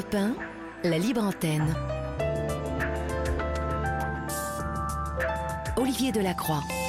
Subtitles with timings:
[0.00, 0.34] Europe 1,
[0.84, 1.74] la libre antenne.
[5.76, 6.79] Olivier Delacroix.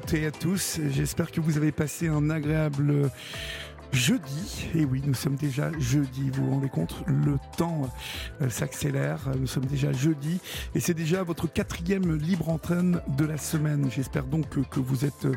[0.00, 0.80] Toutes et à tous.
[0.90, 3.12] J'espère que vous avez passé un agréable
[3.92, 4.66] jeudi.
[4.74, 6.30] Et oui, nous sommes déjà jeudi.
[6.32, 7.88] Vous vous rendez compte Le temps
[8.42, 9.20] euh, s'accélère.
[9.38, 10.40] Nous sommes déjà jeudi.
[10.74, 13.88] Et c'est déjà votre quatrième libre entraîne de la semaine.
[13.88, 15.28] J'espère donc que, que vous êtes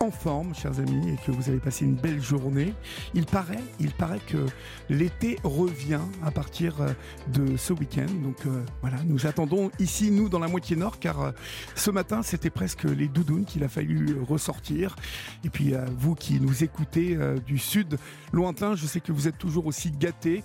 [0.00, 2.74] en forme, chers amis, et que vous avez passé une belle journée.
[3.14, 4.46] Il paraît, il paraît que
[4.88, 6.88] l'été revient à partir euh,
[7.28, 8.06] de ce week-end.
[8.22, 11.30] Donc euh, voilà, nous attendons ici, nous, dans la moitié nord, car euh,
[11.74, 14.96] ce matin, c'était presque les doudounes qu'il a fallu ressortir.
[15.44, 17.98] Et puis, vous qui nous écoutez du sud
[18.32, 20.42] lointain, je sais que vous êtes toujours aussi gâtés.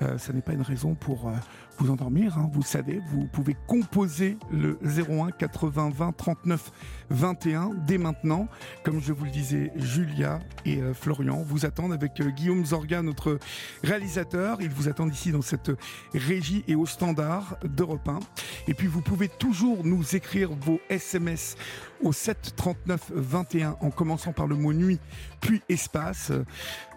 [0.00, 1.30] ça n'est pas une raison pour
[1.78, 2.38] vous endormir.
[2.38, 6.72] Hein, vous savez, vous pouvez composer le 01 80 20 39
[7.10, 8.48] 21 dès maintenant.
[8.82, 13.02] Comme je vous le disais, Julia et euh, Florian vous attendent avec euh, Guillaume Zorga,
[13.02, 13.38] notre
[13.82, 14.60] réalisateur.
[14.60, 15.70] Ils vous attendent ici dans cette
[16.14, 18.20] régie et au standard d'Europe 1.
[18.68, 21.56] Et puis vous pouvez toujours nous écrire vos SMS
[22.02, 24.98] au 7 39 21 en commençant par le mot nuit
[25.40, 26.32] puis espace.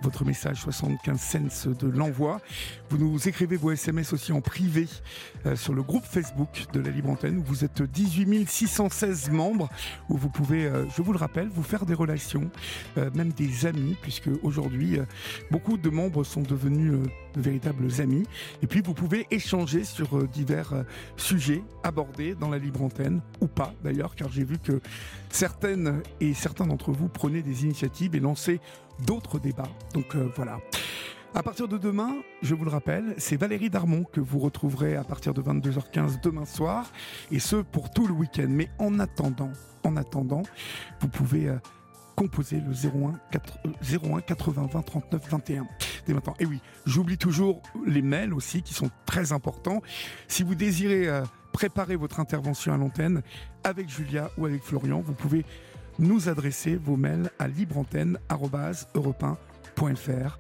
[0.02, 2.42] Votre message 75 cents de l'envoi.
[2.90, 4.88] Vous nous écrivez vos SMS aussi en privé
[5.54, 9.70] sur le groupe Facebook de la Libre Antenne où vous êtes 18 616 membres
[10.10, 12.50] où vous pouvez, euh, je vous le rappelle, vous faire des relations,
[12.98, 14.98] euh, même des amis puisque aujourd'hui
[15.52, 16.94] beaucoup de membres sont devenus
[17.36, 18.24] de véritables amis.
[18.64, 20.86] Et puis vous pouvez échanger sur divers
[21.18, 24.82] sujets abordés dans la Libre Antenne ou pas d'ailleurs car j'ai vu que
[25.30, 28.60] certaines et certains d'entre vous prenaient des initiatives et lançaient
[29.06, 29.70] d'autres débats.
[29.94, 30.60] Donc euh, voilà.
[31.38, 35.04] À partir de demain, je vous le rappelle, c'est Valérie Darmon que vous retrouverez à
[35.04, 36.90] partir de 22h15 demain soir,
[37.30, 38.48] et ce pour tout le week-end.
[38.48, 39.52] Mais en attendant,
[39.84, 40.44] en attendant,
[41.02, 41.58] vous pouvez euh,
[42.16, 43.20] composer le 01,
[43.82, 45.68] 01 80 20 39 21
[46.08, 46.36] dès maintenant.
[46.40, 49.82] Et oui, j'oublie toujours les mails aussi qui sont très importants.
[50.30, 53.22] Si vous désirez euh, préparer votre intervention à l'antenne
[53.66, 55.44] avec Julia ou avec Florian, vous pouvez
[56.00, 60.40] nous adresser vos mails à libreantenne.europe1.fr.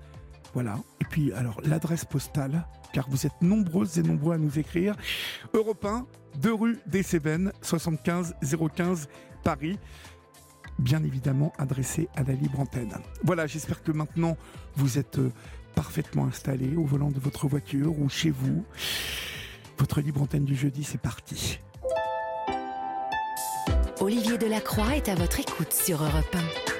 [0.55, 0.79] Voilà.
[1.01, 4.95] Et puis, alors, l'adresse postale, car vous êtes nombreuses et nombreux à nous écrire.
[5.53, 6.07] Europe 1,
[6.37, 8.35] 2 rue des Cévennes, 75
[8.73, 9.09] 015
[9.43, 9.77] Paris.
[10.79, 12.93] Bien évidemment adressé à la libre antenne.
[13.23, 14.37] Voilà, j'espère que maintenant
[14.75, 15.31] vous êtes euh,
[15.75, 18.65] parfaitement installé au volant de votre voiture ou chez vous.
[19.77, 21.59] Votre libre antenne du jeudi, c'est parti.
[23.99, 26.74] Olivier Delacroix est à votre écoute sur Europe 1.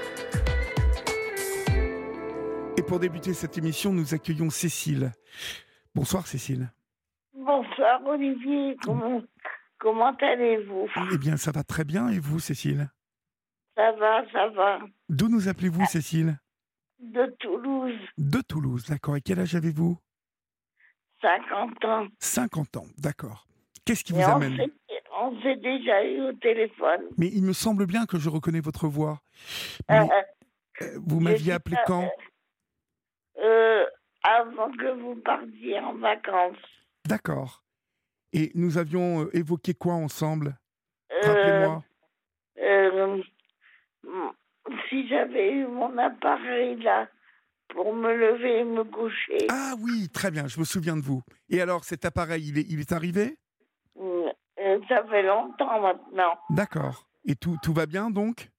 [2.78, 5.12] Et pour débuter cette émission, nous accueillons Cécile.
[5.94, 6.70] Bonsoir Cécile.
[7.34, 9.22] Bonsoir Olivier, comment,
[9.80, 10.88] comment allez-vous?
[11.14, 12.10] Eh bien, ça va très bien.
[12.10, 12.90] Et vous, Cécile?
[13.76, 14.80] Ça va, ça va.
[15.08, 16.38] D'où nous appelez-vous, Cécile?
[17.00, 18.00] De Toulouse.
[18.18, 19.16] De Toulouse, d'accord.
[19.16, 19.98] Et quel âge avez-vous?
[21.22, 22.08] 50 ans.
[22.20, 23.48] 50 ans, d'accord.
[23.86, 24.58] Qu'est-ce qui vous amène?
[25.18, 27.02] On s'est déjà eu au téléphone.
[27.18, 29.22] Mais il me semble bien que je reconnais votre voix.
[29.90, 30.06] Euh,
[30.82, 32.10] euh, vous m'aviez appelé quand?
[33.44, 33.86] Euh,
[34.24, 36.58] Avant que vous partiez en vacances.
[37.08, 37.64] D'accord.
[38.34, 40.58] Et nous avions évoqué quoi ensemble?
[41.24, 41.84] Rappelez-moi.
[44.90, 47.08] si j'avais eu mon appareil là,
[47.70, 49.48] pour me lever et me coucher.
[49.50, 51.22] Ah oui, très bien, je me souviens de vous.
[51.50, 53.38] Et alors, cet appareil, il est, il est arrivé?
[54.00, 54.32] Euh,
[54.88, 56.38] Ça fait longtemps maintenant.
[56.50, 57.08] D'accord.
[57.26, 58.50] Et tout, tout va bien donc?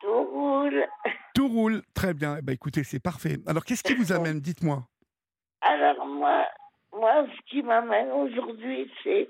[0.00, 0.86] Tout roule.
[1.34, 2.36] Tout roule, très bien.
[2.38, 3.38] Eh ben, écoutez, c'est parfait.
[3.46, 4.40] Alors, qu'est-ce qui vous amène?
[4.40, 4.82] Dites-moi.
[5.60, 6.46] Alors, moi,
[6.92, 9.28] moi, ce qui m'amène aujourd'hui, c'est.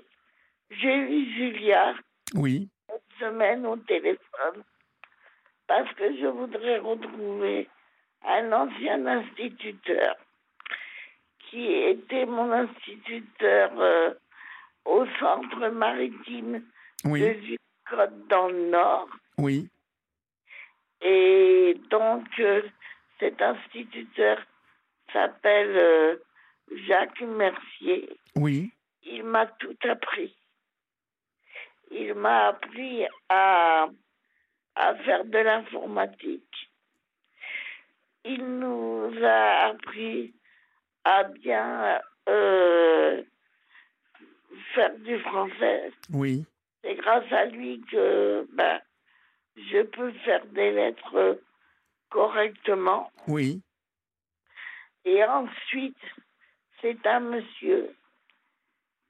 [0.69, 1.93] J'ai eu Julia.
[2.35, 2.69] Oui.
[2.89, 4.63] Cette semaine au téléphone.
[5.67, 7.69] Parce que je voudrais retrouver
[8.25, 10.15] un ancien instituteur
[11.49, 14.13] qui était mon instituteur euh,
[14.85, 16.63] au centre maritime
[17.03, 17.57] de
[17.89, 19.09] Vicode dans le Nord.
[19.37, 19.69] Oui.
[21.01, 22.61] Et donc, euh,
[23.19, 24.39] cet instituteur
[25.13, 26.15] s'appelle euh,
[26.87, 28.17] Jacques Mercier.
[28.35, 28.71] Oui.
[29.03, 30.35] Il m'a tout appris.
[31.91, 33.87] Il m'a appris à,
[34.75, 36.67] à faire de l'informatique
[38.27, 40.33] il nous a appris
[41.03, 43.23] à bien euh,
[44.73, 45.91] faire du français.
[46.11, 46.45] Oui.
[46.83, 48.79] C'est grâce à lui que ben,
[49.57, 51.39] je peux faire des lettres
[52.09, 53.11] correctement.
[53.27, 53.61] Oui.
[55.05, 55.97] Et ensuite,
[56.81, 57.95] c'est un monsieur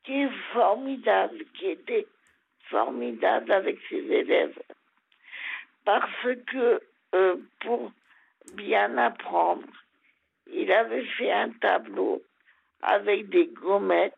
[0.03, 2.07] qui est formidable, qui était
[2.69, 4.57] formidable avec ses élèves.
[5.85, 6.81] Parce que
[7.15, 7.91] euh, pour
[8.53, 9.67] bien apprendre,
[10.51, 12.21] il avait fait un tableau
[12.81, 14.13] avec des gommettes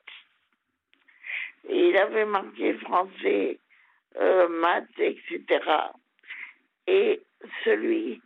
[1.68, 3.60] et il avait marqué français,
[4.18, 5.60] euh, maths, etc.
[6.90, 7.22] Et
[7.64, 8.20] celui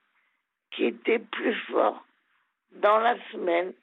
[0.72, 2.06] qui était plus fort
[2.82, 3.74] dans la semaine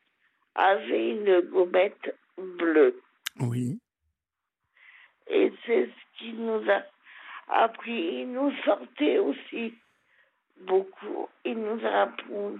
[0.55, 2.99] avait une gommette bleue.
[3.41, 3.79] Oui.
[5.29, 6.82] Et c'est ce qui nous a
[7.49, 8.23] appris.
[8.23, 9.75] Il nous sortait aussi
[10.62, 11.29] beaucoup.
[11.44, 12.59] Il nous a appris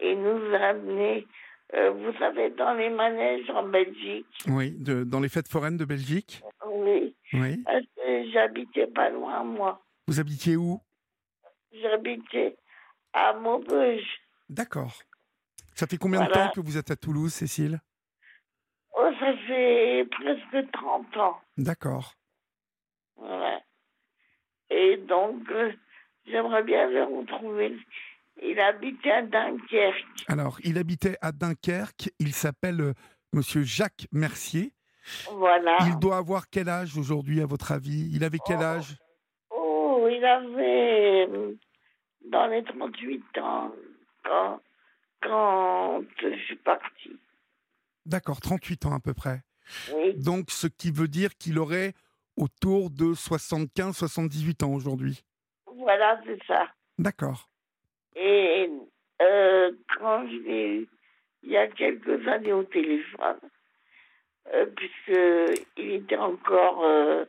[0.00, 1.26] et nous a amené,
[1.74, 4.26] euh, vous savez, dans les manèges en Belgique.
[4.48, 7.14] Oui, de, dans les fêtes foraines de Belgique Oui.
[7.34, 7.62] Oui.
[8.32, 9.82] J'habitais pas loin, moi.
[10.08, 10.80] Vous habitiez où?
[11.80, 12.56] J'habitais
[13.12, 14.06] à Maubeuge.
[14.48, 14.94] D'accord.
[15.74, 17.80] Ça fait combien de temps que vous êtes à Toulouse, Cécile?
[18.94, 21.40] Oh, ça fait presque 30 ans.
[21.56, 22.14] D'accord.
[23.16, 23.60] Voilà.
[24.70, 25.72] Et donc, euh,
[26.26, 27.76] j'aimerais bien le retrouver.
[28.42, 30.24] Il habitait à Dunkerque.
[30.28, 32.10] Alors, il habitait à Dunkerque.
[32.18, 32.92] Il s'appelle euh,
[33.32, 34.72] Monsieur Jacques Mercier.
[35.32, 35.78] Voilà.
[35.86, 38.10] Il doit avoir quel âge aujourd'hui, à votre avis?
[38.14, 38.62] Il avait quel Oh.
[38.62, 38.96] âge?
[40.22, 41.54] Avait euh,
[42.26, 43.72] dans les 38 ans
[44.24, 44.60] quand,
[45.22, 47.16] quand je suis partie.
[48.06, 49.40] D'accord, 38 ans à peu près.
[49.94, 51.94] Oui, Donc, ce qui veut dire qu'il aurait
[52.36, 55.24] autour de 75-78 ans aujourd'hui.
[55.76, 56.68] voilà, c'est ça.
[56.98, 57.48] D'accord.
[58.16, 58.70] Et
[59.22, 60.88] euh, quand je l'ai eu
[61.44, 63.38] il y a quelques années au téléphone,
[64.54, 67.24] euh, puisqu'il était encore euh,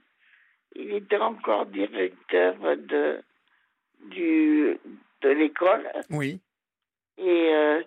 [0.75, 3.21] il était encore directeur de
[4.09, 4.77] du
[5.21, 6.41] de l'école Oui.
[7.17, 7.81] et euh,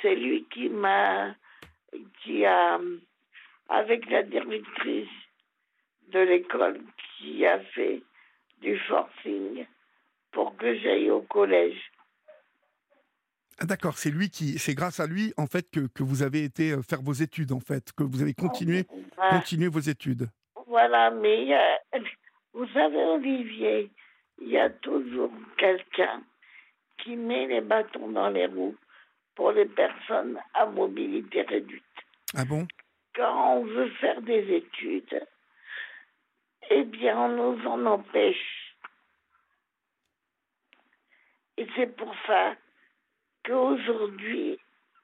[0.00, 1.34] c'est lui qui m'a
[2.22, 2.80] qui a
[3.68, 5.08] avec la directrice
[6.08, 6.80] de l'école
[7.18, 8.02] qui a fait
[8.62, 9.66] du forcing
[10.32, 11.78] pour que j'aille au collège.
[13.60, 16.44] Ah, D'accord, c'est lui qui, c'est grâce à lui en fait que, que vous avez
[16.44, 18.86] été euh, faire vos études en fait, que vous avez continué,
[19.16, 19.30] Voilà.
[19.38, 20.28] continué vos études.
[20.66, 21.78] Voilà, mais a-
[22.58, 23.88] vous savez, Olivier,
[24.40, 26.24] il y a toujours quelqu'un
[26.98, 28.74] qui met les bâtons dans les roues
[29.36, 31.84] pour les personnes à mobilité réduite.
[32.36, 32.66] Ah bon?
[33.14, 35.24] Quand on veut faire des études,
[36.70, 38.74] eh bien, on nous en empêche.
[41.58, 42.56] Et c'est pour ça
[43.44, 44.58] qu'aujourd'hui,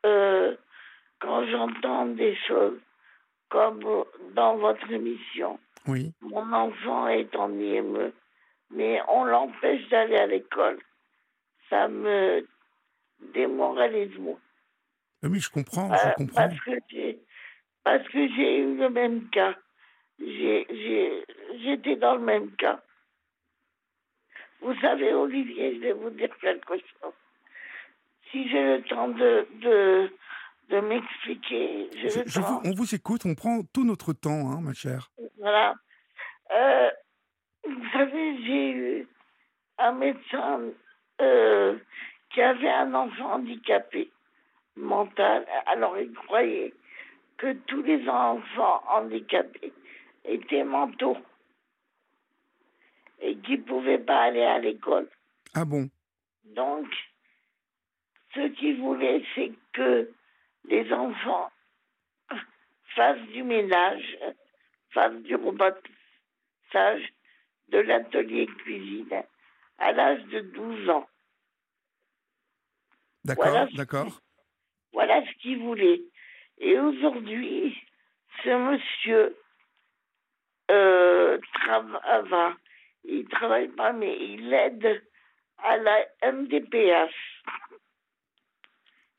[0.04, 0.56] euh,
[1.20, 2.80] quand j'entends des choses
[3.48, 4.04] comme
[4.34, 6.12] dans votre émission, Oui.
[6.22, 8.12] mon enfant est en IME,
[8.70, 10.78] mais on l'empêche d'aller à l'école.
[11.68, 12.46] Ça me
[13.32, 14.38] démoralise moi.
[15.22, 16.48] Ah Oui, je comprends, Euh, je comprends.
[16.48, 17.18] Parce que j'ai,
[17.82, 19.54] parce que j'ai eu le même cas.
[20.18, 21.24] J'ai, j'ai,
[21.62, 22.80] j'étais dans le même cas.
[24.60, 27.12] Vous savez, Olivier, je vais vous dire quelque chose.
[28.30, 30.10] Si j'ai le temps de, de,
[30.70, 35.10] de m'expliquer, Je- vous- on vous écoute, on prend tout notre temps, hein, ma chère.
[35.38, 35.74] Voilà.
[36.52, 36.90] Euh,
[37.68, 39.08] vous savez, j'ai eu
[39.78, 40.60] un médecin
[41.20, 41.78] euh,
[42.30, 44.10] qui avait un enfant handicapé
[44.76, 45.46] mental.
[45.66, 46.74] Alors, il croyait
[47.36, 49.72] que tous les enfants handicapés
[50.24, 51.16] étaient mentaux
[53.20, 55.08] et qu'ils ne pouvaient pas aller à l'école.
[55.54, 55.88] Ah bon?
[56.44, 56.86] Donc,
[58.34, 60.10] ce qu'il voulait, c'est que
[60.64, 61.50] les enfants
[62.94, 64.18] fassent du ménage,
[64.90, 65.82] fassent du repassage
[67.68, 69.22] de l'atelier cuisine
[69.78, 71.08] à l'âge de 12 ans.
[73.24, 73.66] D'accord, Voilà.
[73.74, 74.20] d'accord.
[74.92, 76.02] Voilà ce qu'il voulait.
[76.58, 77.76] Et aujourd'hui,
[78.42, 79.36] ce monsieur
[80.70, 82.54] euh, travaille,
[83.04, 85.02] il travaille pas, mais il aide
[85.58, 87.33] à la MDPH.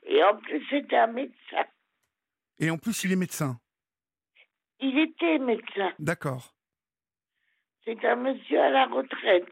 [0.05, 1.65] Et en plus, c'était un médecin.
[2.59, 3.59] Et en plus, il est médecin.
[4.79, 5.93] Il était médecin.
[5.99, 6.53] D'accord.
[7.83, 9.47] C'est un monsieur à la retraite.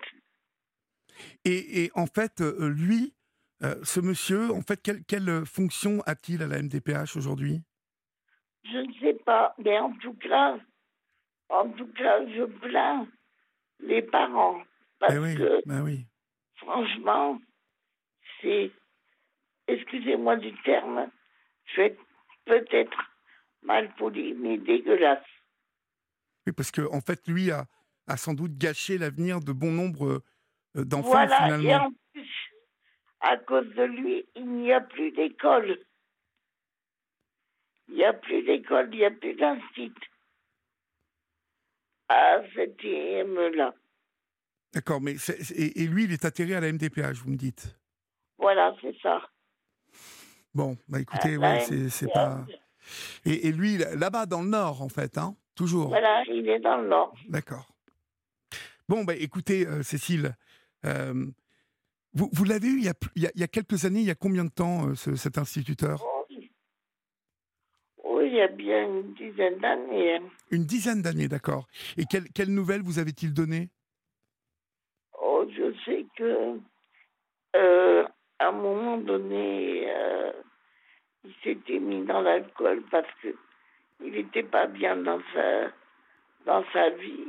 [1.45, 3.13] Et, et en fait, euh, lui,
[3.63, 7.61] euh, ce monsieur, en fait, quelle, quelle fonction a-t-il à la MDPH aujourd'hui?
[8.63, 10.57] Je ne sais pas, mais en tout cas,
[11.49, 13.07] en tout cas, je plains
[13.79, 14.61] les parents.
[14.99, 16.07] Parce Eh oui, que bah oui.
[16.55, 17.39] franchement,
[18.41, 18.71] c'est,
[19.67, 21.09] excusez-moi du terme,
[21.65, 22.01] je vais être
[22.45, 22.97] peut-être
[23.61, 25.23] mal poli, mais dégueulasse.
[26.45, 27.65] Oui, parce que en fait, lui a,
[28.07, 30.21] a sans doute gâché l'avenir de bon nombre
[30.75, 32.29] euh, d'enfants Voilà, et en plus,
[33.21, 35.79] à cause de lui, il n'y a plus d'école.
[37.87, 40.09] Il n'y a plus d'école, il n'y a plus d'institut.
[42.09, 43.73] À cet IM-là.
[44.73, 45.15] D'accord, mais
[45.55, 47.77] et, et lui, il est atterri à la MDPH, vous me dites.
[48.37, 49.21] Voilà, c'est ça.
[50.53, 52.45] Bon, bah écoutez, ouais, la c'est pas.
[53.25, 55.87] Et, et lui, là- là-bas dans le nord, en fait, hein, toujours.
[55.87, 57.15] Voilà, il est dans le Nord.
[57.29, 57.67] D'accord.
[58.89, 60.35] Bon, bah écoutez, euh, Cécile,
[60.85, 61.25] euh,
[62.13, 64.43] vous, vous l'avez eu il y, a, il y quelques années, il y a combien
[64.43, 66.03] de temps, euh, ce- cet instituteur?
[66.29, 66.51] Oui.
[68.03, 70.17] Oui, il y a bien une dizaine d'années.
[70.17, 70.29] hein.
[70.51, 71.67] Une dizaine d'années, d'accord.
[71.97, 73.69] Et quelles quelles nouvelles vous avait-il donné
[75.19, 76.59] Oh, je sais que
[78.39, 80.31] à un moment donné, euh,
[81.23, 83.35] il s'était mis dans l'alcool parce que
[84.03, 85.69] il n'était pas bien dans sa
[86.45, 87.27] dans sa vie.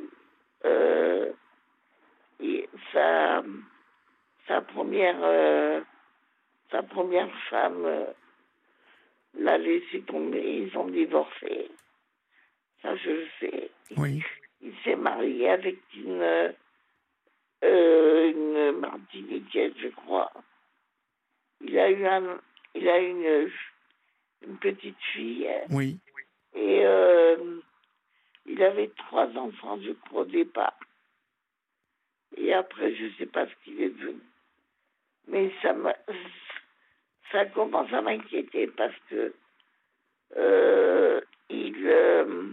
[0.65, 1.31] Euh,
[2.41, 3.43] et sa
[4.49, 5.81] sa première euh,
[6.71, 7.87] sa première femme
[9.39, 10.63] l'a laissé tomber.
[10.63, 11.71] Ils ont divorcé.
[12.83, 13.71] Ça, je le sais.
[13.97, 14.23] Oui.
[14.61, 16.55] Il s'est marié avec une,
[17.63, 20.33] une Martiniquaise, je crois.
[21.67, 22.41] Il a eu un,
[22.75, 23.51] il a une,
[24.47, 25.99] une petite fille Oui.
[26.55, 27.61] et euh,
[28.47, 30.79] il avait trois enfants, je crois, au départ.
[32.37, 34.21] Et après, je ne sais pas ce qu'il est devenu.
[35.29, 35.97] Mais ça, m'a-
[37.33, 39.35] ça commence à m'inquiéter parce que
[40.37, 42.53] euh, il, euh,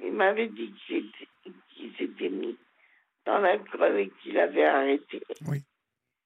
[0.00, 1.28] il m'avait dit qu'il était-
[1.70, 2.56] qu'il s'était mis
[3.26, 5.22] dans l'alcool et qu'il avait arrêté.
[5.42, 5.52] Bah,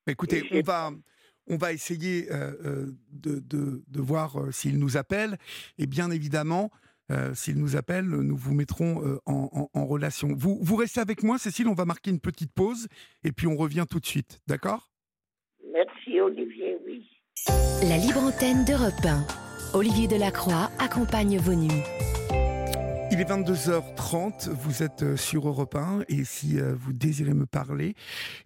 [0.06, 0.90] Écoutez, on va,
[1.48, 5.38] on va essayer euh, euh, de, de- de voir euh, s'il nous appelle.
[5.78, 6.70] Et bien évidemment,
[7.10, 10.28] euh, s'il nous appelle, nous vous mettrons euh, en, en- en relation.
[10.36, 12.86] Vous, vous restez avec moi, Cécile, on va marquer une petite pause
[13.24, 14.40] et puis on revient tout de suite.
[14.46, 14.90] D'accord?
[15.72, 17.06] Merci Olivier, oui.
[17.88, 19.26] La libre antenne d'Europe 1.
[19.74, 21.82] Olivier Delacroix accompagne vos nuits.
[23.18, 27.46] Il est 22h30, vous êtes euh, sur Europe 1 et si euh, vous désirez me
[27.46, 27.96] parler,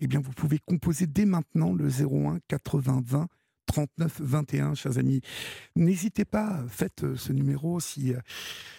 [0.01, 3.29] eh bien vous pouvez composer dès maintenant le 01 80 20
[3.67, 5.21] 39 21, chers amis.
[5.77, 8.15] N'hésitez pas, faites euh, ce numéro si,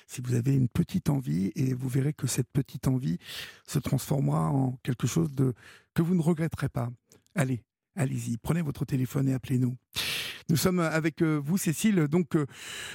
[0.08, 3.20] si vous avez une petite envie et vous verrez que cette petite envie
[3.68, 5.54] se transformera en quelque chose de,
[5.94, 6.90] que vous ne regretterez pas.
[7.36, 7.62] Allez,
[7.96, 9.78] allez-y, prenez votre téléphone et appelez-nous.
[10.50, 12.08] Nous sommes avec euh, vous, Cécile.
[12.08, 12.46] Donc, euh,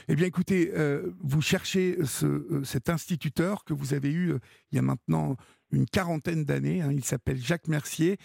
[0.09, 4.39] eh bien, écoutez, euh, vous cherchez ce, euh, cet instituteur que vous avez eu euh,
[4.73, 5.37] il y a maintenant
[5.71, 6.81] une quarantaine d'années.
[6.83, 6.93] hein.
[6.93, 8.17] il s'appelle Jacques Mercier.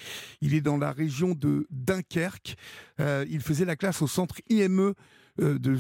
[0.41, 2.55] Il est dans la région de Dunkerque.
[2.99, 4.93] Euh, il faisait la classe au centre IME
[5.41, 5.75] euh, de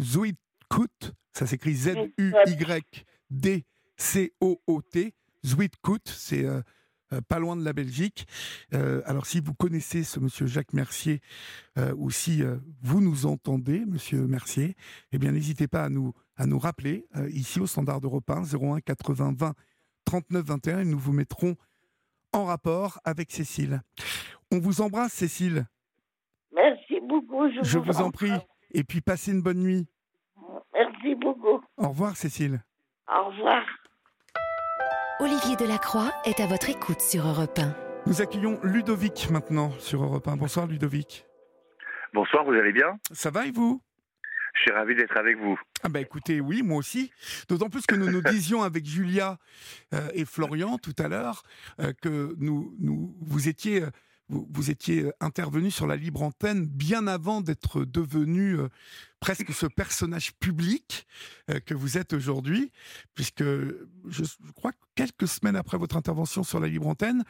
[0.00, 1.12] Zuidcout.
[1.32, 1.74] Ça s'écrit
[3.98, 5.14] Z-U-Y-D-C-O-O-T.
[6.06, 6.44] C'est
[7.12, 8.26] euh, pas loin de la Belgique.
[8.74, 11.20] Euh, alors, si vous connaissez ce monsieur Jacques Mercier,
[11.78, 12.42] euh, ou si
[12.82, 14.76] vous nous entendez, monsieur Mercier,
[15.12, 18.80] eh bien, n'hésitez pas à nous, à nous rappeler, ici au standard Europe 1, 01
[18.80, 19.54] 80 20
[20.04, 21.56] 39 21, et nous vous mettrons
[22.32, 23.82] en rapport avec Cécile.
[24.52, 25.66] On vous embrasse, Cécile.
[26.54, 27.48] Merci beaucoup.
[27.50, 28.32] Je, Je vous en prie.
[28.72, 29.86] Et puis, passez une bonne nuit.
[30.74, 31.60] Merci beaucoup.
[31.76, 32.62] Au revoir, Cécile.
[33.08, 33.62] Au revoir.
[35.18, 37.74] Olivier Delacroix est à votre écoute sur Europe 1.
[38.06, 40.36] Nous accueillons Ludovic maintenant sur Europe 1.
[40.36, 41.24] Bonsoir, Ludovic.
[42.12, 42.98] Bonsoir, vous allez bien?
[43.12, 43.80] Ça va et vous?
[44.52, 45.58] Je suis ravi d'être avec vous.
[45.82, 47.12] Ah bah écoutez, oui, moi aussi.
[47.48, 49.38] D'autant plus que nous nous disions avec Julia
[49.94, 51.44] euh, et Florian tout à l'heure
[51.80, 53.90] euh, que nous, nous, vous étiez, euh,
[54.28, 58.68] vous, vous étiez euh, intervenu sur la libre antenne bien avant d'être devenu euh,
[59.20, 61.06] presque ce personnage public
[61.50, 62.72] euh, que vous êtes aujourd'hui,
[63.14, 67.24] puisque je, je crois que quelques semaines après votre intervention sur la libre antenne,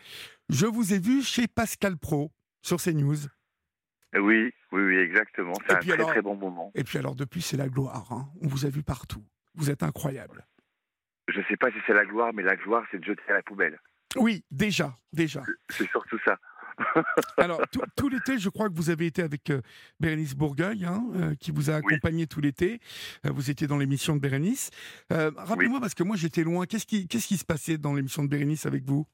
[0.49, 3.17] je vous ai vu chez Pascal Pro sur CNews.
[4.15, 5.53] Oui, oui, oui, exactement.
[5.67, 6.71] C'est un très alors- très bon moment.
[6.75, 8.11] Et puis alors depuis, c'est la gloire.
[8.13, 8.29] hein.
[8.41, 9.23] On vous a vu partout.
[9.55, 10.47] Vous êtes incroyable.
[11.29, 13.35] Je ne sais pas si c'est la gloire, mais la gloire, c'est de jeter à
[13.35, 13.79] la poubelle.
[14.17, 15.43] Oui, déjà, déjà.
[15.71, 16.39] C'est surtout ça.
[17.39, 19.61] Alors, tout, tout l'été, je crois que vous avez été avec euh,
[20.01, 21.83] Bérénice Bourgueil, hein, euh, qui vous a Oui.
[21.87, 22.81] accompagné tout l'été.
[23.25, 24.71] Euh, vous étiez dans l'émission de Bérénice.
[25.11, 26.67] Rappelez-moi, parce que moi, j'étais loin.
[26.67, 29.07] Qu'est-ce qui, qu'est-ce qui se passait dans l'émission de Bérénice avec vous?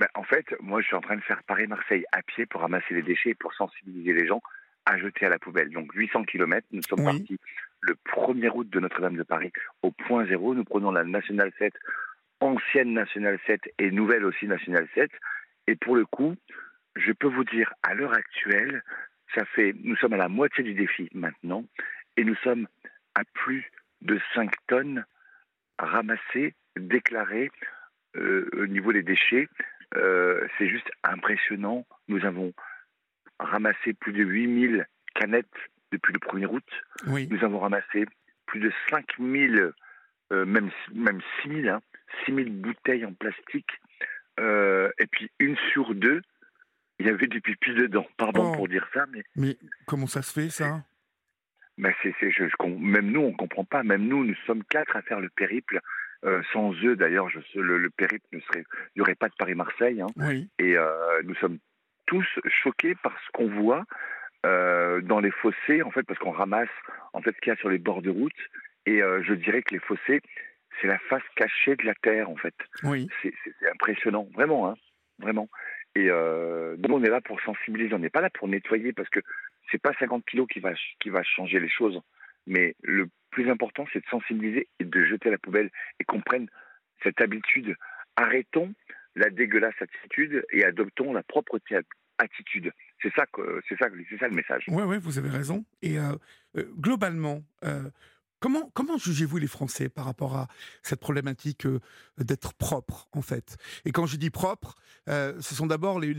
[0.00, 2.94] Ben, en fait, moi, je suis en train de faire Paris-Marseille à pied pour ramasser
[2.94, 4.42] les déchets et pour sensibiliser les gens
[4.84, 5.70] à jeter à la poubelle.
[5.70, 7.18] Donc 800 km, nous sommes Oui.
[7.18, 7.38] partis
[7.82, 10.54] le 1er août de Notre-Dame de Paris au point zéro.
[10.54, 11.72] Nous prenons la Nationale 7,
[12.40, 15.10] ancienne Nationale 7 et nouvelle aussi Nationale 7.
[15.68, 16.34] Et pour le coup,
[16.96, 18.82] je peux vous dire, à l'heure actuelle,
[19.34, 21.64] ça fait, nous sommes à la moitié du défi maintenant
[22.16, 22.68] et nous sommes
[23.14, 23.70] à plus
[24.02, 25.04] de 5 tonnes
[25.78, 27.50] ramassées, déclarées
[28.16, 29.48] euh, au niveau des déchets.
[29.96, 31.86] Euh, c'est juste impressionnant.
[32.08, 32.52] Nous avons
[33.38, 35.46] ramassé plus de 8000 canettes
[35.92, 36.64] depuis le 1er août.
[37.06, 37.28] Oui.
[37.30, 38.06] Nous avons ramassé
[38.46, 39.72] plus de 5000,
[40.32, 41.80] euh, même, même 6000, hein,
[42.24, 43.80] 6000 bouteilles en plastique.
[44.40, 46.22] Euh, et puis une sur deux,
[47.02, 48.06] il y avait du pipi dedans.
[48.16, 48.56] Pardon Oh.
[48.56, 49.56] pour dire ça, mais Mais
[49.86, 50.82] comment ça se fait, ça
[51.78, 53.82] Ben, c'est, c'est- je- même nous, on comprend pas.
[53.82, 55.80] Même nous, nous sommes quatre à faire le périple.
[56.24, 59.34] Euh, sans eux, d'ailleurs, je, le, le périple ne serait, il n'y aurait pas de
[59.36, 60.00] Paris-Marseille.
[60.00, 60.06] hein.
[60.16, 60.48] Oui.
[60.60, 61.58] Et euh, nous sommes
[62.06, 62.26] tous
[62.62, 63.84] choqués par ce qu'on voit
[64.46, 66.68] euh, dans les fossés, en fait, parce qu'on ramasse
[67.12, 68.32] en fait ce qu'il y a sur les bords de route.
[68.86, 70.20] Et euh, je dirais que les fossés,
[70.80, 72.54] c'est la face cachée de la terre, en fait.
[72.84, 73.08] Oui.
[73.22, 74.74] C'est, c'est- c'est impressionnant, vraiment, hein,
[75.18, 75.48] vraiment.
[75.94, 79.08] Et euh, donc on est là pour sensibiliser, on n'est pas là pour nettoyer parce
[79.10, 79.20] que
[79.70, 82.00] c'est pas 50 kilos qui va qui va changer les choses,
[82.46, 85.70] mais le plus important c'est de sensibiliser et de jeter la poubelle
[86.00, 86.48] et qu'on prenne
[87.02, 87.76] cette habitude.
[88.16, 88.72] Arrêtons
[89.16, 91.78] la dégueulasse attitude et adoptons la propreté
[92.18, 92.72] attitude.
[93.02, 94.64] C'est ça que c'est ça c'est ça le message.
[94.68, 95.64] Oui, ouais, vous avez raison.
[95.82, 96.12] Et euh,
[96.56, 97.90] euh, globalement, euh,
[98.42, 100.48] comment, jugez-vous les Français par rapport à
[100.82, 101.80] cette problématique euh,
[102.18, 103.56] d'être propre, en fait?
[103.84, 104.74] Et quand je dis propre,
[105.08, 106.14] euh, ce sont d'abord les,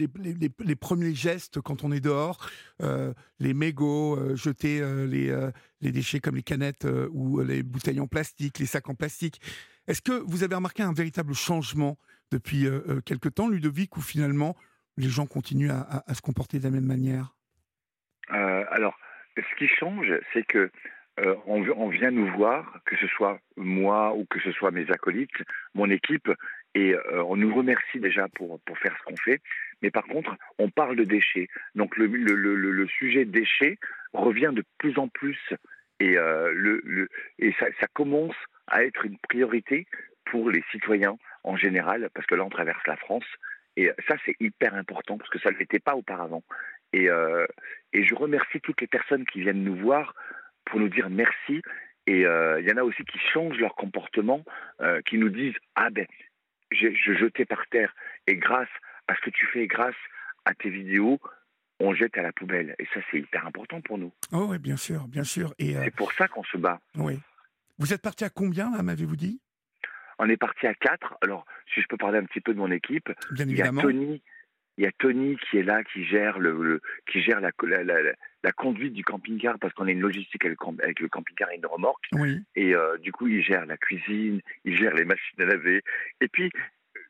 [0.75, 2.49] premiers gestes quand on est dehors,
[2.81, 8.65] euh, les mégots, jeter les, déchets comme les canettes ou les bouteilles en plastique, les
[8.65, 9.41] sacs en plastique.
[9.87, 11.97] Est-ce que vous avez remarqué un véritable changement
[12.31, 12.67] depuis
[13.05, 14.55] quelque temps, Ludovic, où finalement
[14.97, 17.35] les gens continuent à- à- se comporter de la même manière?
[18.29, 18.95] Alors,
[19.35, 20.71] ce qui change, c'est que
[21.19, 25.43] euh, on, vient nous voir, que ce soit moi ou que ce soit mes acolytes,
[25.75, 26.31] mon équipe,
[26.73, 29.39] et euh, on nous remercie déjà pour, pour faire ce qu'on fait.
[29.83, 31.49] Mais par contre, on parle de déchets.
[31.75, 33.77] Donc le, sujet déchets
[34.13, 35.37] revient de plus en plus,
[35.99, 39.85] et, euh, le, et ça, commence à être une priorité
[40.25, 43.25] pour les citoyens en général, parce que là, on traverse la France.
[43.75, 46.43] Et ça, c'est hyper important, parce que ça ne l'était pas auparavant.
[46.91, 47.07] Et,
[47.93, 50.13] et je remercie toutes les personnes qui viennent nous voir
[50.65, 51.61] pour nous dire merci.
[52.05, 54.43] Et euh, il y en a aussi qui changent leur comportement,
[54.81, 56.05] euh, qui nous disent Ah ben,
[56.71, 57.93] je jetais par terre.
[58.27, 58.69] Et grâce
[59.07, 59.95] à ce que tu fais, grâce
[60.45, 61.19] à tes vidéos,
[61.79, 62.75] on jette à la poubelle.
[62.79, 64.11] Et ça, c'est hyper important pour nous.
[64.31, 65.53] Oh oui, bien sûr, bien sûr.
[65.59, 66.79] Et euh, C'est pour ça qu'on se bat.
[66.95, 67.19] oui.
[67.79, 69.41] Vous êtes parti à combien, là, m'avez-vous dit?
[70.19, 71.17] On est parti à quatre.
[71.23, 73.71] Alors, si je peux parler un petit peu de mon équipe, Bien il y a.
[73.71, 74.21] Tony.
[74.77, 77.83] Il y a Tony qui est là, qui gère le, le- qui gère la, la,
[77.83, 80.59] la- la conduite du camping-car parce qu'on a une logistique avec
[80.99, 82.05] le, camping-car et une remorque.
[82.13, 82.41] Oui.
[82.55, 85.81] Et euh, du coup, il gère la cuisine, il gère les machines à laver.
[86.21, 86.51] Et puis,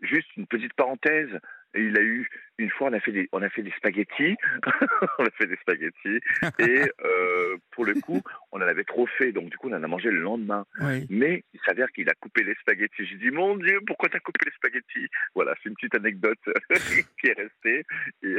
[0.01, 1.39] juste une petite parenthèse,
[1.75, 2.27] il a eu
[2.59, 4.35] une fois, on a fait des, on a fait des spaghettis,
[5.19, 6.19] on a fait des spaghettis,
[6.59, 9.83] et euh, pour le coup, on en avait trop fait, donc du coup, on en
[9.83, 10.65] a mangé le lendemain.
[10.79, 11.07] Oui.
[11.09, 13.05] Mais il s'avère qu'il a coupé les spaghettis.
[13.05, 15.09] J'ai dit, mon Dieu, pourquoi t'as coupé les spaghettis?
[15.33, 16.39] Voilà, c'est une petite anecdote
[17.19, 17.85] qui est restée.
[18.21, 18.35] Et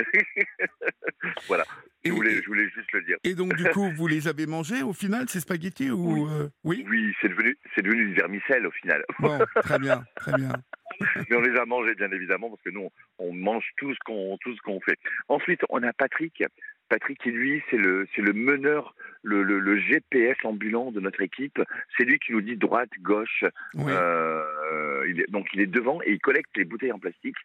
[1.48, 1.64] voilà,
[2.04, 3.16] Et, je voulais, je voulais juste le dire.
[3.24, 6.86] et donc, du coup, vous les avez mangés au final, ces spaghettis ou euh, Oui?
[6.88, 9.04] Oui, c'est devenu, c'est devenu du vermicelle au final.
[9.18, 10.52] Bon, très bien, très bien.
[11.30, 14.36] Mais on les a mangés, bien évidemment, parce que nous, on mange tout ce qu'on
[14.40, 14.98] tout ce qu'on fait.
[15.28, 16.42] Ensuite, on a Patrick.
[16.90, 21.22] Patrick, qui lui, c'est le, c'est le meneur, le, le, le GPS ambulant de notre
[21.22, 21.60] équipe.
[21.96, 23.44] C'est lui qui nous dit droite, gauche.
[23.74, 23.90] Oui.
[23.90, 27.36] Euh, il est- donc, il est devant et il collecte les bouteilles en plastique.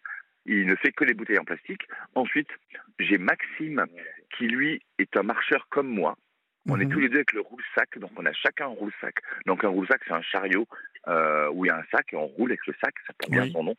[0.45, 1.83] Il ne fait que les bouteilles en plastique.
[2.15, 2.49] Ensuite,
[2.99, 3.85] j'ai Maxime,
[4.38, 6.15] qui lui est un marcheur comme moi.
[6.67, 6.91] On est Mhm.
[6.91, 9.15] tous les deux avec le roule-sac, donc on a chacun un roule-sac.
[9.45, 10.67] Donc un roule-sac, c'est un chariot
[11.07, 13.43] où il y a un sac et on roule avec le sac, ça porte bien
[13.43, 13.51] Oui.
[13.51, 13.75] son nom.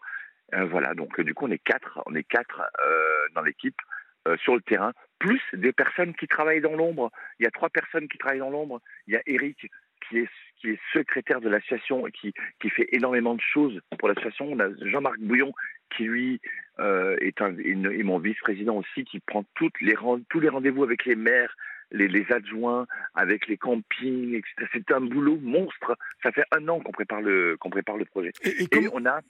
[0.55, 3.81] Euh, voilà, donc euh, du coup on est quatre, on est quatre euh, dans l'équipe
[4.27, 7.11] euh, sur le terrain, plus des personnes qui travaillent dans l'ombre.
[7.39, 8.81] Il y a trois personnes qui travaillent dans l'ombre.
[9.07, 9.71] Il y a Eric
[10.09, 10.29] qui est
[10.61, 14.47] qui est secrétaire de l'association et qui qui fait énormément de choses pour l'association.
[14.51, 15.53] On a Jean-Marc Bouillon
[15.97, 16.41] qui lui
[16.81, 19.95] euh, est, un, une- est mon vice-président aussi, qui prend toutes les
[20.29, 21.55] tous les rendez-vous avec les maires,
[21.93, 24.55] les, les adjoints, avec les campings, etc.
[24.73, 25.97] C'est un boulot monstre.
[26.23, 28.33] Ça fait un an qu'on prépare le qu'on prépare le projet.
[28.43, 29.21] Et, et Et comment- on a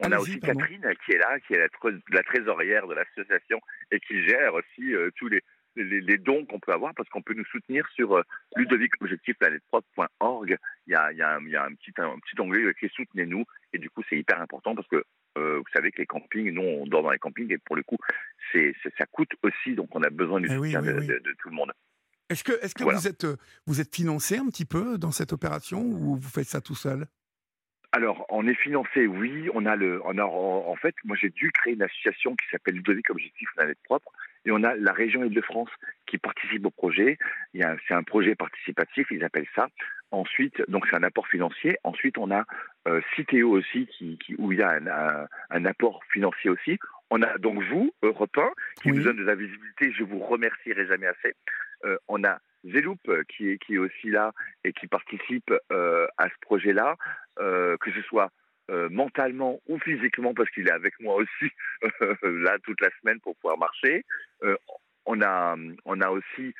[0.00, 0.60] on a aussi pardon.
[0.60, 1.68] Catherine qui est là, qui est
[2.10, 5.42] la, trésorière de l'association et qui gère aussi euh, tous les,
[5.74, 8.22] les, les dons qu'on peut avoir parce qu'on peut nous soutenir sur euh,
[8.54, 10.56] ludovicobjectifplanetepropre.org.
[10.86, 12.72] Il y a, il y a, un, il y a un, petit, un petit onglet
[12.74, 15.04] qui est soutenez-nous et du coup c'est hyper important parce que
[15.38, 17.82] euh, vous savez que les campings, nous on dort dans les campings et pour le
[17.82, 17.96] coup
[18.52, 21.06] c'est, ça coûte aussi donc on a besoin du Eh soutien oui, de, oui.
[21.06, 21.72] de- de tout le monde.
[22.30, 22.98] Est-ce que, est-ce que Voilà.
[22.98, 26.46] vous êtes, euh, vous êtes financé un petit peu dans cette opération ou vous faites
[26.48, 27.06] ça tout seul?
[27.92, 29.48] Alors, on est financé, oui.
[29.54, 32.74] On a le, on a, en fait, moi j'ai dû créer une association qui s'appelle
[32.74, 34.12] Ludovic Objectif Planète Propre.
[34.48, 35.68] Et on a la région Île-de-France
[36.06, 37.18] qui participe au projet.
[37.52, 39.68] C'est un projet participatif, ils appellent ça.
[40.10, 41.76] Ensuite, donc c'est un apport financier.
[41.84, 42.46] Ensuite, on a
[42.88, 46.78] euh, Citéo aussi, qui, où il y a un, un, apport financier aussi.
[47.10, 48.48] On a donc vous, Europe 1,
[48.80, 49.92] qui nous donne de la visibilité.
[49.92, 51.34] Je vous remercierai jamais assez.
[51.84, 52.96] Euh, on a Zeloup
[53.28, 54.32] qui est, qui est aussi là
[54.64, 56.96] et qui participe euh, à ce projet-là,
[57.38, 58.30] euh, que ce soit
[58.70, 61.52] euh, mentalement ou physiquement parce qu'il est avec moi aussi
[62.22, 64.04] là toute la semaine pour pouvoir marcher.
[65.06, 66.54] on a on a aussi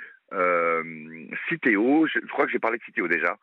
[1.49, 2.07] Citéo.
[2.07, 3.37] Je, crois que j'ai parlé de Citéo déjà.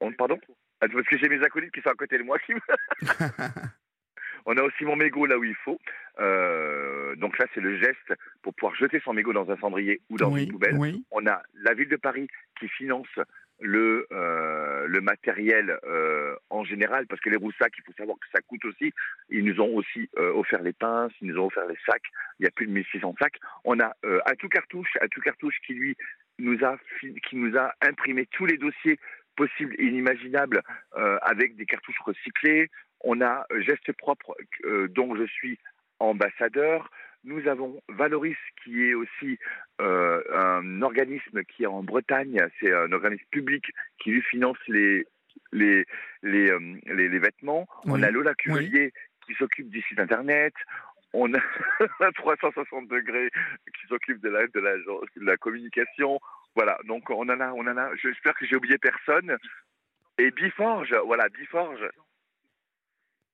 [0.00, 0.38] On, pardon?
[0.80, 2.54] Parce que j'ai mes acolytes qui sont à côté de moi qui
[4.46, 5.78] On a aussi mon mégot là où il faut.
[6.18, 10.16] Euh, donc ça, c'est le geste pour pouvoir jeter son mégot dans un cendrier ou
[10.16, 10.76] dans une poubelle.
[11.10, 12.26] On a la ville de Paris
[12.58, 13.08] qui finance
[13.62, 18.26] le, euh, le matériel euh, en général, parce que les roussacs, il faut savoir que
[18.34, 18.92] ça coûte aussi.
[19.30, 22.02] Ils nous ont aussi offert les pinces, ils nous ont offert les sacs.
[22.38, 23.38] Il y a plus de 1600 sacs.
[23.64, 23.96] On a
[24.26, 25.96] à tout cartouche, à tout cartouche qui lui
[26.38, 28.98] nous a qui nous a imprimé tous les dossiers
[29.36, 30.62] possibles et inimaginables
[31.22, 32.70] avec des cartouches recyclées.
[33.02, 35.58] On a euh, Geste Propre, euh, dont je suis
[35.98, 36.90] ambassadeur.
[37.24, 39.38] Nous avons Valoris, qui est aussi
[39.80, 42.38] euh, un organisme qui est en Bretagne.
[42.58, 43.64] C'est un organisme public
[43.98, 45.06] qui lui finance les,
[45.52, 45.86] les,
[46.22, 46.50] les,
[46.86, 47.66] les, vêtements.
[47.84, 48.92] On a Lola Curier,
[49.26, 50.54] qui s'occupe du site internet.
[51.12, 51.40] On a
[52.14, 53.30] 360 degrés
[53.66, 56.18] qui s'occupe de la, de, la, de la communication.
[56.54, 57.94] Voilà, donc on en a, on en a.
[57.96, 59.36] J'espère que j'ai oublié personne.
[60.18, 61.88] Et Biforge, voilà, Biforge,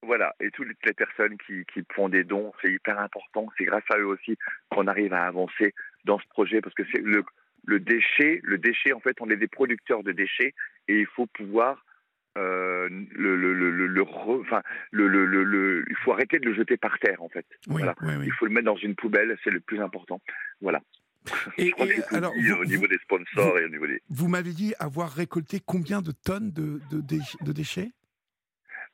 [0.02, 3.48] voilà, et toutes les personnes qui, qui font des dons, c'est hyper important.
[3.58, 4.36] C'est grâce à eux aussi
[4.70, 7.24] qu'on arrive à avancer dans ce projet parce que c'est le,
[7.66, 10.54] le déchet, le déchet, en fait, on est des producteurs de déchets
[10.86, 11.84] et il faut pouvoir
[12.36, 16.76] euh, le, le, le, le, enfin, le, le, le, il faut arrêter de le jeter
[16.76, 17.46] par terre, en fait.
[17.66, 17.94] voilà.
[18.24, 20.20] Il faut le mettre dans une poubelle, c'est le plus important.
[20.60, 20.80] Voilà.
[21.58, 21.72] Et,
[22.12, 24.00] alors, au niveau des sponsors et au niveau des.
[24.08, 27.90] Vous m'avez dit avoir récolté combien de tonnes de, de, de déchets?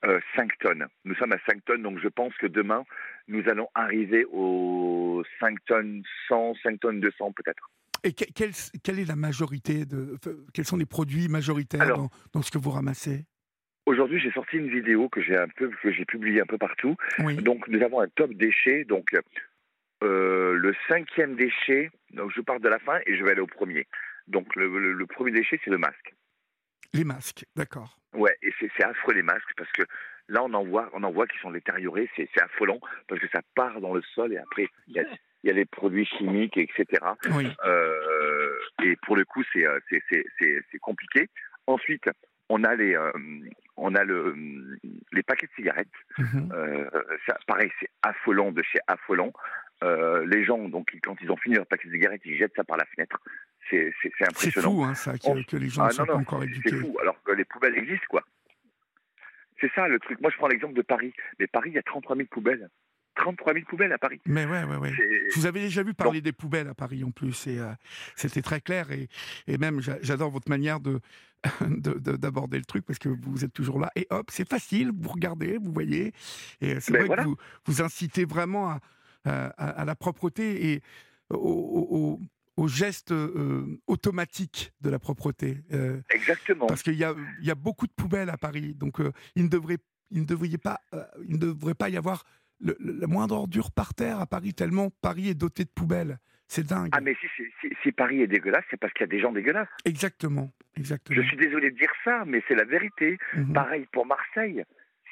[0.05, 0.87] 5 euh, tonnes.
[1.05, 2.85] Nous sommes à 5 tonnes, donc je pense que demain,
[3.29, 7.71] nous allons arriver aux 5 tonnes 100, 5 tonnes 200 peut-être.
[8.03, 8.51] Et quelle,
[8.83, 10.19] quelle, est la majorité de,
[10.53, 11.97] quels sont les produits majoritaires
[12.35, 13.25] dans, ce que vous ramassez?
[13.87, 16.97] Aujourd'hui, j'ai sorti une vidéo que j'ai un peu, que j'ai publiée un peu partout.
[17.19, 18.85] Donc, nous avons un top déchet.
[18.85, 19.15] Donc,
[20.03, 21.91] euh, le cinquième déchet.
[22.11, 23.87] Donc, je pars de la fin et je vais aller au premier.
[24.29, 26.15] Donc, le premier déchet, c'est le masque.
[26.95, 27.99] Les masques, d'accord.
[28.15, 29.83] Ouais, et c'est affreux les masques parce que
[30.29, 32.79] là on en voit, on en voit qui sont détériorés, c'est affolant
[33.09, 35.05] parce que ça part dans le sol et après il y a,
[35.43, 36.87] y a les produits chimiques, etc.
[37.35, 37.49] Oui.
[37.65, 41.29] Euh, et pour le coup c'est euh, c'est compliqué.
[41.67, 42.09] Ensuite
[42.49, 43.11] on a les euh,
[43.77, 44.37] on a le
[45.13, 45.89] les paquets de cigarettes.
[46.19, 46.53] Mhm.
[46.55, 46.89] euh,
[47.27, 49.33] ça, pareil c'est affolant de chez affolant.
[49.83, 52.63] Euh, les gens donc quand ils ont fini leur paquet de cigarettes ils jettent ça
[52.63, 53.19] par la fenêtre
[53.71, 54.35] c'est impressionnant.
[54.43, 56.71] C'est fou, hein, ça, que, les gens ne ah, soient pas encore éduqués.
[56.71, 58.25] C'est fou, alors que les poubelles existent, quoi.
[59.61, 60.21] C'est ça le truc.
[60.21, 61.13] Moi, je prends l'exemple de Paris.
[61.39, 62.69] Mais Paris, il y a 33 000 poubelles.
[63.17, 64.21] 33 000 poubelles à Paris.
[64.27, 64.93] Mais ouais, ouais, ouais.
[65.37, 67.71] Vous avais déjà vu parler des poubelles à Paris en plus, et euh,
[68.17, 68.91] c'était très clair.
[68.91, 69.09] Et,
[69.47, 71.01] et même, j'adore votre manière de
[72.17, 73.91] d'aborder le truc parce que vous êtes toujours là.
[73.97, 76.13] Et hop, c'est facile, vous regardez, vous voyez.
[76.61, 78.79] Et c'est vrai que vous, vous incitez vraiment
[79.25, 80.83] à, à, la propreté et
[81.31, 82.21] au, au
[82.69, 85.59] geste euh, automatique de la propreté.
[85.73, 86.67] Euh, Exactement.
[86.67, 89.49] Parce qu'il y a, y a, beaucoup de poubelles à Paris, donc euh, il, ne
[89.49, 89.79] devrait,
[90.11, 90.81] il, ne devrait pas,
[91.27, 92.25] il ne devrait pas y avoir
[92.61, 96.19] le, la moindre ordure par terre à Paris, tellement Paris est doté de poubelles.
[96.47, 96.91] C'est dingue.
[96.93, 97.27] Ah mais si,
[97.83, 99.69] si, Paris est dégueulasse, c'est parce qu'il y a des gens dégueulasses.
[99.85, 101.21] Exactement, exactement.
[101.21, 103.19] Je suis désolé de dire ça, mais c'est la vérité.
[103.35, 103.53] Mhm.
[103.55, 104.63] Pareil pour Marseille.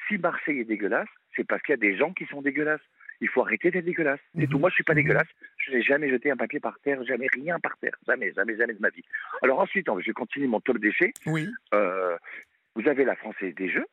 [0.09, 2.83] Si Marseille est dégueulasse, c'est parce qu'il y a des gens qui sont dégueulasses.
[3.23, 4.19] Il faut arrêter d'être dégueulasse.
[4.37, 4.57] C'est tout.
[4.57, 4.61] Mhm.
[4.63, 5.03] Moi, je suis pas mhm.
[5.03, 5.29] dégueulasse.
[5.57, 7.97] Je n'ai jamais jeté un papier par terre, jamais rien par terre.
[8.07, 9.05] Jamais, jamais, jamais de ma vie.
[9.43, 11.15] Alors ensuite, je continue mon top déchet.
[11.27, 11.49] Oui.
[11.73, 12.19] Euh,
[12.75, 13.87] vous avez la Française des Jeux.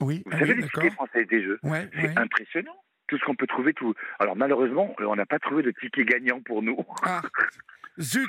[0.00, 0.22] Oui.
[0.24, 1.58] Vous savez les tickets Français des Jeux?
[1.62, 2.76] Ouais, c'est impressionnant.
[3.06, 3.74] Tout ce qu'on peut trouver.
[3.74, 3.94] Tout.
[4.18, 6.78] Alors malheureusement, on n'a pas trouvé de ticket gagnant pour nous.
[7.02, 7.20] Ah.
[7.98, 8.28] Zut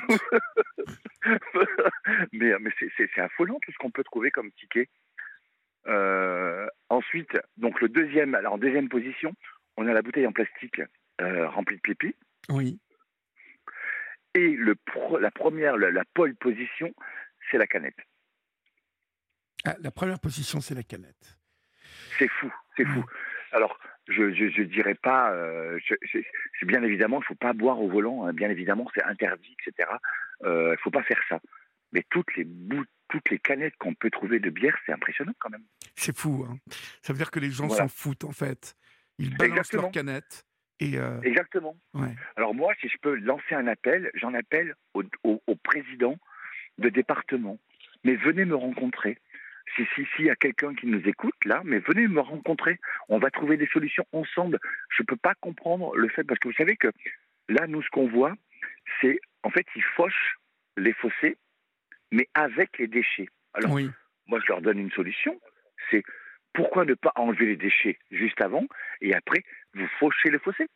[2.32, 4.88] Mais, mais c'est affolant tout ce qu'on peut trouver comme ticket.
[5.86, 9.34] Euh, ensuite, donc le deuxième, alors en deuxième position,
[9.78, 10.82] on a la bouteille en plastique
[11.20, 12.14] euh, remplie de pipi.
[12.48, 12.78] Oui.
[14.34, 14.74] Et le
[15.20, 16.92] la première, la, pole position,
[17.50, 17.96] c'est la canette.
[19.64, 21.38] Ah, la première position, c'est la canette.
[22.18, 23.04] C'est fou, c'est fou.
[23.52, 25.78] Alors, je ne dirais pas, euh,
[26.12, 28.32] c'est bien évidemment, il ne faut pas boire au volant, hein.
[28.32, 29.88] bien évidemment, c'est interdit, etc.
[30.44, 31.40] Euh, il ne faut pas faire ça.
[31.92, 32.46] Mais toutes les
[33.08, 35.64] toutes les canettes qu'on peut trouver de bière, c'est impressionnant quand même.
[35.96, 36.46] C'est fou.
[36.48, 36.58] Hein.
[37.00, 38.76] Ça veut dire que les gens s'en foutent en fait.
[39.18, 40.44] Ils balancent leurs canettes
[40.80, 41.76] Et euh, Exactement.
[41.94, 42.14] ouais.
[42.36, 46.16] Alors moi, si je peux lancer un appel, j'en appelle au, au, au président
[46.78, 47.58] de département.
[48.04, 49.18] Mais venez me rencontrer.
[49.76, 52.78] Si si s'il y a quelqu'un qui nous écoute là, mais venez me rencontrer.
[53.08, 54.58] On va trouver des solutions ensemble.
[54.96, 56.88] Je peux pas comprendre le fait parce que vous savez que
[57.48, 58.34] là, nous, ce qu'on voit,
[59.00, 60.36] c'est en fait ils fauchent
[60.76, 61.36] les fossés,
[62.12, 63.28] mais avec les déchets.
[63.52, 63.90] Alors Oui.
[64.26, 65.38] moi, je leur donne une solution.
[65.90, 66.02] C'est
[66.58, 68.66] pourquoi ne pas enlever les déchets juste avant
[69.00, 69.44] et après
[69.74, 70.66] vous fauchez les fossés?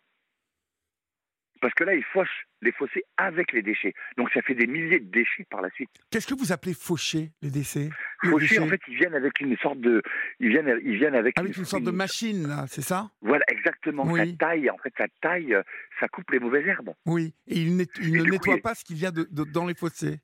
[1.60, 3.92] Parce que là, ils fauchent les fossés avec les déchets.
[4.16, 5.90] Donc ça fait des milliers de déchets par la suite.
[6.10, 7.88] Qu'est-ce que vous appelez faucher les déchets?
[8.24, 10.02] En fait, ils viennent avec une sorte de,
[10.40, 13.10] ils viennent, ils viennent avec, Avec une sorte de machine, là, c'est ça?
[13.20, 14.04] Voilà, exactement.
[14.06, 14.30] Oui.
[14.32, 15.56] Ça taille, en fait, ça taille,
[16.00, 16.94] ça coupe les mauvaises herbes.
[17.06, 17.32] Oui.
[17.48, 19.26] Et il, net- il Et ne du coup, nettoie il- pas ce qui vient de,
[19.30, 20.18] de- dans les fossés.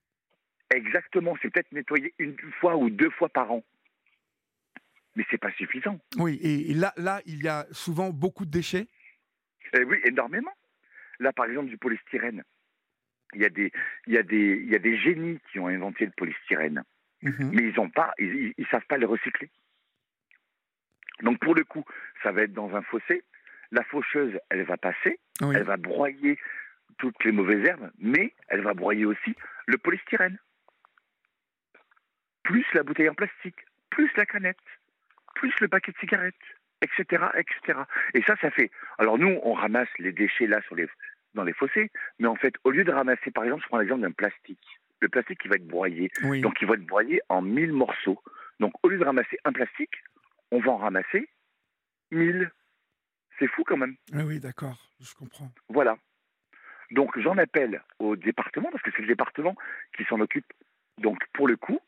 [0.75, 1.37] Exactement.
[1.41, 3.65] C'est peut-être nettoyé une fois ou deux fois par an,
[5.19, 5.99] mais c'est pas suffisant.
[6.17, 6.39] Oui.
[6.43, 8.87] Et, là, là, il y a souvent beaucoup de déchets.
[9.75, 10.53] Eh oui, énormément.
[11.19, 12.45] Là, par exemple, du polystyrène.
[13.35, 13.73] Il y a des,
[14.07, 16.85] il y a des, il y a des génies qui ont inventé le polystyrène,
[17.23, 17.51] Mhm.
[17.53, 19.51] mais ils pas, ils, ils- ils savent pas le recycler.
[21.23, 21.85] Donc pour le coup,
[22.23, 23.25] ça va être dans un fossé.
[23.73, 25.57] La faucheuse, elle va passer, Oui.
[25.57, 26.39] elle va broyer
[26.99, 29.35] toutes les mauvaises herbes, mais elle va broyer aussi
[29.67, 30.39] le polystyrène,
[32.45, 33.59] plus la bouteille en plastique,
[33.91, 34.57] plus la canette,
[35.39, 36.35] plus le paquet de cigarettes,
[36.83, 37.81] etc., etc.
[38.15, 38.71] Et ça, ça fait.
[38.99, 40.89] Alors nous, on ramasse les déchets là sur les,
[41.35, 44.03] dans les fossés, mais en fait, au lieu de ramasser, par exemple, je prends l'exemple
[44.03, 44.67] d'un plastique.
[45.01, 46.11] Le plastique, il va être broyé.
[46.25, 46.41] Oui.
[46.41, 48.21] Donc, il va être broyé en 1000 morceaux.
[48.59, 49.95] Donc, au lieu de ramasser un plastique,
[50.51, 51.29] on va en ramasser
[52.11, 52.51] 1000.
[53.39, 53.95] C'est fou quand même.
[54.13, 54.91] Ah oui, d'accord.
[55.01, 55.53] Je comprends.
[55.69, 55.97] Voilà.
[56.91, 59.55] Donc, j'en appelle au département, parce que c'est le département
[59.97, 60.53] qui s'en occupe.
[60.99, 61.79] Donc, pour le coup,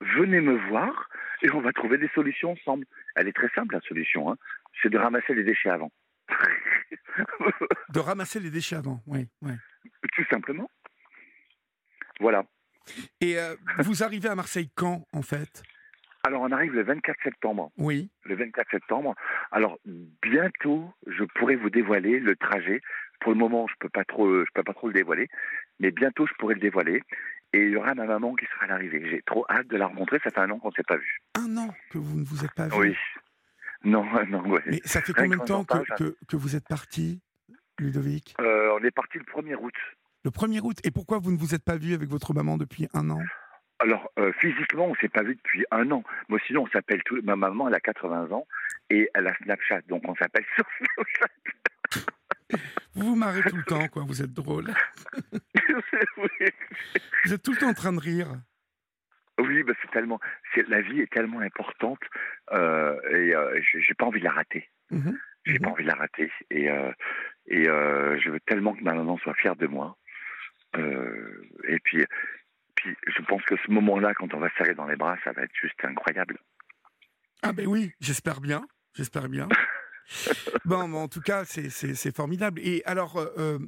[0.00, 1.08] venez me voir
[1.42, 2.86] et on va trouver des solutions ensemble.
[3.16, 4.30] Elle est très simple, la solution.
[4.30, 4.36] hein.
[4.82, 5.90] C'est de ramasser les déchets avant.
[7.90, 9.00] De ramasser les déchets avant.
[9.06, 9.28] Oui.
[9.42, 9.52] oui.
[10.14, 10.70] Tout simplement.
[12.20, 12.44] Voilà.
[13.20, 15.62] Et euh, vous arrivez à Marseille quand, en fait?
[16.24, 17.70] Alors, on arrive le 24 septembre.
[17.78, 18.10] Oui.
[18.24, 19.14] le 24 septembre.
[19.50, 19.78] Alors
[20.22, 22.80] bientôt, je pourrai vous dévoiler le trajet.
[23.20, 25.28] Pour le moment, je peux pas trop, je peux pas trop le dévoiler,
[25.78, 27.02] mais bientôt, je pourrai le dévoiler.
[27.52, 29.08] Et il y aura ma maman qui sera à l'arrivée.
[29.10, 30.18] J'ai trop hâte de la rencontrer.
[30.22, 31.20] Ça fait un an qu'on ne s'est pas vu.
[31.34, 32.76] Un an que vous ne vous êtes pas vu.
[32.76, 32.96] Oui.
[33.82, 34.62] Non, non, ouais.
[34.66, 37.20] Mais ça fait combien de temps que, que, que vous êtes parti,
[37.78, 38.34] Ludovic?
[38.40, 39.74] Euh, on est parti le 1er août.
[40.24, 40.78] Le 1er août.
[40.84, 43.20] Et pourquoi vous ne vous êtes pas vu avec votre maman depuis un an?
[43.80, 46.04] Alors, euh, physiquement, on s'est pas vu depuis un an.
[46.28, 47.18] Moi, sinon, on s'appelle tout.
[47.22, 48.46] Ma maman, elle a 80 ans
[48.90, 52.06] et elle a Snapchat, donc on s'appelle sur Snapchat.
[52.94, 54.04] Vous vous marrez tout le temps, quoi.
[54.06, 54.72] Vous êtes drôle.
[56.16, 56.28] oui,
[57.24, 58.28] Vous êtes tout le temps en train de rire.
[59.38, 60.20] Oui, bah, c'est tellement.
[60.68, 62.00] La vie est tellement importante
[62.52, 64.68] euh, et euh, j'ai pas envie de la rater.
[64.90, 65.18] Mhm.
[65.46, 65.60] J'ai Mhm.
[65.60, 66.92] pas envie de la rater et euh,
[67.46, 69.96] et euh, je veux tellement que ma maman soit fière de moi.
[70.76, 72.04] Et puis
[72.74, 75.32] puis je pense que ce moment-là, quand on va se serrer dans les bras, ça
[75.32, 76.38] va être juste incroyable.
[77.42, 78.66] Ah ben oui, j'espère bien.
[78.94, 79.48] J'espère bien.
[80.64, 82.60] bon, mais en tout cas, c'est- formidable.
[82.62, 83.58] Et alors, euh,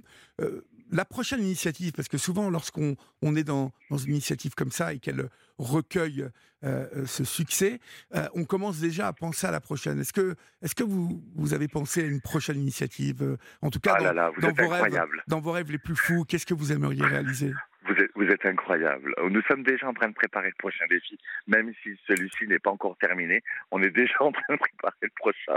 [0.41, 4.71] euh, la prochaine initiative, parce que souvent, lorsqu'on on est dans, dans une initiative comme
[4.71, 6.29] ça et qu'elle recueille
[6.65, 7.79] euh, ce succès,
[8.15, 9.99] euh, on commence déjà à penser à la prochaine.
[10.01, 13.81] Est-ce que, est que vous, vous avez pensé à une prochaine initiative euh, En tout
[13.81, 15.23] cas, Ah dans, là là, vous dans êtes vos rêves, incroyable.
[15.29, 17.53] dans vos rêves les plus fous, qu'est-ce que vous aimeriez réaliser?
[17.87, 19.15] Vous êtes, vous êtes incroyable.
[19.31, 21.19] Nous sommes déjà en train de préparer le prochain défi,
[21.49, 23.43] même si celui-ci n'est pas encore terminé.
[23.73, 25.57] On est déjà en train de préparer le prochain.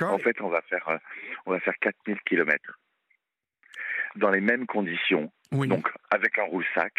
[0.00, 0.98] En fait, on va faire, euh,
[1.46, 2.78] on va faire 4000 kilomètres
[4.16, 5.30] dans les mêmes conditions.
[5.52, 5.68] Oui.
[5.68, 6.92] Donc, avec un roule-sac,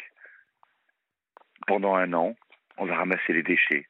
[1.68, 2.36] pendant un an,
[2.78, 3.88] on va ramasser les déchets.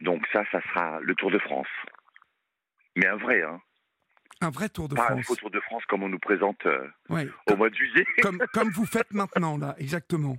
[0.00, 1.68] Donc ça, ça sera le Tour de France.
[2.96, 3.60] Mais un vrai, hein.
[4.40, 5.26] un vrai Tour de Pas un France.
[5.26, 7.26] faux Tour de France comme on nous présente euh, Ouais.
[7.50, 8.04] au mois de juillet.
[8.22, 10.36] Comme, comme vous faites maintenant, là, exactement.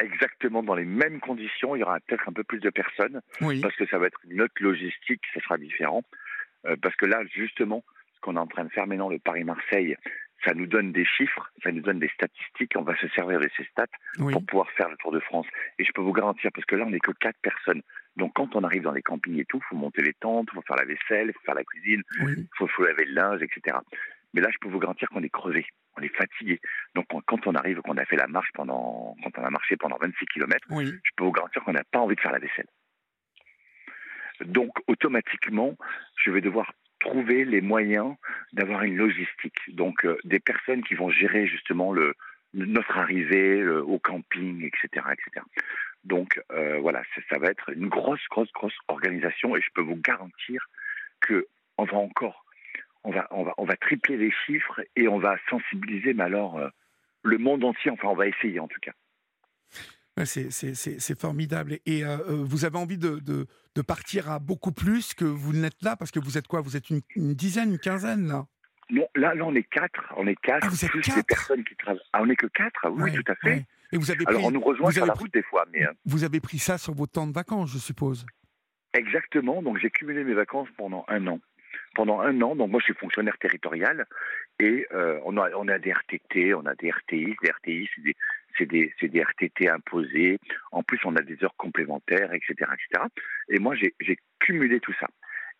[0.00, 1.76] Exactement dans les mêmes conditions.
[1.76, 3.60] Il y aura peut-être un peu plus de personnes Oui.
[3.60, 6.02] parce que ça va être une autre logistique, ça sera différent.
[6.66, 9.96] Euh, parce que là, justement, ce qu'on est en train de faire maintenant, le Paris-Marseille,
[10.44, 12.72] ça nous donne des chiffres, ça nous donne des statistiques.
[12.76, 13.86] On va se servir de ces stats
[14.18, 14.32] Oui.
[14.32, 15.46] pour pouvoir faire le Tour de France.
[15.78, 17.82] Et je peux vous garantir, parce que là, on n'est que quatre personnes.
[18.16, 20.54] Donc, quand on arrive dans les campings et tout, il faut monter les tentes, il
[20.56, 22.34] faut faire la vaisselle, il faut faire la cuisine, Oui.
[22.38, 23.76] il faut, faut laver le linge, etc.
[24.34, 25.64] Mais là, je peux vous garantir qu'on est crevé,
[25.96, 26.58] on est fatigué.
[26.94, 29.76] Donc, on- quand on arrive, qu'on a fait la marche pendant, quand on a marché
[29.76, 30.86] pendant 26 km, Oui.
[30.86, 32.66] je peux vous garantir qu'on n'a pas envie de faire la vaisselle.
[34.44, 35.76] Donc, automatiquement,
[36.16, 38.14] je vais devoir trouver les moyens
[38.52, 39.58] d'avoir une logistique.
[39.68, 41.94] Donc, euh, des personnes qui vont gérer justement
[42.54, 45.44] notre arrivée au camping, etc., etc.
[46.04, 49.82] Donc, euh, voilà, ça, ça va être une grosse, grosse, grosse organisation et je peux
[49.82, 50.66] vous garantir
[51.20, 51.46] que
[51.78, 52.44] on va encore,
[53.04, 56.58] on va, on va, on va tripler les chiffres et on va sensibiliser, mais alors
[56.58, 56.68] euh,
[57.22, 57.90] le monde entier.
[57.90, 58.92] Enfin, on va essayer en tout cas.
[60.24, 61.78] C'est formidable.
[61.86, 65.52] Et euh, euh, vous avez envie de, de, de, partir à beaucoup plus que vous
[65.52, 65.96] n'êtes là?
[65.96, 66.60] Parce que vous êtes quoi?
[66.60, 68.46] Vous êtes une, une, dizaine, une quinzaine là?
[68.90, 70.12] Non, là, là on est quatre.
[70.16, 70.64] On est quatre.
[70.66, 71.16] Ah, vous êtes plus quatre?
[71.16, 72.00] les personnes qui travaillent.
[72.12, 72.90] Ah, on n'est que quatre?
[72.90, 73.48] Oui, Ouais, tout à fait.
[73.48, 73.66] ouais.
[73.92, 75.42] Et vous avez Alors, pris, on nous rejoint vous sur avez la pris- route des
[75.42, 78.26] fois, mais euh, vous avez pris ça sur vos temps de vacances, je suppose?
[78.94, 79.62] Exactement.
[79.62, 81.40] Donc j'ai cumulé mes vacances pendant un an.
[81.94, 84.06] Pendant un an, donc moi je suis fonctionnaire territorial
[84.60, 87.34] et euh, on, a, on a des RTT, on a des RTI.
[87.42, 88.14] Les RTI, c'est des,
[88.56, 90.38] c'est des, RTT imposés.
[90.70, 93.04] En plus, on a des heures complémentaires, etc., etc.
[93.48, 93.94] Et moi, j'ai,
[94.40, 95.06] cumulé tout ça.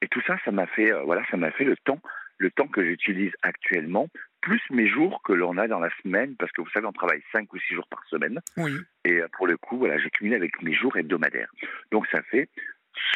[0.01, 2.01] Et tout ça, ça m'a fait, euh, voilà, ça m'a fait le temps,
[2.39, 4.09] le temps que j'utilise actuellement,
[4.41, 7.23] plus mes jours que l'on a dans la semaine, parce que vous savez, on travaille
[7.31, 8.41] cinq ou six jours par semaine.
[8.57, 8.73] Oui.
[9.05, 11.53] Et euh, pour le coup, voilà, j'ai cumulé avec mes jours hebdomadaires.
[11.93, 12.49] Donc ça fait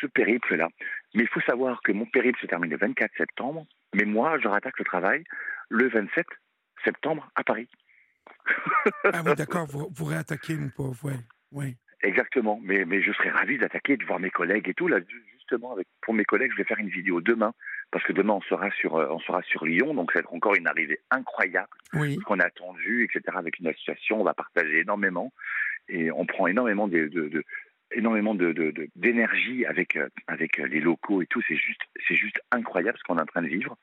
[0.01, 0.69] ce périple-là.
[1.15, 4.47] Mais il faut savoir que mon périple se termine le 24 septembre, mais moi, je
[4.47, 5.25] rattaque le travail
[5.69, 6.27] le 27
[6.85, 7.69] septembre à Paris.
[9.05, 11.05] Ah oui, d'accord, vous, vous réattaquez, mon pauvre.
[11.05, 11.17] Ouais,
[11.53, 11.77] ouais.
[12.03, 14.87] Exactement, mais, mais je serais ravi d'attaquer, de voir mes collègues et tout.
[14.87, 14.99] Là,
[15.35, 17.53] justement, avec, pour mes collègues, je vais faire une vidéo demain,
[17.91, 20.35] parce que demain, on sera sur, euh, on sera sur Lyon, donc ça va être
[20.35, 21.69] encore une arrivée incroyable.
[21.95, 22.17] Oui.
[22.19, 23.37] qu'on a attendu, etc.
[23.39, 25.33] Avec une association, on va partager énormément
[25.89, 27.45] et on prend énormément de, de- de-
[27.93, 28.53] énormément de,
[28.97, 31.41] d'énergie avec euh, avec les locaux et tout.
[31.47, 33.79] C'est juste c'est juste incroyable ce qu'on est en train de vivre.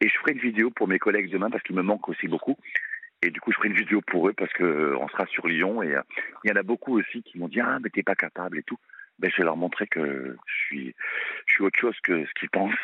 [0.00, 2.56] Et je ferai une vidéo pour mes collègues demain parce qu'ils me manquent aussi beaucoup.
[3.22, 5.46] Et du coup, je ferai une vidéo pour eux parce que euh, on sera sur
[5.46, 6.02] Lyon et euh,
[6.44, 8.62] il y en a beaucoup aussi qui m'ont dit ah mais t'es pas capable et
[8.64, 8.78] tout.
[9.18, 10.94] Ben, je vais leur montrer que je suis
[11.46, 12.74] je suis autre chose que ce qu'ils pensent.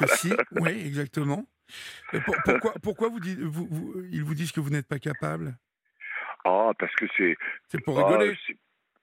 [0.00, 1.46] Ah, si, oui, exactement.
[2.24, 5.56] Pour- pourquoi, pourquoi vous dites, vous, vous- ils vous disent que vous n'êtes pas capable?
[6.44, 7.36] Ah parce que c'est
[7.68, 8.36] C'est pour Ah, rigoler.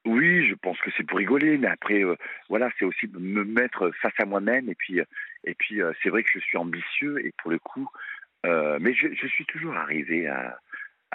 [0.05, 2.15] oui, je pense que c'est pour rigoler, mais après, euh,
[2.49, 4.69] voilà, c'est aussi me mettre face à moi-même.
[4.69, 5.05] Et puis, euh,
[5.43, 7.87] et puis, euh, c'est vrai que je suis ambitieux et pour le coup,
[8.45, 10.57] euh, mais je, je suis toujours arrivé à,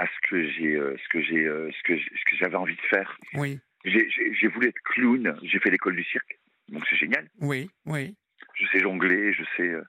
[0.00, 2.56] à ce que j'ai, euh, ce que j'ai, euh, ce que j'ai- ce que j'avais
[2.56, 3.18] envie de faire.
[3.34, 5.38] Oui, J'ai, voulu être clown.
[5.42, 7.28] J'ai fait l'école du cirque, donc c'est génial.
[7.40, 8.14] oui, oui.
[8.54, 9.82] Je sais jongler, je sais, euh,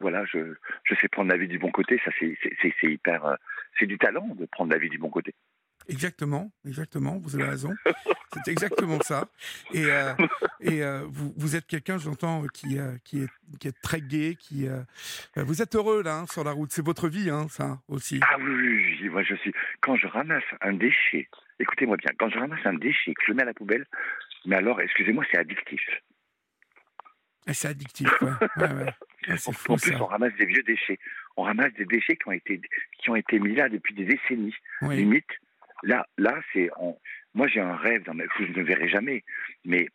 [0.00, 0.38] voilà, je,
[0.84, 1.98] je sais prendre la vie du bon côté.
[2.04, 2.36] Ça, c'est,
[2.82, 3.36] hyper,
[3.78, 5.34] c'est du talent de prendre la vie du bon côté.
[5.88, 7.72] Exactement, exactement, vous avez raison.
[8.34, 9.28] C'est exactement ça.
[9.72, 10.12] Et, euh,
[10.60, 13.28] et euh, vous, vous êtes quelqu'un, j'entends, qui, euh, qui, est,
[13.60, 14.66] qui est très gai, qui...
[15.36, 16.72] vous êtes heureux, là, hein, sur la route.
[16.72, 18.20] C'est votre vie, hein, ça, aussi.
[18.22, 18.75] Ah oui, oui,
[19.06, 19.52] oui, moi je suis.
[19.80, 23.36] Quand je ramasse un déchet, écoutez-moi bien, quand je ramasse un déchet que je le
[23.36, 23.86] mets à la poubelle,
[24.44, 25.80] mais alors, excusez-moi, c'est addictif.
[27.48, 28.30] C'est addictif, ouais.
[28.56, 28.92] ouais, ouais.
[29.28, 30.02] Ah, c'est En fou, plus, ça.
[30.02, 30.98] on ramasse des vieux déchets.
[31.36, 32.60] On ramasse des déchets qui ont été,
[32.98, 34.54] qui ont été mis là depuis des décennies.
[34.82, 35.30] Oui, Limite,
[35.82, 36.70] là, là c'est.
[37.34, 38.24] Moi, j'ai un rêve dans ma...
[38.26, 39.22] que je ne verrai jamais,
[39.64, 39.88] mais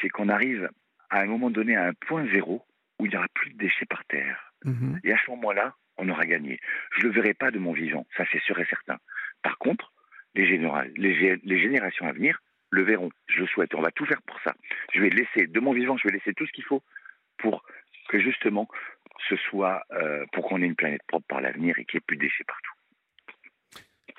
[0.00, 0.68] c'est qu'on arrive
[1.10, 2.66] à un moment donné à un point zéro
[2.98, 4.52] où il n'y aura plus de déchets par terre.
[4.64, 5.00] mhm.
[5.04, 6.58] Et à ce moment-là, on aura gagné.
[6.96, 8.98] Je ne le verrai pas de mon vivant, ça c'est sûr et certain.
[9.42, 9.92] Par contre,
[10.34, 13.10] les, généra- les gé- les générations à venir le verront.
[13.28, 13.74] Je le souhaite.
[13.74, 14.54] On va tout faire pour ça.
[14.92, 16.82] Je vais laisser, de mon vivant, je vais laisser tout ce qu'il faut
[17.38, 17.64] pour
[18.08, 18.68] que justement
[19.28, 22.06] ce soit, euh, pour qu'on ait une planète propre par l'avenir et qu'il n'y ait
[22.06, 22.72] plus de déchets partout.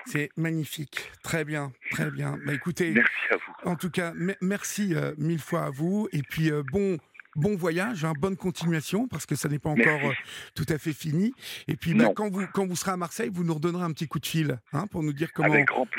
[0.06, 1.10] C'est magnifique.
[1.22, 2.38] Très bien, très bien.
[2.46, 3.52] Bah, écoutez, Merci à vous.
[3.70, 6.08] en tout cas, me- merci euh, mille fois à vous.
[6.12, 6.96] Et puis, euh, bon,
[7.38, 10.12] bon voyage, hein, bonne continuation, parce que ça n'est pas encore euh,
[10.54, 11.32] tout à fait fini.
[11.66, 14.06] Et puis, bah, quand, vous, quand vous serez à Marseille, vous nous redonnerez un petit
[14.08, 15.54] coup de fil hein, pour nous dire comment,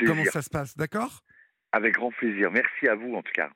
[0.06, 0.76] comment ça se passe.
[0.76, 1.22] D'accord?
[1.72, 2.50] Avec grand plaisir.
[2.50, 3.48] Merci à vous en tout cas.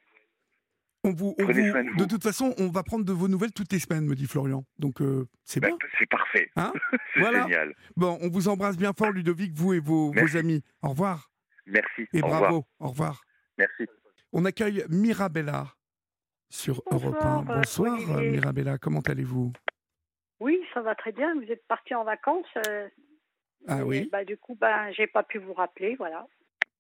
[1.05, 3.79] on vous, on vous- de toute façon, on va prendre de vos nouvelles toutes les
[3.79, 4.65] semaines, me dit Florian.
[4.79, 5.79] Donc, euh, c'est Ben, bien.
[5.99, 6.51] c'est parfait.
[6.57, 6.73] Hein?
[7.15, 7.43] C'est Voilà.
[7.43, 7.75] génial.
[7.97, 10.63] Bon, on vous embrasse bien fort, Ludovic, vous et vos, amis.
[10.83, 11.31] Au revoir.
[11.67, 12.07] Merci.
[12.13, 12.45] Et au bravo.
[12.45, 12.63] revoir.
[12.81, 13.23] Au revoir.
[13.59, 13.87] Merci.
[14.33, 15.75] On accueille Mirabella
[16.55, 17.43] sur Europe 1.
[17.43, 18.31] Bonsoir, euh, Bonsoir, euh, Olivier.
[18.31, 18.79] Mirabella.
[18.79, 19.53] Comment allez-vous?
[20.41, 21.35] Oui, ça va très bien.
[21.35, 22.47] Vous êtes parti en vacances.
[22.69, 22.89] euh,
[23.67, 26.27] Ah oui Bah, du coup, ben, j'ai pas pu vous rappeler, voilà.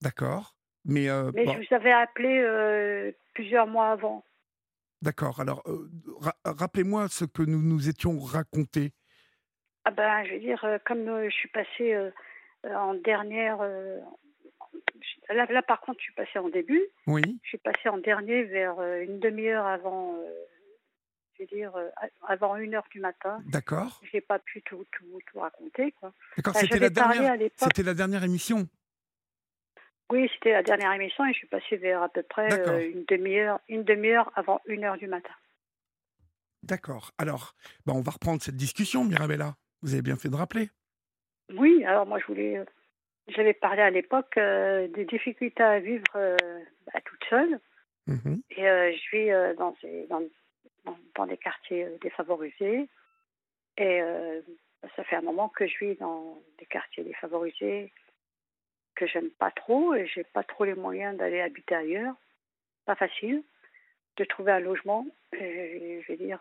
[0.00, 0.54] D'accord.
[0.84, 4.24] Mais, euh, Mais bon, je vous avais appelé euh, plusieurs mois avant.
[5.02, 5.40] d'accord.
[5.40, 5.62] Alors,
[6.20, 8.92] ra- rappelez-moi ce que nous nous étions racontés.
[9.86, 11.96] Ah ben, je veux dire, comme je suis passée
[12.64, 13.58] en dernière.
[15.28, 16.82] Là, là, par contre, je suis passée en début.
[17.06, 20.16] Oui, Je suis passée en dernier vers euh, une demi-heure avant.
[20.16, 20.30] euh,
[21.36, 21.88] je veux dire, euh,
[22.28, 23.42] avant une heure du matin.
[23.46, 24.00] d'accord.
[24.12, 25.92] J'ai pas pu tout, tout, tout raconter.
[26.36, 28.68] D'accord, c'était la, dernière, c'était la dernière émission.
[30.12, 33.04] Oui, c'était la dernière émission et je suis passée vers à peu près euh, une
[33.06, 35.34] demi-heure, une demi-heure avant une heure du matin.
[36.62, 37.10] D'accord.
[37.18, 39.56] Alors, bah, on va reprendre cette discussion, Mirabella.
[39.82, 40.70] Vous avez bien fait de rappeler.
[41.52, 42.64] Oui, alors moi je voulais,
[43.28, 46.36] j'avais parlé à l'époque euh, des difficultés à vivre euh,
[46.92, 47.60] bah, toute seule
[48.06, 48.42] Mhm.
[48.50, 50.20] et euh, je vis euh, dans, ces- dans,
[50.84, 52.86] dans, dans des quartiers défavorisés
[53.78, 54.00] et
[54.94, 57.92] ça fait un moment que je vis dans des quartiers défavorisés
[58.94, 62.14] que j'aime pas trop et j'ai pas trop les moyens d'aller habiter ailleurs.
[62.84, 63.42] Pas facile
[64.18, 65.06] de trouver un logement.
[65.32, 66.40] Et, je vais dire,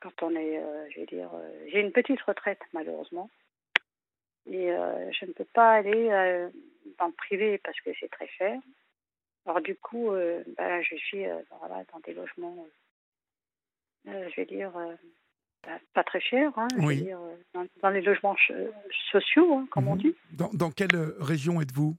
[0.00, 0.60] quand on est,
[0.90, 1.30] je vais dire,
[1.68, 3.30] j'ai une petite retraite malheureusement
[4.46, 6.08] et je ne peux pas aller
[6.98, 8.58] dans le privé parce que c'est très cher.
[9.46, 11.24] Alors du coup, ben, je suis
[11.60, 12.66] voilà, dans des logements,
[14.06, 14.72] je vais dire,
[15.94, 18.36] pas très cher, hein, dire, euh, dans, les logements
[19.10, 20.02] sociaux, hein, comme on mhm.
[20.02, 20.14] dit.
[20.32, 21.96] Dans, dans quelle euh, région êtes-vous?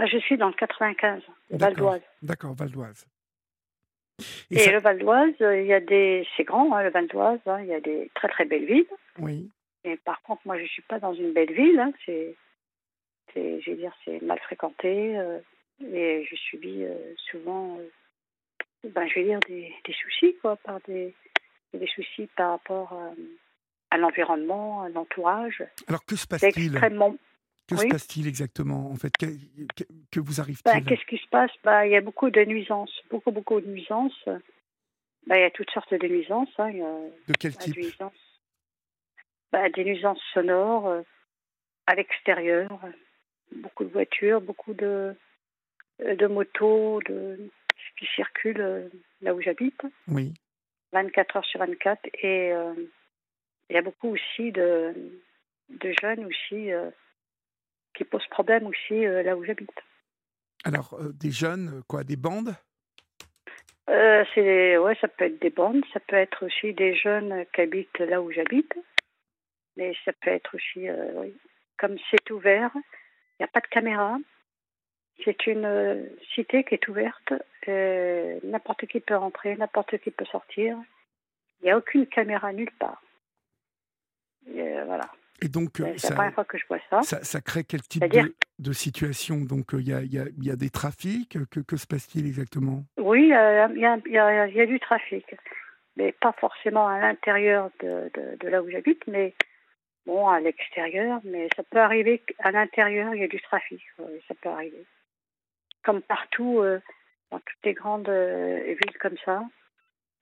[0.00, 2.02] Je suis dans le 95, Val d'Oise.
[2.22, 3.06] D'accord, Val d'Oise.
[4.50, 7.40] Et, le Val d'Oise, euh, il y a des, c'est grand, hein, le Val d'Oise,
[7.60, 8.86] il y a des très très belles villes.
[9.18, 9.50] Oui.
[9.84, 11.92] Et par contre, moi, je suis pas dans une belle ville.
[12.04, 12.34] c'est,
[13.32, 15.20] c'est, je vais dire, c'est mal fréquenté
[15.80, 16.84] et je subis
[17.30, 17.78] souvent,
[18.84, 21.14] ben, je vais dire, des, des soucis quoi, par des
[21.74, 23.14] des soucis par rapport euh,
[23.90, 25.62] à l'environnement, à l'entourage.
[25.86, 26.72] Alors que se passe-t-il?
[27.68, 29.12] Que se passe-t-il exactement en fait?
[29.18, 29.26] Que,
[30.10, 30.72] que, vous arrive-t-il?
[30.72, 31.50] Bah, Qu'est-ce qui se passe?
[31.62, 34.24] Bah, Il y a beaucoup de nuisances, beaucoup, beaucoup de nuisances.
[35.26, 36.48] Bah, il y a toutes sortes de nuisances.
[36.58, 36.72] Hein.
[36.72, 37.76] de quel type?
[39.52, 41.02] Bah, Des nuisances sonores euh,
[41.86, 42.68] à l'extérieur,
[43.56, 45.16] beaucoup de voitures, beaucoup de,
[46.02, 47.50] euh, de motos de,
[47.98, 48.90] qui circulent
[49.20, 49.80] là où j'habite.
[50.08, 50.34] Oui.
[50.92, 52.00] 24 heures sur 24.
[52.22, 52.74] Et euh,
[53.68, 54.94] il y a beaucoup aussi de,
[55.68, 56.90] de jeunes aussi euh,
[57.94, 59.70] qui posent problème aussi euh, là où j'habite.
[60.64, 62.54] Alors, des jeunes, quoi, des bandes?
[64.34, 67.98] C'est ouais, ça peut être des bandes, ça peut être aussi des jeunes qui habitent
[68.00, 68.74] là où j'habite,
[69.78, 70.86] mais ça peut être aussi,
[71.78, 74.18] comme c'est ouvert, il n'y a pas de caméra,
[75.24, 76.04] c'est une euh,
[76.34, 77.32] cité qui est ouverte.
[77.68, 80.76] Euh, n'importe qui peut rentrer, n'importe qui peut sortir.
[81.60, 83.02] Il n'y a aucune caméra nulle part.
[84.48, 85.10] Euh, voilà.
[85.40, 87.02] Et donc, c'est la première fois que je vois ça.
[87.02, 89.36] Ça, crée quel type de, de, situation?
[89.36, 91.38] Donc, il y, a, y, a, y, a, des trafics?
[91.48, 92.84] Que, que se passe-t-il exactement?
[92.96, 95.36] Oui, il y, a, y, a, du trafic.
[95.96, 99.34] Mais pas forcément à l'intérieur de, de, de, là où j'habite, mais
[100.08, 101.20] bon, à l'extérieur.
[101.24, 103.80] Mais ça peut arriver qu'à l'intérieur, il y a du trafic.
[104.26, 104.84] ça peut arriver
[105.88, 106.80] comme partout, euh,
[107.30, 109.42] dans toutes les grandes euh, villes comme ça,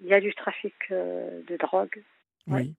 [0.01, 2.03] il y a du trafic euh, de drogue.
[2.47, 2.75] Oui.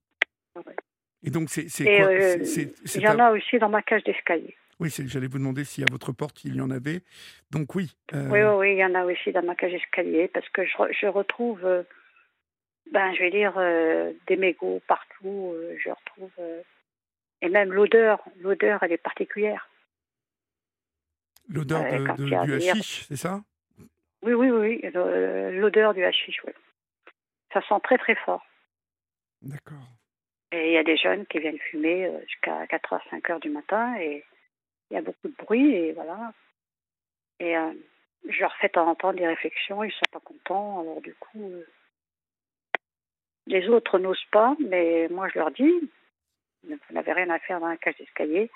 [1.21, 4.55] Et donc, c'est quoi Il y en a aussi dans ma cage d'escalier.
[4.79, 7.01] Oui, j'allais vous demander si à votre porte il y en avait.
[7.51, 7.91] Donc oui.
[8.13, 11.07] Oui, oui, il y en a aussi dans ma cage d'escalier parce que je, je
[11.07, 11.61] retrouve,
[12.91, 13.53] ben, je vais dire,
[14.27, 15.55] des mégots partout.
[15.83, 16.31] je retrouve
[17.41, 18.23] et même l'odeur.
[18.41, 19.69] L'odeur, elle est particulière.
[21.49, 23.41] L'odeur du hashish, c'est ça?
[24.21, 26.53] Oui, oui, oui, l'odeur du hashish, oui.
[27.53, 28.45] Ça sent très très fort.
[29.41, 29.87] D'accord.
[30.51, 33.39] Et il y a des jeunes qui viennent fumer euh, jusqu'à 4 h 5 heures
[33.39, 34.23] du matin et
[34.89, 36.33] il y a beaucoup de bruit et voilà.
[37.39, 37.73] Et euh,
[38.27, 41.01] je leur fais de temps en temps des réflexions, ils ne sont pas contents, alors
[41.01, 41.65] du coup, euh,
[43.45, 45.91] les autres n'osent pas, mais moi je leur dis,
[46.67, 48.49] vous n'avez rien à faire dans la cage d'escalier.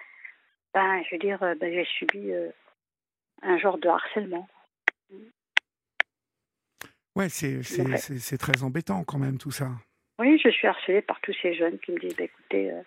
[0.74, 2.32] Ben, je veux dire, ben, j'ai subi
[3.42, 4.48] un genre de harcèlement.
[7.16, 9.70] Ouais, c'est très embêtant quand même tout ça.
[10.20, 12.82] Oui, je suis harcelée par tous ces jeunes qui me disent bah, écoutez, euh,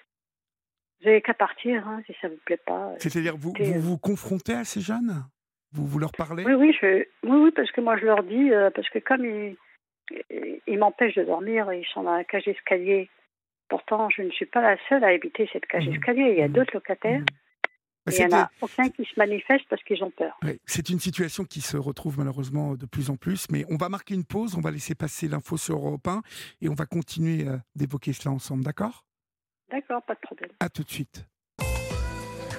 [1.01, 2.95] vous n'avez qu'à partir hein, si ça ne vous plaît pas.
[2.99, 5.25] C'est-à-dire, vous, vous, vous confrontez à ces jeunes?
[5.73, 6.45] Vous, vous leur parlez?
[6.45, 9.25] Oui oui, je, oui, oui, parce que moi je leur dis, euh, parce que comme
[9.25, 9.57] ils,
[10.69, 13.11] ils m'empêchent de dormir, ils sont dans la cage d'escalier.
[13.69, 15.93] Pourtant, je ne suis pas la seule à habiter cette cage mmh.
[15.93, 16.31] d'escalier.
[16.33, 16.53] Il y a mmh.
[16.53, 17.23] d'autres locataires.
[18.07, 20.39] Bah, il n'y en a aucun qui se manifeste parce qu'ils ont peur.
[20.67, 24.15] c'est une situation qui se retrouve malheureusement de plus en plus, mais on va marquer
[24.15, 26.21] une pause, on va laisser passer l'info sur Europe 1
[26.61, 29.07] et on va continuer euh, d'évoquer cela ensemble, d'accord?
[29.71, 30.51] D'accord, pas de problème.
[30.61, 31.27] À tout de suite.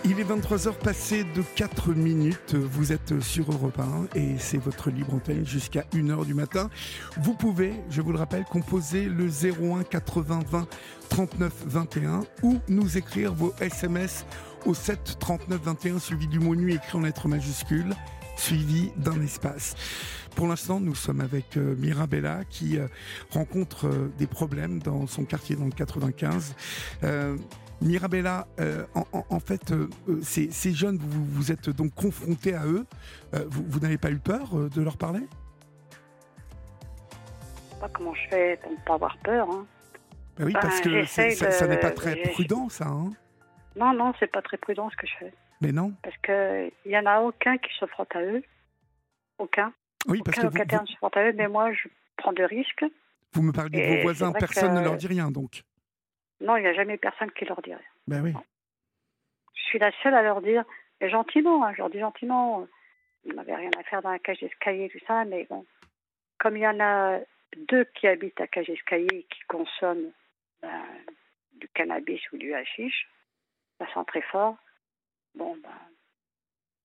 [0.03, 2.55] Il est 23h passé de 4 minutes.
[2.55, 6.69] Vous êtes sur Europe 1 et c'est votre libre antenne jusqu'à 1h du matin.
[7.17, 10.67] Vous pouvez, je vous le rappelle, composer le 01 80 20
[11.09, 14.25] 39 21 ou nous écrire vos SMS
[14.65, 17.95] au 7 39 21 suivi du mot nuit écrit en lettres majuscules
[18.37, 19.75] suivi d'un espace.
[20.35, 22.87] Pour l'instant, nous sommes avec euh, Mirabella qui euh,
[23.31, 26.55] rencontre euh, des problèmes dans son quartier dans le 95.
[27.81, 32.85] Mirabella, euh, en, fait, euh, euh, ces, jeunes, vous, vous êtes donc confrontés à eux.
[33.47, 35.21] vous, n'avez pas eu peur de leur parler?
[35.91, 39.49] Je sais pas comment je fais pour ne pas avoir peur.
[39.49, 39.65] Hein.
[40.37, 42.87] Ben oui, parce ben, que ça, n'est pas très prudent, ça.
[42.87, 43.11] Hein
[43.75, 45.33] non, non, c'est pas très prudent ce que je fais.
[45.61, 45.93] Mais non.
[46.01, 48.43] Parce qu'il n'y en a aucun qui se frotte à eux.
[49.37, 49.73] Aucun.
[50.07, 52.43] Oui, parce aucun que locataire ne se frotte à eux, mais moi, je prends de
[52.43, 52.85] risques.
[53.33, 55.63] Vous me parlez de vos voisins, personne ne leur dit rien, donc
[56.41, 57.85] Non, il n'y a jamais personne qui leur dirait.
[58.07, 58.33] Ben oui.
[59.53, 60.63] Je suis la seule à leur dire,
[60.99, 62.67] mais gentiment, hein, je leur dis gentiment,
[63.23, 65.65] ils n'avaient rien à faire dans la cage d'escalier, tout ça, mais bon,
[66.37, 67.19] comme il y en a
[67.69, 70.11] deux qui habitent à cage d'escalier et qui consomment
[70.61, 70.83] ben,
[71.53, 73.07] du cannabis ou du hashish,
[73.79, 74.57] ça sent très fort.
[75.35, 75.79] Bon, ben,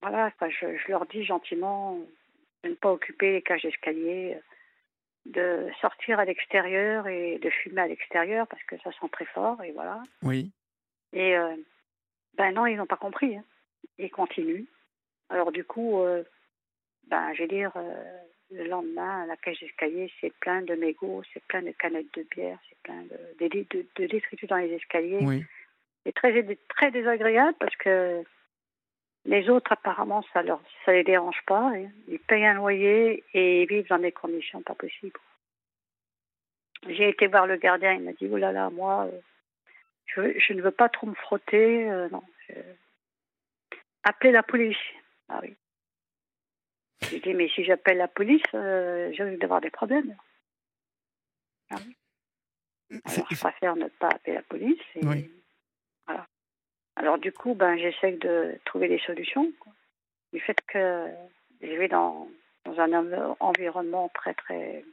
[0.01, 1.99] voilà, quoi, je, je leur dis gentiment
[2.65, 4.39] de ne pas occuper les cages d'escalier,
[5.27, 9.63] de sortir à l'extérieur et de fumer à l'extérieur parce que ça sent très fort,
[9.63, 10.03] et voilà.
[10.23, 10.51] Oui.
[11.13, 11.57] Et euh,
[12.35, 13.37] ben non, ils n'ont pas compris.
[13.37, 13.45] Hein.
[13.99, 14.65] Ils continuent.
[15.29, 16.23] Alors du coup, euh,
[17.09, 18.19] ben, je vais dire, euh,
[18.51, 22.59] le lendemain, la cage d'escalier, c'est plein de mégots, c'est plein de canettes de bière,
[22.69, 25.19] c'est plein de, de, de, de détritus dans les escaliers.
[25.21, 25.45] Oui.
[26.05, 26.33] C'est très,
[26.69, 28.25] très désagréable parce que
[29.27, 31.73] les autres, apparemment, ça leur, ça les dérange pas.
[31.75, 31.89] hein.
[32.09, 35.19] Ils payent un loyer et ils vivent dans des conditions pas possibles.
[36.89, 39.07] J'ai été voir le gardien, il m'a dit, oh là là, moi,
[40.17, 42.23] euh, je, ne veux pas trop me frotter, euh, non.
[42.49, 42.55] je-
[44.03, 44.79] Appelez la police.
[45.29, 45.55] Ah oui.
[47.11, 50.17] J'ai dit, mais si j'appelle la police, euh, je risque d'avoir des problèmes.
[51.71, 53.01] Ah oui.
[53.05, 54.81] Alors, je préfère ne pas appeler la police.
[54.97, 55.31] Et, Oui.
[57.01, 59.51] Alors, du coup, ben, j'essaie de trouver des solutions.
[59.59, 59.73] quoi.
[60.35, 61.07] Du fait que
[61.63, 62.29] je vais dans,
[62.67, 64.85] dans un env- environnement très, très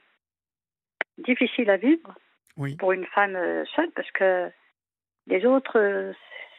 [1.17, 2.15] difficile à vivre
[2.55, 2.77] Oui.
[2.77, 4.49] pour une femme euh, seule, parce que
[5.27, 6.13] les autres,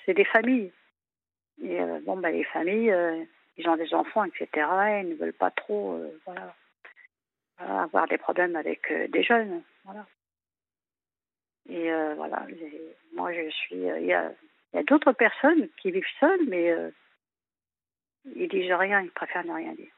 [0.05, 0.70] c'est des familles.
[1.62, 3.24] Et euh, bon, ben, les familles, euh,
[3.57, 4.46] ils ont des enfants, etc.
[4.55, 6.55] Et ils ne veulent pas trop euh, voilà,
[7.59, 9.62] avoir des problèmes avec des jeunes.
[9.84, 10.07] Voilà.
[11.70, 13.76] Et voilà, les- moi je suis.
[13.76, 14.30] Il y a,
[14.73, 16.91] il y a d'autres personnes qui vivent seules, mais euh,
[18.37, 19.93] ils disent rien, ils préfèrent ne rien dire.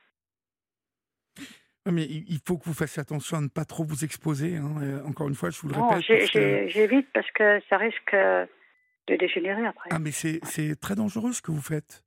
[1.90, 4.56] Mais il faut que vous fassiez attention à ne pas trop vous exposer.
[4.56, 4.74] hein.
[4.82, 6.06] Euh, Encore une fois, je vous le répète.
[6.06, 9.88] parce que- j'évite parce que ça risque de dégénérer après.
[9.90, 10.40] Ah, mais c'est
[10.80, 12.04] très dangereux ce que vous faites.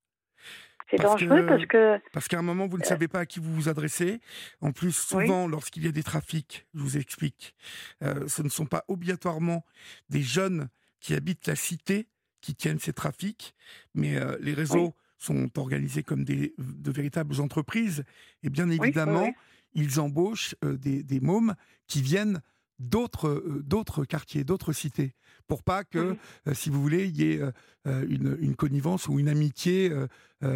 [0.91, 2.87] c'est dangereux que- parce que Parce qu'à un moment, vous ne Euh.
[2.87, 4.19] savez pas à qui vous vous adressez.
[4.61, 5.25] En plus, Oui.
[5.25, 7.55] souvent, lorsqu'il y a des trafics, je vous explique,
[8.03, 9.65] euh, ce ne sont pas obligatoirement
[10.09, 12.07] des jeunes qui habitent la cité
[12.43, 13.55] qui tiennent ces trafics,
[13.95, 18.03] mais euh, les réseaux sont organisés comme des, de véritables entreprises.
[18.43, 19.33] Et bien évidemment, oui.
[19.73, 21.55] ils embauchent euh, des, des mômes
[21.87, 22.41] qui viennent
[22.79, 25.15] d'autres euh, d'autres quartiers, d'autres cités,
[25.47, 26.17] pour pas que, Mhm.
[26.47, 27.51] euh, si vous voulez, il y ait euh,
[27.87, 29.91] euh, une, une connivence ou une amitié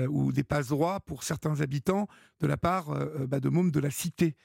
[0.09, 2.07] ou des passe-droits pour certains habitants
[2.41, 2.87] de la part
[3.29, 4.35] bah, de mômes de la cité.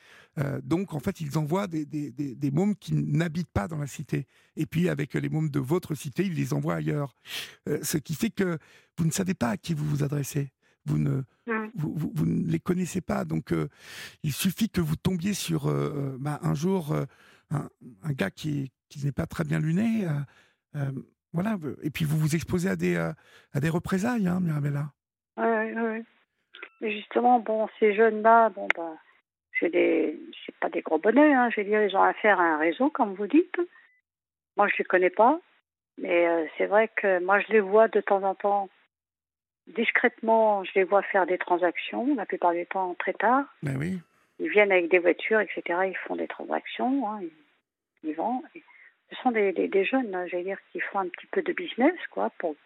[0.62, 3.88] Donc, en fait, ils envoient des, des, des, des mômes qui n'habitent pas dans la
[3.88, 4.28] cité.
[4.54, 7.16] Et puis, avec les mômes de votre cité, ils les envoient ailleurs.
[7.82, 8.56] Ce qui fait que
[8.98, 10.52] vous ne savez pas à qui vous vous adressez.
[10.86, 11.22] Vous ne,
[11.74, 13.24] vous, vous- vous ne les connaissez pas.
[13.24, 13.68] Donc, euh,
[14.22, 16.94] il suffit que vous tombiez sur euh, bah, un jour
[17.52, 17.68] un,
[18.02, 20.06] un gars qui, qui n'est pas très bien luné.
[20.06, 20.90] euh, euh,
[21.32, 21.56] voilà.
[21.82, 23.12] Et puis, vous vous exposez à des, euh,
[23.54, 24.92] à des représailles, hein, Mirabella.
[25.36, 26.04] Oui, oui, oui.
[26.80, 28.94] Mais justement, bon, ces jeunes-là, bon, bah,
[29.58, 31.48] c'est des, c'est pas des gros bonnets, hein.
[31.50, 33.56] Je veux dire, ils ont affaire à un réseau, comme vous dites.
[34.56, 35.40] Moi, je les connais pas,
[35.96, 38.68] mais euh, c'est vrai que moi, je les vois de temps en temps,
[39.74, 43.44] discrètement, je les vois faire des transactions, la plupart du temps très tard.
[43.62, 43.98] Ben oui.
[44.38, 45.62] Ils viennent avec des voitures, etc.
[45.86, 47.30] Ils font des transactions, hein, ils,
[48.10, 48.42] vendent.
[48.56, 48.62] Et
[49.10, 51.94] ce sont des, des, des jeunes, hein, dire, qui font un petit peu de business,
[52.10, 52.56] quoi, pour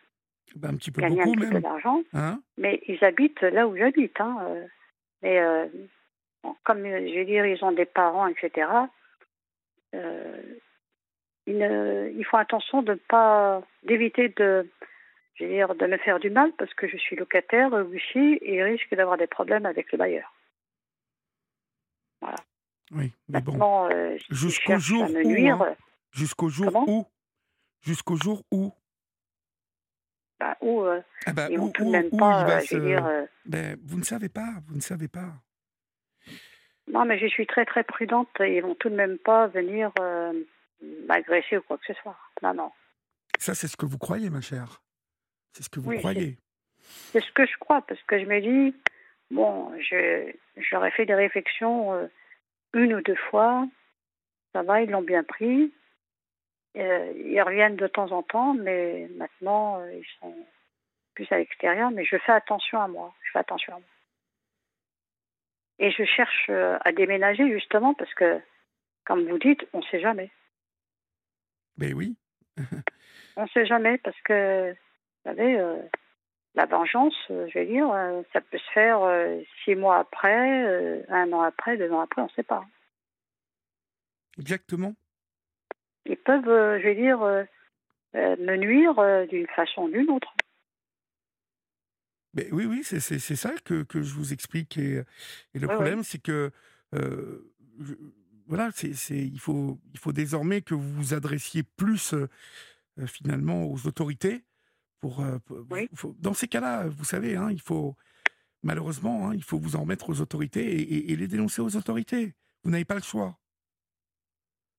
[0.54, 1.62] Ben, un petit peu gagner un beaucoup petit peu même.
[1.62, 2.02] d'argent.
[2.14, 2.40] Hein?
[2.56, 4.18] Mais ils habitent là où j'habite.
[4.20, 4.38] Hein.
[4.48, 4.66] euh.
[5.22, 5.66] Mais euh,
[6.64, 8.68] comme euh, je veux dire, ils ont des parents, etc.
[9.94, 10.42] euh,
[11.46, 14.68] ils, ne- ils font attention de pas d'éviter de,
[15.34, 18.56] je veux dire, de me faire du mal parce que je suis locataire aussi et
[18.56, 20.32] ils risquent d'avoir des problèmes avec le bailleur.
[22.92, 23.12] Oui.
[23.28, 23.88] Mais bon.
[23.90, 25.76] Euh, s'ils Jusqu'au jour où, hein.
[26.12, 27.06] Jusqu'au jour où?
[27.82, 28.72] Jusqu'au jour où?
[30.38, 32.56] Bah, ou euh, Ah ils où, vont tout de où- même où pas, il va
[32.56, 33.06] euh, se- dire.
[33.06, 35.32] euh, Ben, vous ne savez pas, vous ne savez pas.
[36.88, 38.28] Non, mais je suis très très prudente.
[38.40, 40.32] Ils vont tout de même pas venir euh,
[41.08, 42.16] m'agresser ou quoi que ce soit.
[42.42, 42.70] Non, non.
[43.38, 44.82] Ça, c'est ce que vous croyez, ma chère.
[45.52, 46.38] C'est ce que vous Oui, croyez.
[47.12, 48.76] C'est ce que je crois, parce que je me dis,
[49.30, 49.72] bon,
[50.70, 52.08] j'aurais fait des réflexions
[52.76, 53.66] une ou deux fois.
[54.52, 55.72] Ça va, ils l'ont bien pris.
[56.76, 60.34] Euh, ils reviennent de temps en temps, mais maintenant, euh, ils sont
[61.14, 61.90] plus à l'extérieur.
[61.90, 63.14] Mais je fais attention à moi.
[63.22, 63.88] Je fais attention à moi.
[65.78, 68.40] Et je cherche euh, à déménager, justement, parce que,
[69.04, 70.30] comme vous dites, on ne sait jamais.
[71.76, 72.16] Ben oui.
[73.38, 75.60] On ne sait jamais parce que, vous savez,
[76.56, 81.04] la vengeance, euh, je veux dire, euh, ça peut se faire euh, six mois après,
[81.08, 82.64] un an après, deux ans après, on ne sait pas.
[84.38, 84.94] Exactement.
[86.06, 87.18] Ils peuvent, je veux dire,
[88.14, 90.32] me nuire d'une façon ou d'une autre.
[92.34, 94.76] Mais oui, oui, c'est ça que, que, je vous explique.
[94.78, 95.02] Et,
[95.54, 96.52] et le problème, c'est que
[98.46, 102.14] voilà, c'est il, faut, il faut désormais que vous vous adressiez plus
[103.06, 104.44] finalement aux autorités.
[105.00, 105.22] Pour,
[106.18, 107.96] dans ces cas-là, vous savez, hein, il faut
[108.66, 112.34] malheureusement, hein, il faut vous en remettre aux autorités et, les dénoncer aux autorités.
[112.62, 113.38] Vous n'avez pas le choix.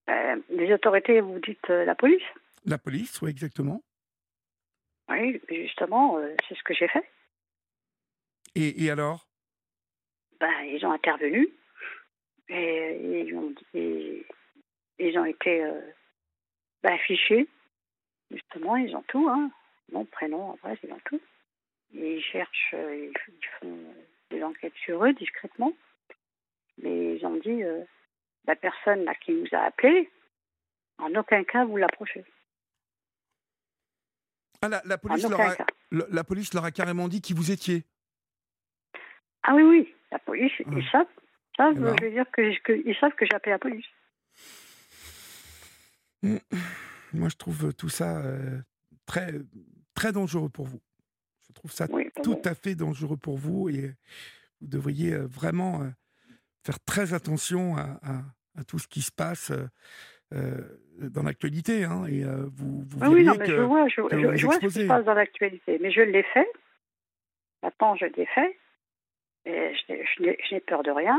[0.09, 2.23] Euh, les autorités, vous dites euh, la police
[2.65, 3.81] La police, oui, exactement.
[5.09, 7.09] Oui, justement, euh, c'est ce que j'ai fait.
[8.55, 9.27] Et, alors?
[10.39, 11.47] Ben, Ils ont intervenu
[12.49, 15.63] et ils ont, ils, ont été
[16.81, 17.47] ben, affichés.
[18.31, 19.51] Justement, ils ont tout, hein.
[19.91, 21.21] Nom, prénom, adresse, ils ont tout.
[21.93, 23.13] Ils cherchent, ils
[23.59, 23.77] font
[24.29, 25.73] des enquêtes sur eux discrètement.
[26.81, 27.63] Mais ils ont dit,
[28.45, 30.09] la personne là, qui nous a appelés,
[30.97, 32.25] en aucun cas vous l'approchez.
[34.61, 35.55] Ah, la, police leur a,
[35.91, 37.85] la, police leur a carrément dit qui vous étiez
[39.43, 40.91] Ah oui, oui, la police, ils ah.
[40.91, 41.07] savent.
[41.55, 41.95] savent eh ben.
[41.99, 43.85] je veux dire que, que, ils savent que j'ai appelé la police.
[47.13, 48.59] Moi, je trouve tout ça euh,
[49.05, 49.31] très,
[49.97, 50.79] très dangereux pour vous.
[51.47, 51.87] Je trouve ça
[52.23, 53.95] tout à fait dangereux pour vous et
[54.61, 55.89] vous devriez euh, vraiment euh,
[56.63, 57.99] faire très attention à,
[58.57, 59.67] à tout ce qui se passe euh,
[60.33, 60.61] euh,
[60.99, 61.83] dans l'actualité.
[61.83, 64.87] Hein, et euh, vous, vous oui, non, mais je vois, je, vois ce qui se
[64.87, 65.77] passe dans l'actualité.
[65.79, 66.51] Mais je l'ai fait.
[67.63, 68.57] Maintenant, je l'ai fait.
[69.45, 71.17] Et je n'ai peur de rien.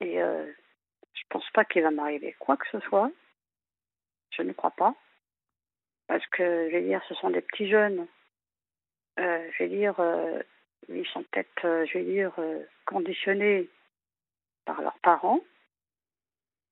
[0.00, 3.10] Et je ne pense pas qu'il va m'arriver quoi que ce soit.
[4.30, 4.94] Je ne crois pas.
[6.08, 8.06] Parce que, je vais dire, ce sont des petits jeunes.
[9.16, 9.94] je vais dire,
[10.88, 12.32] ils sont peut-être, je vais dire,
[12.86, 13.68] conditionnés
[14.64, 15.42] par leurs parents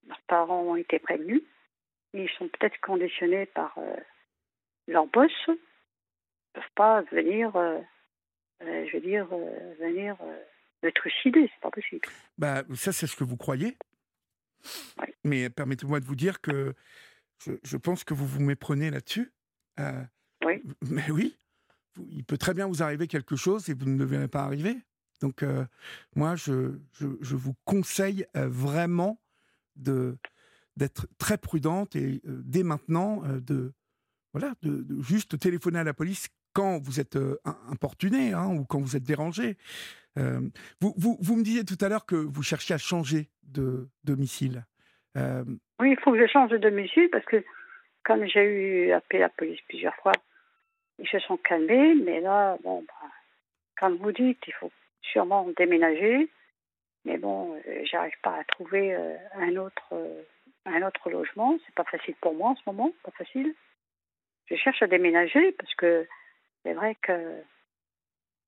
[0.09, 1.43] leurs parents ont été prévenus.
[2.14, 3.97] Ils sont peut-être conditionnés par euh,
[4.87, 5.32] leur boss.
[5.49, 5.57] Ils ne
[6.55, 7.80] peuvent pas venir, euh,
[8.62, 9.26] euh, je veux dire,
[9.80, 10.16] venir
[10.82, 11.51] me trucider.
[11.53, 12.07] C'est pas possible.
[12.39, 13.76] Bah, ça, c'est ce que vous croyez.
[15.24, 16.74] Mais permettez-moi de vous dire que
[17.39, 19.32] je, pense que vous vous méprenez là-dessus.
[20.45, 20.62] oui.
[20.91, 21.37] Mais oui,
[22.11, 24.76] il peut très bien vous arriver quelque chose et vous ne le verrez pas arriver.
[25.20, 25.45] Donc,
[26.14, 29.18] moi, je, je, je, vous conseille vraiment
[29.76, 30.18] de
[30.76, 33.72] d'être très prudente et euh, dès maintenant euh, de
[34.32, 38.80] voilà de, juste téléphoner à la police quand vous êtes euh, importuné hein, ou quand
[38.80, 39.57] vous êtes dérangé.
[40.80, 44.66] Vous, vous, vous, me disiez tout à l'heure que vous cherchiez à changer de domicile.
[45.79, 47.45] Oui, il faut que je change de domicile parce que
[48.05, 50.12] comme j'ai eu appelé la police plusieurs fois,
[50.99, 53.09] ils se sont calmés, mais là, bon, bah,
[53.79, 54.72] comme vous dites, il faut
[55.03, 56.29] sûrement déménager.
[57.05, 60.22] Mais bon, euh, j'arrive pas à trouver euh, un autre euh,
[60.64, 61.57] un autre logement.
[61.64, 63.55] C'est pas facile pour moi en ce moment, pas facile.
[64.47, 66.07] Je cherche à déménager parce que
[66.62, 67.43] c'est vrai que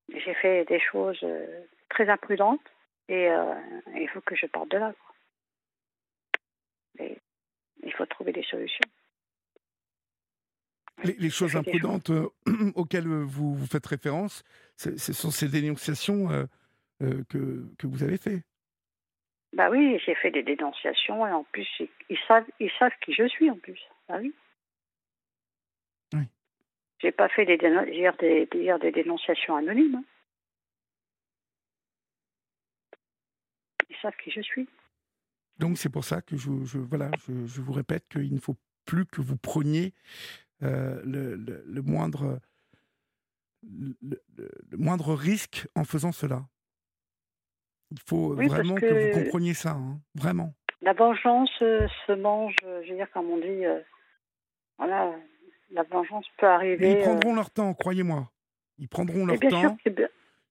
[0.09, 1.25] j'ai fait des choses
[1.89, 2.65] très imprudentes
[3.07, 3.29] et
[3.95, 4.93] il faut que je parte de là.
[7.83, 8.89] Il faut trouver des solutions.
[11.03, 12.11] Les, choses imprudentes
[12.75, 14.43] auxquelles vous, vous, faites référence,
[14.75, 16.27] ce sont ces dénonciations
[16.99, 18.43] que, que vous avez faites.
[19.53, 21.67] Bah oui, j'ai fait des dénonciations et en plus,
[22.09, 23.79] ils savent, ils savent qui je suis en plus.
[24.07, 24.33] Bah oui.
[26.13, 26.23] Oui.
[26.99, 29.95] J'ai pas fait des, des, des, dénonciations anonymes.
[29.95, 30.03] Hein.
[33.89, 34.67] Ils savent qui je suis.
[35.59, 38.55] Donc c'est pour ça que je, je voilà, je, je, vous répète qu'il ne faut
[38.85, 39.93] plus que vous preniez
[40.63, 42.39] euh, le, le, moindre
[43.63, 44.19] le,
[44.77, 46.43] moindre risque en faisant cela.
[47.91, 49.11] Il faut vraiment que...
[49.13, 50.53] vous compreniez ça, hein, vraiment.
[50.81, 53.79] La vengeance euh, se mange, euh, je veux dire, comme on dit, euh,
[54.77, 55.13] voilà,
[55.71, 56.91] la vengeance peut arriver.
[56.91, 58.31] ils prendront leur temps, croyez-moi.
[58.77, 59.77] Ils prendront leur temps.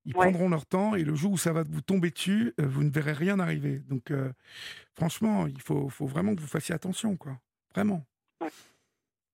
[0.08, 2.90] Ils prendront leur temps et le jour où ça va vous tomber dessus, vous ne
[2.90, 3.80] verrez rien arriver.
[3.88, 4.10] Donc,
[4.94, 7.32] franchement, il faut, faut, vraiment que vous fassiez attention, quoi.
[7.74, 8.02] Vraiment.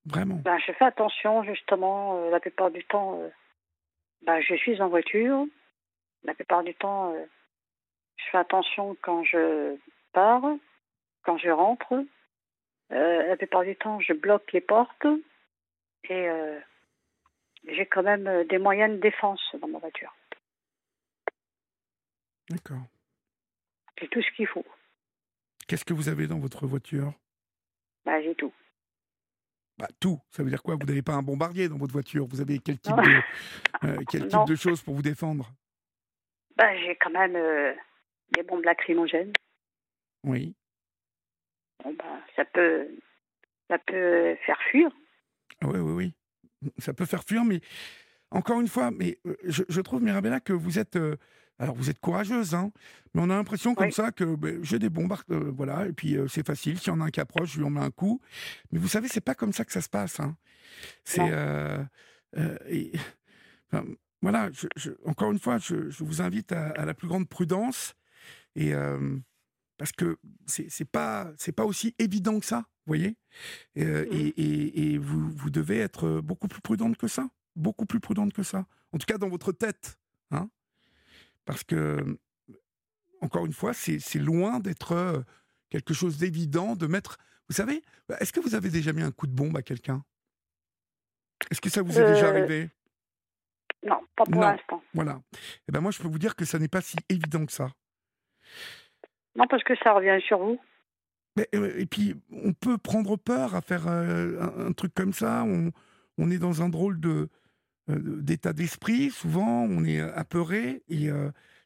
[0.05, 0.35] Vraiment.
[0.45, 3.21] Ben, je fais attention, justement, la plupart du temps,
[4.27, 5.47] ben, je suis en voiture.
[6.25, 7.15] La plupart du temps,
[8.17, 9.77] je fais attention quand je
[10.13, 10.43] pars,
[11.23, 12.05] quand je rentre.
[12.93, 15.07] Euh, la plupart du temps, je bloque les portes
[16.05, 16.59] et euh,
[17.67, 20.15] j'ai quand même euh, des moyens de défense dans ma voiture.
[22.51, 22.83] D'accord.
[24.01, 24.65] J'ai tout ce qu'il faut.
[25.67, 27.13] Qu'est-ce que vous avez dans votre voiture?
[28.05, 28.53] Bah, J'ai tout.
[29.79, 30.21] Bah, tout.
[30.31, 30.77] Ça veut dire quoi?
[30.77, 32.27] Vous n'avez pas un bombardier dans votre voiture?
[32.27, 35.51] Vous avez quel type, de, quel type de choses pour vous défendre?
[36.57, 37.37] Bah, J'ai quand même
[38.33, 39.33] des bombes lacrymogènes.
[40.25, 40.55] Oui.
[41.83, 42.89] Bon, ben, ça peut,
[43.69, 44.91] ça peut faire fuir.
[45.63, 46.71] Oui, oui, oui.
[46.79, 47.61] Ça peut faire fuir, mais
[48.31, 50.97] encore une fois, mais euh, je, trouve, Mirabella, que vous êtes.
[50.97, 51.17] Euh,
[51.59, 52.73] alors, vous êtes courageuse, hein,
[53.15, 56.17] mais on a l'impression comme ça que ben, j'ai des bombes, euh, voilà, et puis
[56.29, 56.79] c'est facile.
[56.79, 58.21] S'il y en a un qui approche, je lui en mets un coup.
[58.73, 60.19] Mais vous savez, c'est pas comme ça que ça se passe.
[60.21, 60.37] Hein.
[61.05, 61.31] C'est.
[64.23, 64.51] voilà,
[65.05, 67.95] encore une fois, je, vous invite à, la plus grande prudence.
[68.57, 68.73] Et
[69.77, 73.17] parce que c'est pas pas aussi évident que ça, vous voyez.
[73.79, 74.33] Euh, mmh.
[74.37, 78.67] Et, vous, vous, devez être beaucoup plus prudente que ça, beaucoup plus prudente que ça.
[78.93, 79.99] En tout cas dans votre tête,
[80.31, 80.49] hein.
[81.45, 82.19] Parce que
[83.21, 85.25] encore une fois, c'est loin d'être
[85.71, 87.19] quelque chose d'évident de mettre.
[87.49, 87.83] Vous savez,
[88.21, 90.05] est-ce que vous avez déjà mis un coup de bombe à quelqu'un?
[91.51, 92.71] Est-ce que ça vous est déjà arrivé?
[93.83, 94.83] Non, pas pour l'instant.
[94.95, 95.21] Voilà.
[95.33, 95.39] Et
[95.69, 97.71] eh ben moi, je peux vous dire que ça n'est pas si évident que ça.
[99.37, 100.59] Non, parce que ça revient sur vous.
[101.53, 105.43] Et puis, on peut prendre peur à faire un, truc comme ça.
[105.45, 105.73] On,
[106.19, 107.29] on, est dans un drôle de
[107.89, 109.11] d'état d'esprit.
[109.11, 110.83] Souvent, on est apeuré.
[110.89, 111.11] Et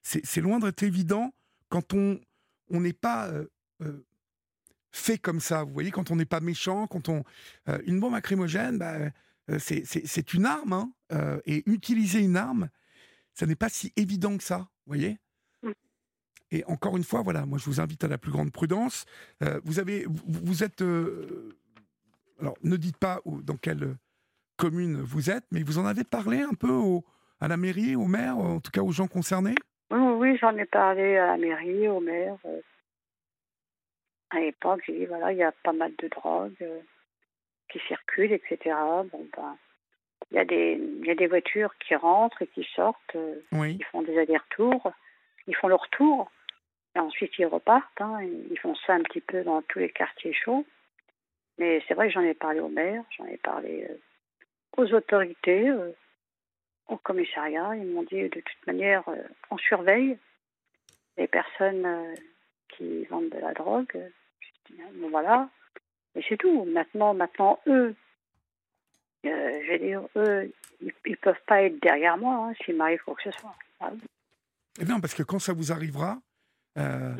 [0.02, 1.32] c'est loin d'être évident
[1.68, 2.20] quand on
[2.70, 3.30] on n'est pas
[4.90, 5.64] fait comme ça.
[5.64, 7.22] Vous voyez, quand on n'est pas méchant, quand on
[7.86, 8.96] une bombe lacrymogène, bah,
[9.58, 10.72] c'est une arme.
[11.10, 12.68] Hein, et utiliser une arme,
[13.32, 14.58] ça n'est pas si évident que ça.
[14.58, 15.18] Vous voyez
[16.50, 19.04] et encore une fois, voilà, moi je vous invite à la plus grande prudence.
[19.42, 21.56] Euh, vous avez, vous, êtes, euh,
[22.40, 23.96] alors ne dites pas dans quelle
[24.58, 27.04] commune vous êtes, mais vous en avez parlé un peu au,
[27.40, 29.54] à la mairie, au maire, en tout cas aux gens concernés?
[29.90, 32.36] Oui, oui, j'en ai parlé à la mairie, au maire.
[32.44, 32.60] Euh.
[34.30, 36.68] à l'époque, j'ai dit voilà, il y a pas mal de drogues
[37.70, 38.76] qui circulent, etc.
[39.12, 39.56] Bon ben.
[40.30, 43.16] Il y, a des, il y a des voitures qui rentrent et qui sortent,
[43.52, 43.78] oui.
[43.78, 44.92] qui font des allers-retours,
[45.46, 46.30] ils font leur tour
[47.00, 48.00] ensuite, ils repartent.
[48.00, 50.64] Hein, ils font ça un petit peu dans tous les quartiers chauds.
[51.58, 53.94] Mais c'est vrai que j'en ai parlé au maire, j'en ai parlé euh,
[54.78, 55.92] aux autorités, euh,
[56.88, 57.76] au commissariat.
[57.76, 60.18] Ils m'ont dit de toute manière, euh, on surveille
[61.16, 62.14] les personnes
[62.68, 64.10] qui vendent de la drogue.
[64.94, 65.48] bon voilà.
[66.14, 66.64] Et c'est tout.
[66.64, 67.94] Maintenant, maintenant, eux,
[69.24, 73.14] je vais dire, eux, ils, ne peuvent pas être derrière moi hein, s'il m'arrive quoi
[73.16, 73.54] que ce soit.
[73.80, 73.90] Ah
[74.80, 76.20] eh bien, parce que quand ça vous arrivera,
[76.78, 77.16] euh,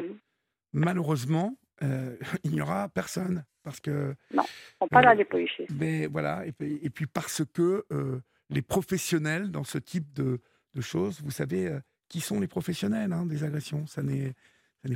[0.73, 3.45] malheureusement, euh, il n'y aura personne.
[3.63, 4.15] Parce que.
[4.33, 4.45] Non,
[4.81, 5.67] on pas là les policiers.
[5.75, 8.21] Mais voilà, et puis, et puis parce que euh,
[8.51, 10.41] les professionnels dans ce type de,
[10.75, 14.35] de choses, vous savez, qui sont les professionnels hein, des agressions Ça n'est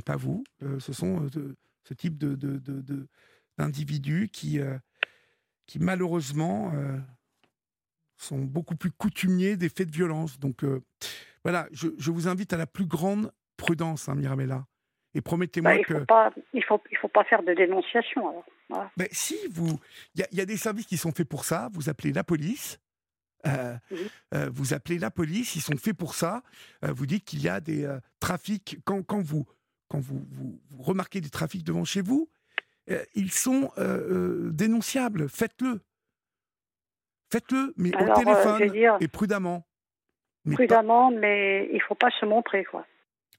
[0.03, 0.43] pas vous,
[0.79, 1.29] ce sont
[1.83, 2.35] ce type de,
[3.59, 4.59] d'individus qui,
[5.67, 6.73] qui malheureusement
[8.17, 10.39] sont beaucoup plus coutumiers des faits de violence.
[10.39, 10.65] Donc
[11.43, 14.65] voilà, je, je, vous invite à la plus grande prudence, hein, Mirabella.
[15.15, 15.93] Et promettez-moi bah, que.
[16.05, 18.29] Pas, il ne faut, il faut pas faire de dénonciation.
[18.29, 18.89] Alors.
[19.11, 19.79] Si, vous.
[20.15, 21.69] Il y, a des services qui sont faits pour ça.
[21.73, 22.79] Vous appelez la police.
[23.45, 23.75] Euh,
[24.33, 26.43] euh, vous appelez la police, ils sont faits pour ça.
[26.83, 27.87] Euh, vous dites qu'il y a des
[28.19, 28.77] trafics.
[28.85, 29.45] Quand, quand, vous,
[29.89, 32.29] quand vous, vous, remarquez des trafics devant chez vous,
[33.15, 33.71] ils sont
[34.51, 35.29] dénonciables.
[35.29, 35.81] Faites-le.
[37.31, 39.65] Faites-le, mais au téléphone et prudemment.
[40.51, 42.85] prudemment, mais il ne faut pas se montrer, quoi.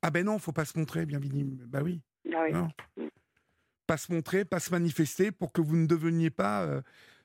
[0.07, 1.19] Ah ben non, faut pas se montrer, bien
[1.67, 2.03] Bah oui.
[2.35, 2.69] Ah
[3.87, 6.83] pas se montrer, pas se manifester pour que vous ne deveniez pas euh,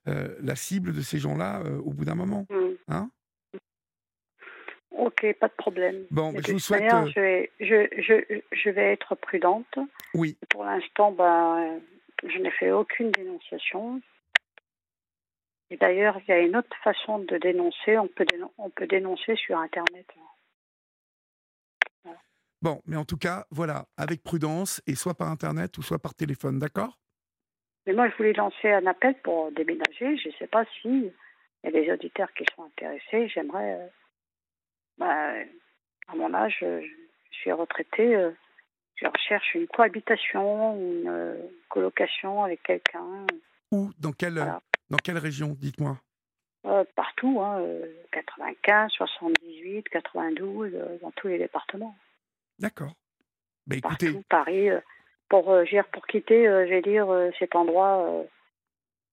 [0.08, 2.46] euh, la cible de ces gens-là euh, au bout d'un moment.
[2.50, 2.70] Mm.
[2.88, 3.10] Hein?
[4.92, 6.06] Ok, pas de problème.
[6.10, 6.90] Bon, je vous souhaite.
[6.90, 9.78] je, vais, je, je, je, vais être prudente.
[10.14, 10.38] Oui.
[10.50, 11.82] Pour l'instant, ben,
[12.24, 14.02] je n'ai fait aucune dénonciation.
[15.70, 17.98] Et d'ailleurs, il y a une autre façon de dénoncer.
[17.98, 18.26] On peut,
[18.58, 20.08] on peut dénoncer sur Internet.
[22.62, 26.14] Bon, mais en tout cas, voilà, avec prudence, et soit par Internet ou soit par
[26.14, 26.98] téléphone, d'accord?
[27.86, 30.18] Mais moi, je voulais lancer un appel pour déménager.
[30.18, 31.14] Je ne sais pas s'il
[31.64, 33.30] y a des auditeurs qui sont intéressés.
[33.30, 33.88] J'aimerais, euh,
[34.98, 35.32] bah,
[36.08, 36.86] à mon âge, je
[37.32, 38.16] suis retraitée.
[38.16, 38.32] Euh,
[38.96, 41.36] je recherche une cohabitation, une euh,
[41.70, 43.26] colocation avec quelqu'un.
[43.72, 43.92] Où?
[43.98, 44.44] Dans quelle,
[44.90, 45.56] dans quelle région?
[45.58, 45.98] Dites-moi.
[46.96, 47.64] partout, hein,
[48.12, 51.96] 95, 78, 92, dans tous les départements.
[52.60, 52.94] D'accord.
[53.66, 54.12] Bah, écoutez...
[54.30, 54.80] Paris, euh,
[55.30, 57.08] pour, euh, pour quitter, euh, je vais dire,
[57.38, 58.26] cet endroit,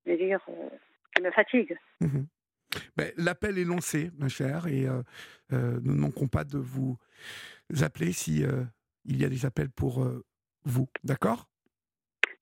[0.04, 0.40] je vais dire,
[1.14, 1.78] qui me fatigue.
[2.00, 2.24] Mmh
[2.96, 4.86] ben, l'appel est lancé, ma chère, et
[5.50, 6.98] nous ne manquerons pas de vous
[7.80, 8.44] appeler si
[9.04, 10.06] il y a des appels pour
[10.64, 10.88] vous.
[11.02, 11.46] D'accord?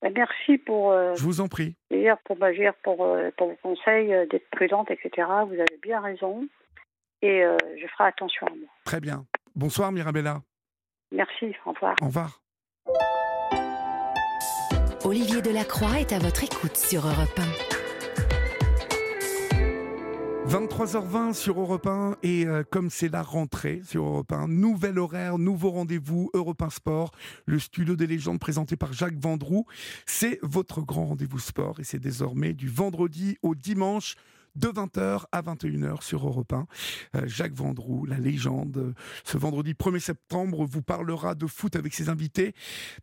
[0.01, 0.91] Ben, Merci pour.
[1.15, 1.77] je vous en prie.
[2.25, 2.37] Pour,
[2.83, 2.97] pour,
[3.37, 5.27] pour vos conseils d'être prudente, etc.
[5.47, 6.47] Vous avez bien raison.
[7.21, 7.43] Et
[7.77, 8.69] je ferai attention à moi.
[8.83, 9.25] Très bien.
[9.55, 10.41] Bonsoir, Mirabella.
[11.15, 11.95] Merci, au revoir.
[12.01, 12.41] Au revoir.
[15.05, 17.75] Olivier Delacroix est à votre écoute sur Europe 1.
[20.47, 25.39] 23h20 sur Europe 1 et euh, comme c'est la rentrée sur Europe 1, nouvel horaire,
[25.39, 27.11] nouveau rendez-vous Europe 1 Sport,
[27.45, 29.65] le studio des légendes présenté par Jacques Vendroux.
[30.05, 34.15] C'est votre grand rendez-vous sport et c'est désormais du vendredi au dimanche
[34.55, 36.67] de 20h à 21h sur Europe 1.
[37.15, 38.93] Euh, Jacques Vendroux, la légende,
[39.23, 42.53] ce vendredi 1er septembre, vous parlera de foot avec ses invités,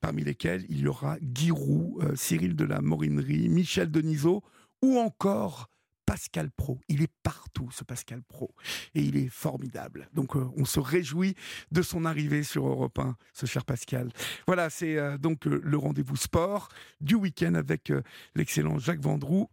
[0.00, 4.42] parmi lesquels il y aura Guy Roux, euh, Cyril de la Morinerie, Michel Denisot
[4.82, 5.68] ou encore
[6.06, 6.78] Pascal Pro.
[6.88, 8.54] Il est partout, ce Pascal Pro.
[8.94, 10.08] Et il est formidable.
[10.12, 11.34] Donc, euh, on se réjouit
[11.70, 14.10] de son arrivée sur Europe 1, ce cher Pascal.
[14.46, 16.68] Voilà, c'est euh, donc euh, le rendez-vous sport
[17.00, 17.92] du week-end avec
[18.34, 19.48] l'excellent Jacques Vendroux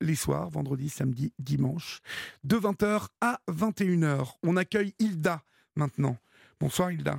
[0.00, 2.00] les soirs, vendredi, samedi, dimanche,
[2.42, 4.36] de 20h à 21h.
[4.42, 5.42] On accueille Hilda
[5.76, 6.16] maintenant.
[6.60, 7.18] Bonsoir Hilda.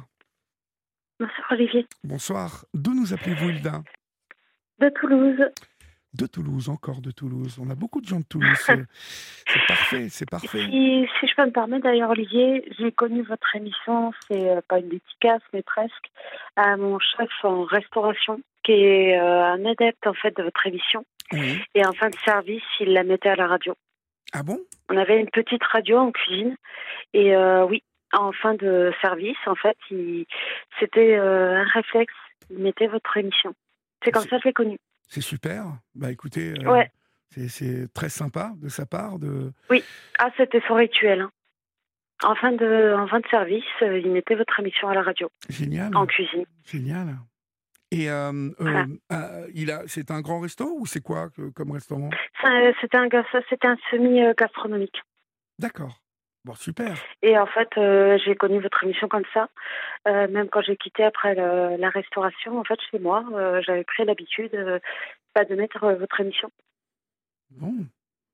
[1.19, 1.88] Bonsoir Olivier.
[2.03, 2.65] Bonsoir.
[2.73, 3.84] D'où nous appelez-vous Hilda
[4.80, 5.51] De Toulouse
[6.15, 7.59] de Toulouse, encore de Toulouse.
[7.61, 8.57] On a beaucoup de gens de Toulouse.
[9.47, 10.65] C'est parfait, c'est parfait.
[10.65, 14.89] Si, je peux me permettre d'ailleurs, Olivier, j'ai connu votre émission, c'est euh, pas une
[14.89, 16.11] dédicace, mais presque,
[16.55, 21.05] à mon chef en restauration, qui est euh, un adepte en fait de votre émission.
[21.32, 23.76] Et en fin de service, il la mettait à la radio.
[24.34, 24.59] Ah bon?
[24.89, 26.55] On avait une petite radio en cuisine.
[27.13, 29.78] Et euh, oui, en fin de service, en fait,
[30.80, 32.13] c'était un réflexe.
[32.49, 33.55] Il mettait votre émission.
[34.03, 34.78] C'est comme ça que je l'ai connu.
[35.07, 35.65] C'est super.
[35.93, 36.84] Bah écoutez, euh,
[37.47, 39.19] c'est très sympa de sa part.
[39.19, 39.51] De...
[39.69, 39.84] Oui,
[40.19, 41.21] ah, c'était son rituel.
[41.21, 41.32] Hein.
[42.23, 45.30] En, fin de, en fin de service, euh, il mettait votre émission à la radio.
[45.49, 45.95] Génial.
[45.95, 46.45] En cuisine.
[46.65, 47.17] Génial.
[47.91, 48.49] Et euh,
[49.53, 52.09] il a, c'est un grand resto ou c'est quoi comme restaurant?
[52.81, 55.01] C'était un, un semi-gastronomique.
[55.59, 56.01] D'accord.
[56.43, 56.95] Bon, super.
[57.23, 59.49] Et en fait, euh, j'ai connu votre émission comme ça.
[60.07, 64.05] Euh, même quand j'ai quitté après la restauration, en fait, chez moi, euh, j'avais pris
[64.05, 66.51] l'habitude de mettre votre émission.
[67.49, 67.73] Bon,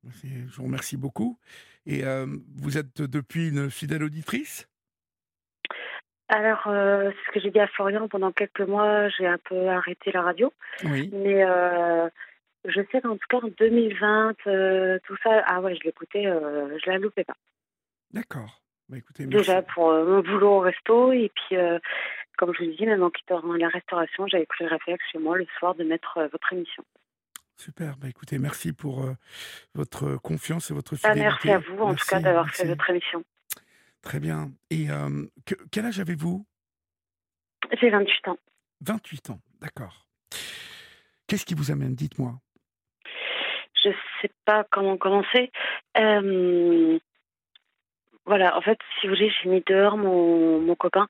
[0.03, 1.39] je vous remercie beaucoup.
[1.85, 2.03] Et
[2.57, 4.67] vous êtes depuis une fidèle auditrice?
[6.32, 10.11] Alors, c'est ce que j'ai dit à Florian, pendant quelques mois, j'ai un peu arrêté
[10.11, 10.53] la radio.
[10.84, 11.09] Oui.
[11.13, 11.43] Mais
[12.65, 14.34] je sais qu'en tout cas, en 2020,
[15.03, 17.38] tout ça, ah ouais, je l'écoutais, je la loupais pas.
[18.13, 18.61] D'accord.
[18.91, 21.79] Bah, écoutez, Déjà pour euh, mon boulot au resto et puis, euh,
[22.38, 25.38] comme je vous dis, même en quittant la restauration, j'avais pris le réflexe chez moi
[25.38, 26.84] le soir de mettre euh, votre émission.
[27.55, 27.95] Super.
[27.95, 29.05] Bah, écoutez, merci pour
[29.75, 31.21] votre confiance et votre ah, fidélité.
[31.21, 33.23] merci à vous, en tout cas, d'avoir fait votre émission.
[34.01, 34.51] Très bien.
[34.69, 34.87] Et
[35.71, 36.45] quel âge avez-vous?
[37.79, 38.37] J'ai 28 ans.
[38.81, 40.05] 28 ans, d'accord.
[41.27, 41.95] Qu'est-ce qui vous amène?
[41.95, 42.33] Dites-moi.
[43.83, 45.51] Je ne sais pas comment commencer.
[45.97, 46.99] Euh,
[48.25, 51.07] voilà, en fait, si vous voulez, j'ai mis dehors mon, mon copain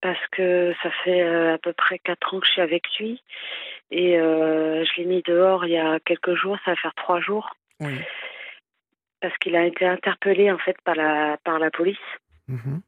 [0.00, 3.22] parce que ça fait à peu près quatre ans que je suis avec lui
[3.90, 7.20] et euh, je l'ai mis dehors il y a quelques jours, ça va faire trois
[7.20, 7.50] jours.
[7.80, 7.98] Oui.
[9.20, 11.96] Parce qu'il a été interpellé en fait par la par la police.
[12.46, 12.80] Mhm.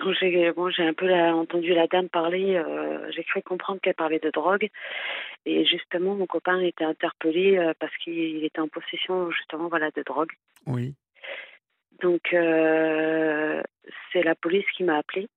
[0.00, 2.56] Donc j'ai bon, j'ai un peu entendu la dame parler.
[2.56, 4.68] Euh, j'ai cru comprendre qu'elle parlait de drogue
[5.44, 10.02] et justement mon copain a été interpellé parce qu'il était en possession justement voilà de
[10.02, 10.32] drogue.
[10.66, 10.94] Oui.
[12.00, 13.62] Donc, euh,
[14.12, 15.28] c'est la police qui m'a appelé,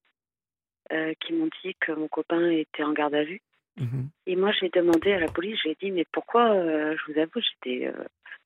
[0.92, 3.42] euh, qui m'ont dit que mon copain était en garde à vue.
[3.78, 4.10] Mhm.
[4.28, 7.40] Et moi, j'ai demandé à la police, j'ai dit, mais pourquoi euh, Je vous avoue,
[7.40, 7.92] j'étais,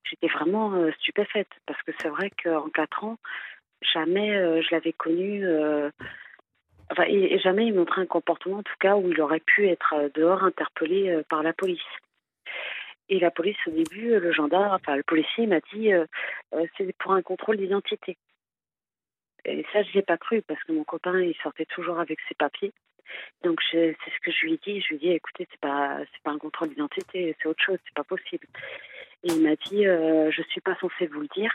[0.04, 1.50] j'étais vraiment stupéfaite.
[1.66, 3.18] Parce que c'est vrai qu'en quatre ans,
[3.82, 5.46] jamais je l'avais connu.
[6.92, 10.12] enfin, et, jamais il montrait un comportement, en tout cas, où il aurait pu être
[10.14, 11.82] dehors interpellé par la police.
[13.08, 16.06] Et la police, au début, le gendarme, enfin le policier m'a dit euh,
[16.54, 18.18] euh, c'est pour un contrôle d'identité.
[19.46, 22.34] Et ça, je l'ai pas cru parce que mon copain, il sortait toujours avec ses
[22.34, 22.74] papiers.
[23.44, 24.82] Donc c'est ce que je lui ai dit.
[24.82, 27.78] Je lui ai dit écoutez, c'est pas c'est pas un contrôle d'identité, c'est autre chose,
[27.86, 28.48] c'est pas possible.
[29.24, 31.52] Et il m'a dit euh, je suis pas censé vous le dire,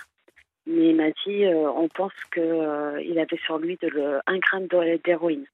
[0.66, 4.66] mais il m'a dit on pense que il avait sur lui de le, un gramme
[5.05, 5.46] d'héroïne.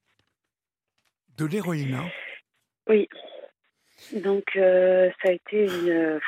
[1.36, 2.10] De l'héroïne, hein?
[2.88, 3.08] Oui.
[4.12, 5.90] Donc, euh, ça a été une.
[5.90, 6.20] Euh,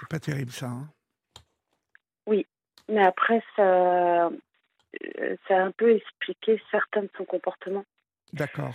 [0.00, 0.66] c'est pas terrible, ça.
[0.66, 0.88] Hein?
[2.26, 2.46] Oui.
[2.88, 4.30] Mais après, ça, euh,
[5.46, 7.84] ça a un peu expliqué certains de son comportement.
[8.32, 8.74] D'accord.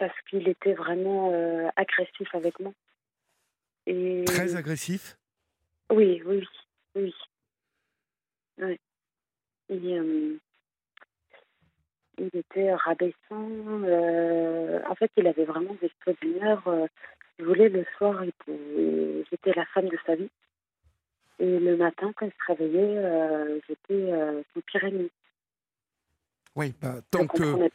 [0.00, 1.32] Parce qu'il était vraiment
[1.76, 2.72] agressif avec moi.
[3.86, 4.24] Et...
[4.26, 5.16] Très agressif?
[5.90, 6.44] Oui, oui,
[6.96, 7.14] oui.
[8.58, 8.80] oui.
[9.68, 10.00] Et,
[12.20, 13.48] il était rabaissant.
[13.84, 16.62] Euh, en fait, il avait vraiment des traits d'humeur.
[16.68, 16.86] Euh,
[17.38, 20.28] il voulait le soir, j'étais la femme de sa vie.
[21.38, 24.12] Et le matin, quand il se réveillait, euh, j'étais
[24.52, 25.10] son pire ennemi.
[26.56, 27.68] Oui, bah, tant que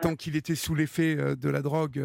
[0.00, 2.00] tant qu'il était sous l'effet de la drogue,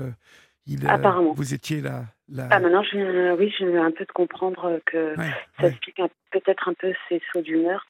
[0.65, 1.34] il, euh, Apparemment.
[1.34, 2.05] vous étiez là.
[2.49, 5.69] Ah, maintenant, je, oui, je viens un peu de comprendre que Ouais, ça ouais.
[5.69, 6.01] explique
[6.32, 7.86] peut-être un peu ses sauts d'humeur.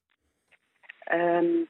[1.14, 1.64] Euh,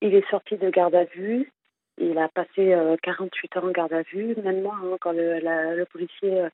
[0.00, 1.52] il est sorti de garde à vue.
[1.98, 4.34] Il a passé euh, 48 heures en garde à vue.
[4.42, 6.48] Même moi, hein, quand le, la- le policier euh,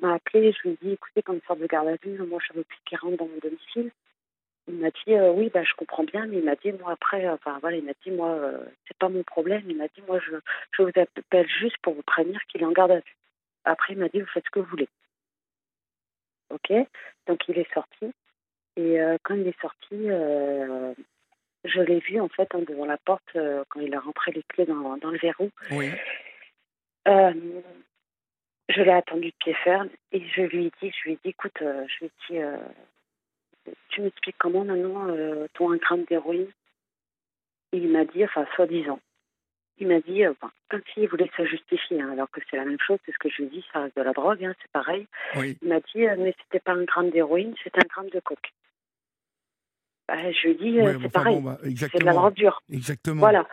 [0.00, 2.40] m'a appelé, je lui ai dit écoutez, quand il sort de garde à vue, moi,
[2.48, 3.90] je veux plus qu'il rentre dans mon domicile.
[4.68, 7.26] Il m'a dit euh, oui, bah, je comprends bien, mais il m'a dit moi après,
[7.26, 9.62] euh, enfin voilà, il m'a dit moi, euh, c'est pas mon problème.
[9.66, 10.36] Il m'a dit moi, je,
[10.72, 13.16] je vous appelle juste pour vous prévenir qu'il est en garde à vue.
[13.64, 14.88] Après, il m'a dit vous faites ce que vous voulez.
[16.50, 16.72] Ok,
[17.26, 18.12] donc il est sorti.
[18.76, 20.08] Et euh, quand il est sorti,
[21.64, 23.36] je l'ai vu en fait hein, devant la porte
[23.68, 25.50] quand il a rentré les clés dans, dans le verrou.
[25.70, 25.90] Oui.
[28.70, 31.30] Je l'ai attendu de pied ferme et je lui ai dit, je lui ai dit,
[31.30, 32.38] écoute, je lui ai dit,
[33.88, 36.48] tu m'expliques comment maintenant euh, ton un gramme d'héroïne
[37.72, 39.00] il m'a dit, enfin, soi-disant,
[39.78, 40.32] il m'a dit, euh,
[40.70, 43.28] comme s'il voulait se justifier, hein, alors que c'est la même chose, c'est ce que
[43.28, 45.06] je lui dit, ça reste de la drogue, hein, c'est pareil.
[45.36, 45.56] Oui.
[45.62, 48.52] Il m'a dit, euh, mais c'était pas un gramme d'héroïne, c'était un gramme de coke.
[50.08, 52.34] Bah, je lui dit, euh, Ouais, c'est enfin, pareil, bon, bah, c'est de la drogue
[52.34, 52.62] dure.
[52.72, 53.20] Exactement.
[53.20, 53.46] Voilà.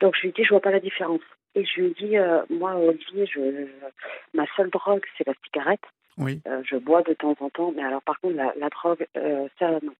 [0.00, 1.20] Donc je lui ai dit, je vois pas la différence.
[1.54, 3.68] Et je lui dit, euh, moi, Olivier, je,
[4.32, 5.84] ma seule drogue, c'est la cigarette.
[6.20, 9.70] Euh, je bois de temps en temps, mais alors par contre, la, drogue, euh, ça,
[9.82, 9.94] non.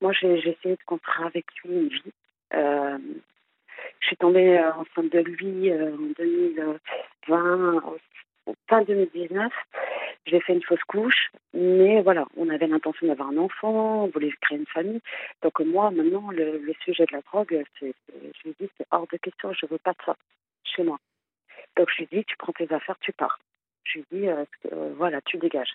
[0.00, 2.12] Moi, j'ai essayé de construire avec lui une vie.
[2.54, 2.98] Euh,
[4.00, 7.82] je suis tombée euh, enceinte de lui en 2020,
[8.46, 9.52] en fin 2019.
[10.26, 14.32] J'ai fait une fausse couche, mais voilà, on avait l'intention d'avoir un enfant, on voulait
[14.40, 15.00] créer une famille.
[15.42, 17.86] Donc moi, maintenant, le, sujet de la drogue, je
[18.44, 20.16] lui dis, c'est hors de question, je veux pas de ça
[20.64, 20.98] chez moi.
[21.76, 23.38] Donc je lui dis, tu prends tes affaires, tu pars.
[23.92, 25.74] Je lui dis, euh, euh, voilà, tu dégages.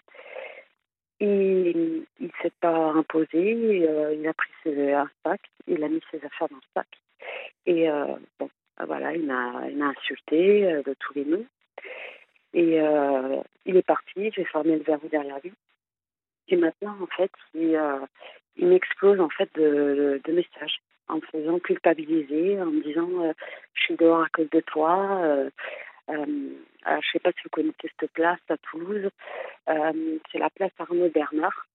[1.23, 6.01] Il ne s'est pas imposé, euh, il a pris ses, un sac, il a mis
[6.09, 6.87] ses affaires dans le sac.
[7.67, 8.49] Et euh, bon,
[8.83, 11.45] voilà, il m'a, il insulté euh, de tous les noms.
[12.53, 12.79] Et
[13.65, 15.53] il est parti, j'ai fermé le verrou derrière lui.
[16.49, 17.79] Et maintenant, en fait, il,
[18.57, 23.07] m'explose en fait de, messages en me faisant culpabiliser, en me disant
[23.73, 25.21] je suis dehors à cause de toi.
[26.09, 26.25] Euh,
[26.87, 29.09] euh, je sais pas si vous connaissez cette place à Toulouse.
[29.69, 31.67] Euh, c'est la place Arnaud Bernard.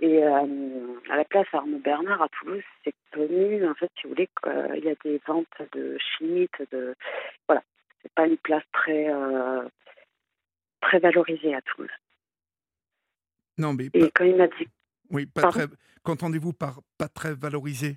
[0.00, 4.10] Et euh, à la place Arnaud Bernard à Toulouse, c'est connu, en fait, si vous
[4.10, 6.94] voulez, qu'il y a des ventes de shit, de
[7.48, 7.62] voilà,
[8.02, 9.66] c'est pas une place très euh,
[10.82, 11.90] très valorisée à Toulouse.
[13.58, 14.68] Non, mais Et pas- quand il m'a dit,
[15.10, 15.66] oui, pas Pardon très.
[16.04, 17.96] Qu'entendez-vous par pas très valorisé?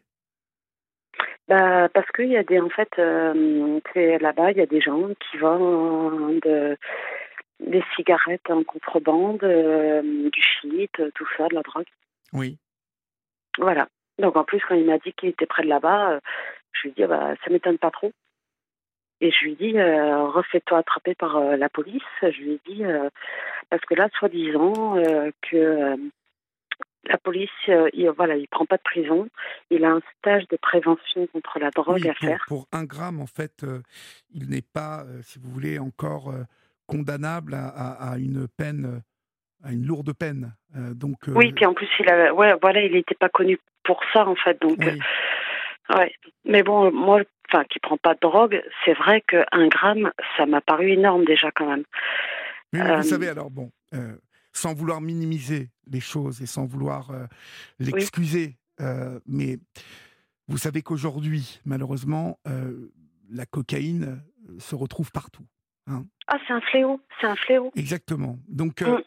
[1.50, 5.08] Bah, parce qu'il y a des, en fait, euh, là-bas, il y a des gens
[5.20, 6.76] qui vendent euh,
[7.60, 11.88] des cigarettes en contrebande, euh, du shit, tout ça, de la drogue.
[12.34, 12.60] Oui.
[13.58, 13.88] Voilà.
[14.20, 16.20] Donc en plus, quand il m'a dit qu'il était près de là-bas,
[16.74, 18.12] je lui ai dit, bah, ça m'étonne pas trop.
[19.20, 22.04] Et je lui ai dit, refais-toi attraper par la police.
[22.22, 22.84] Je lui ai dit,
[23.72, 25.02] parce que là, soi-disant,
[25.42, 25.98] que
[27.06, 29.28] la police, euh, il, voilà, il prend pas de prison.
[29.70, 32.46] Il a un stage de prévention contre la drogue Oui, à pour, faire.
[32.48, 33.82] pour un gramme, en fait, euh,
[34.34, 36.34] il n'est pas, euh, si vous voulez, encore
[36.88, 39.02] condamnable à, à- à une peine,
[39.64, 40.54] à une lourde peine.
[40.76, 44.28] Donc, Oui, puis en plus, il a, ouais, voilà, il n'était pas connu pour ça,
[44.28, 44.62] en fait.
[44.62, 45.00] Donc, oui.
[45.96, 46.14] ouais.
[46.46, 50.62] Mais bon, moi, enfin, qui prend pas de drogue, c'est vrai qu'un gramme, ça m'a
[50.62, 51.84] paru énorme déjà quand même.
[52.74, 53.72] Mais vous savez, alors bon,
[54.54, 57.26] sans vouloir minimiser les choses et sans vouloir euh,
[57.80, 59.60] l'excuser, euh, mais
[60.48, 62.92] vous savez qu'aujourd'hui, malheureusement, euh,
[63.30, 64.24] la cocaïne
[64.58, 65.46] se retrouve partout.
[65.88, 67.72] Ah, c'est un fléau, c'est un fléau.
[67.76, 68.40] Exactement.
[68.48, 69.04] Donc, euh, Mm.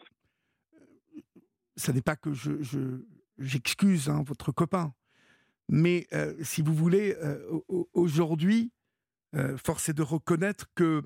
[1.75, 3.03] ça n'est pas que je, je-
[3.37, 4.93] j'excuse hein, votre copain,
[5.69, 6.07] mais
[6.41, 7.15] si vous voulez,
[7.49, 8.71] au- au- aujourd'hui,
[9.57, 11.01] force est de reconnaître que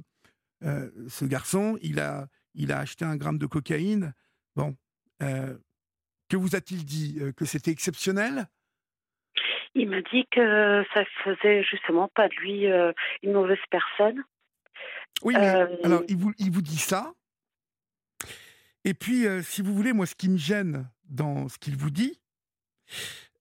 [0.61, 4.13] ce garçon, il a, il a acheté un gramme de cocaïne.
[4.57, 4.75] Bon,
[5.21, 5.55] euh,
[6.29, 8.47] que vous a-t-il dit Euh, Que c'était exceptionnel?
[9.75, 12.91] Il m'a dit que ça faisait justement pas de lui euh,
[13.21, 14.23] une mauvaise personne.
[15.23, 15.47] Oui, mais
[15.83, 17.13] alors il vous, il vous dit ça.
[18.83, 22.19] Et puis, si vous voulez, moi, ce qui me gêne dans ce qu'il vous dit,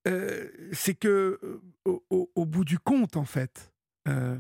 [0.07, 1.39] euh, c'est que
[1.85, 3.73] au, au- au bout du compte, en fait,
[4.09, 4.37] euh,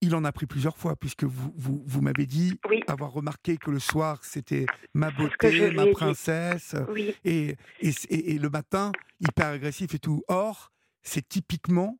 [0.00, 3.56] il en a pris plusieurs fois, puisque vous, vous, vous m'avez dit Oui, avoir remarqué
[3.56, 7.14] que le soir, c'était ma beauté, ma princesse, oui.
[7.24, 10.22] et, et, et- et le matin, hyper agressif et tout.
[10.28, 10.70] Or,
[11.02, 11.98] c'est typiquement,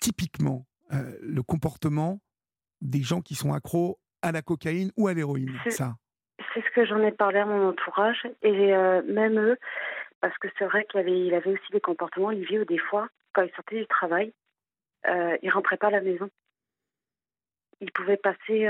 [0.00, 2.20] typiquement euh, le comportement
[2.80, 5.52] des gens qui sont accros à la cocaïne ou à l'héroïne.
[5.64, 5.96] C'est- Ça.
[6.54, 9.56] C'est ce que j'en ai parlé à mon entourage et euh, même eux,
[10.20, 13.08] parce que c'est vrai qu'il avait, il avait aussi des comportements, Olivier, où des fois,
[13.34, 14.32] quand il sortait du travail,
[15.08, 16.28] euh, il rentrait pas à la maison.
[17.80, 18.68] Il pouvait passer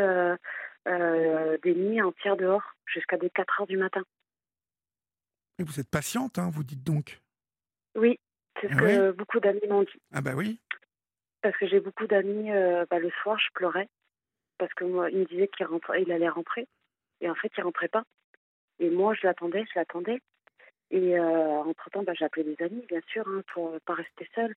[0.87, 4.05] des nuits entières dehors jusqu'à des 4 heures du matin.
[5.59, 7.21] Et vous êtes patiente, hein, vous dites donc?
[7.95, 8.19] Oui,
[8.61, 10.01] c'est ce Ah que beaucoup d'amis m'ont dit.
[10.13, 10.61] Ah bah oui.
[11.43, 12.51] Parce que j'ai beaucoup d'amis,
[12.91, 13.89] bah, le soir, je pleurais.
[14.59, 15.67] Parce que moi, il me disait qu'il
[16.01, 16.67] il allait rentrer.
[17.21, 18.05] Et en fait, il rentrait pas.
[18.79, 20.21] Et moi, je l'attendais, je l'attendais.
[20.91, 24.55] Et entre-temps, bah, j'appelais des amis, bien sûr, hein, pour ne pas rester seule.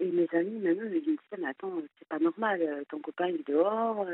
[0.00, 3.26] Et mes amis, même eux, ils me disaient, mais attends, c'est pas normal, ton copain,
[3.26, 4.06] est dehors,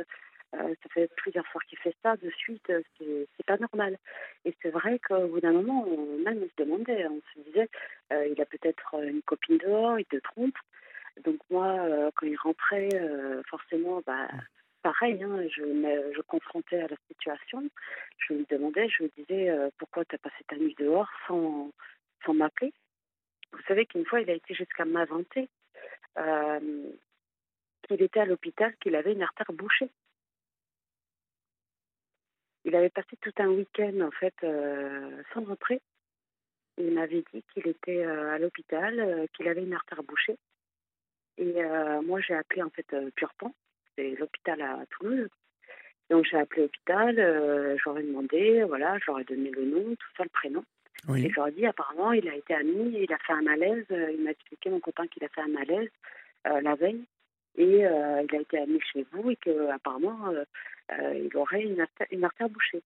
[0.52, 3.98] ça fait plusieurs fois qu'il fait ça de suite, c'est pas normal.
[4.44, 5.84] Et c'est vrai qu'au bout d'un moment,
[6.24, 7.68] même on se demandait, on se disait,
[8.10, 10.56] il a peut-être une copine dehors, il te trompe.
[11.24, 12.88] Donc moi, quand il rentrait,
[13.48, 14.28] forcément, bah,
[14.82, 15.62] pareil, hein, je,
[16.16, 17.68] je confrontais à la situation.
[18.18, 21.72] Je lui demandais, je lui disais, pourquoi tu as passé ta nuit dehors sans,
[22.24, 22.72] sans m'appeler?
[23.52, 25.48] Vous savez qu'une fois, il a été jusqu'à m'inventer
[27.86, 29.90] qu'il était à l'hôpital, qu'il avait une artère bouchée.
[32.64, 34.34] Il avait passé tout un week-end, en fait,
[35.32, 35.82] sans rentrer.
[36.78, 40.38] Il m'avait dit qu'il était à l'hôpital, qu'il avait une artère bouchée.
[41.36, 41.62] Et
[42.04, 42.86] moi, j'ai appelé, en fait,
[43.16, 43.54] Purpan,
[43.96, 45.28] c'est l'hôpital à Toulouse.
[46.10, 50.64] Donc, j'ai appelé l'hôpital, j'aurais demandé, voilà, j'aurais donné le nom, tout ça, le prénom.
[51.08, 51.26] Oui.
[51.26, 53.86] Et je leur ai dit, apparemment, il a été admis, il a fait un malaise.
[53.90, 55.90] Il m'a expliqué, mon copain, qu'il a fait un malaise
[56.44, 57.04] la veille.
[57.56, 60.32] Et il a été admis chez vous et qu'apparemment,
[60.90, 62.82] il aurait une artère, une artère bouchée.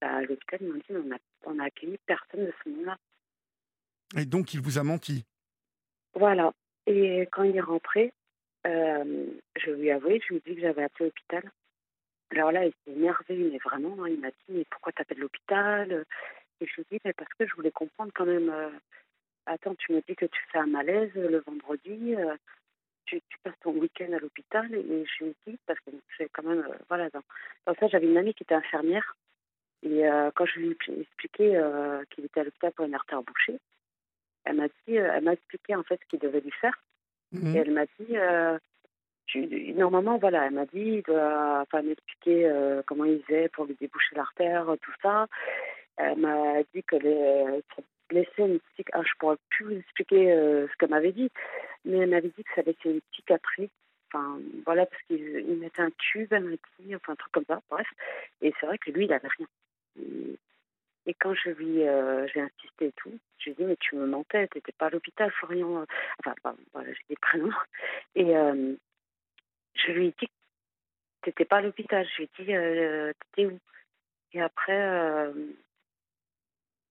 [0.00, 2.96] Bah, à l'hôpital, m'ont dit, on a, on a accueilli personne de ce nom-là.
[4.16, 5.24] Et donc, il vous a menti
[6.14, 6.52] Voilà.
[6.86, 8.12] Et quand il est rentré,
[8.64, 11.50] je lui ai avoué, je lui ai dit que j'avais appelé l'hôpital.
[12.30, 15.18] Alors là, il s'est énervé, mais vraiment, hein, il m'a dit, mais pourquoi tu appelles
[15.18, 16.04] l'hôpital?
[16.62, 18.52] Et je lui ai dit, mais parce que je voulais comprendre quand même.
[19.46, 22.14] Attends, tu me dis que tu fais un malaise le vendredi,
[23.06, 26.28] tu, tu, passes ton week-end à l'hôpital, et je lui ai dit, parce que j'ai
[26.32, 27.22] quand même, voilà, dans,
[27.66, 29.16] dans ça, j'avais une amie qui était infirmière,
[29.82, 30.04] et
[30.36, 31.60] quand je lui ai expliqué
[32.10, 33.58] qu'il était à l'hôpital pour une artère bouchée,
[34.44, 36.78] elle m'a dit, elle m'a expliqué en fait ce qu'il devait lui faire.
[37.32, 37.56] Mhm.
[37.56, 38.58] Et elle m'a dit, euh,
[39.26, 43.64] tu, normalement, voilà, elle m'a dit, il doit enfin, m'expliquer euh, comment il faisait pour
[43.64, 45.26] lui déboucher l'artère, tout ça.
[45.96, 48.92] Elle m'a dit que les, ça laissait une cicatrice.
[48.92, 51.30] Ah, je pourrais plus vous expliquer euh, ce qu'elle m'avait dit,
[51.84, 53.70] mais elle m'avait dit que ça laissait une cicatrice.
[54.08, 57.46] Enfin, voilà, parce qu'il il mettait un tube, elle m'a dit, enfin, un truc comme
[57.46, 57.86] ça, bref.
[58.42, 59.46] Et c'est vrai que lui, il avait rien.
[61.06, 63.96] Et, quand je lui euh, j'ai insisté et tout, je lui ai dit mais tu
[63.96, 65.84] me mentais, t'étais pas à l'hôpital, Florian.
[66.20, 67.50] Enfin voilà, j'ai dit prénom.
[68.14, 68.74] Et euh,
[69.74, 70.28] je lui ai dit
[71.22, 72.06] t'étais pas à l'hôpital.
[72.06, 73.58] Je lui ai dit euh, t'étais où?
[74.32, 75.32] Et après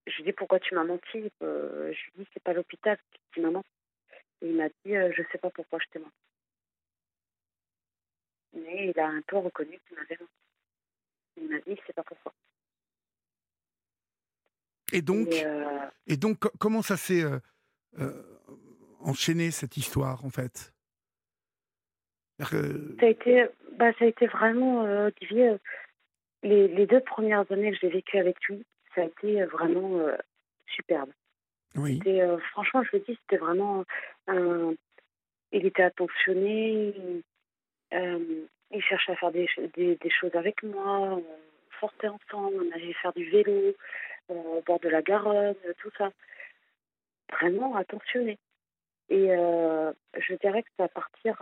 [0.06, 1.30] je lui dit pourquoi tu m'as menti?
[1.40, 2.98] je lui dit c'est pas l'hôpital
[3.32, 3.68] tu m'as menti.
[4.42, 6.12] Et il m'a dit je sais pas pourquoi je t'ai menti.
[8.54, 10.32] Mais il a un peu reconnu qu'il m'avait menti.
[11.38, 12.32] Il m'a dit c'est pas pourquoi.
[14.92, 17.38] Et donc, Et, euh, et donc co- comment ça s'est euh,
[17.98, 18.22] euh,
[19.00, 20.74] enchaîné, cette histoire, en fait?
[22.38, 23.46] Que- Ça a été,
[23.78, 25.58] bah, ça a été vraiment, euh, Olivier, euh,
[26.42, 29.98] les, les deux premières années que j'ai vécues avec lui, ça a été euh, vraiment
[29.98, 30.16] euh,
[30.66, 31.10] superbe.
[31.74, 33.84] Oui, euh, franchement, je le dis, c'était vraiment
[34.26, 34.74] un.
[35.52, 36.94] Il était attentionné,
[37.92, 41.24] il, il cherchait à faire des, des, des choses avec moi, on
[41.80, 43.74] sortait ensemble, on allait faire du vélo
[44.28, 46.10] au bord de la Garonne, tout ça.
[47.30, 48.38] Vraiment attentionné.
[49.10, 51.36] Et je dirais que c'est à partir,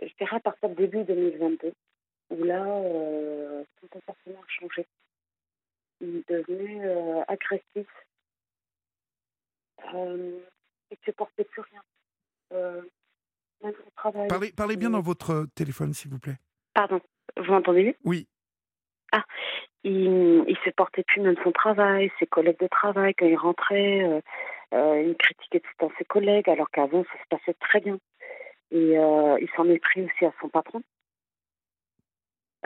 [0.00, 1.72] je dirais à partir de début 2022,
[2.30, 4.86] où là, euh, comportement a changé.
[6.00, 7.86] Il devenait euh, agressif.
[9.94, 10.40] Euh,
[10.90, 11.82] il ne supportait plus rien.
[12.52, 12.82] Euh,
[13.62, 14.28] même au travail.
[14.28, 16.38] parlez, parlez bien dans votre téléphone, s'il vous plaît.
[16.74, 17.00] Pardon,
[17.36, 17.96] vous m'entendez mieux?
[18.04, 18.26] Oui,
[19.84, 24.20] il, il supportait plus même son travail, ses collègues de travail, quand il rentrait, euh,
[24.74, 27.98] euh, il critiquait tout le temps ses collègues, alors qu'avant, ça se passait très bien.
[28.70, 30.82] Et euh, il s'en est pris aussi à son patron,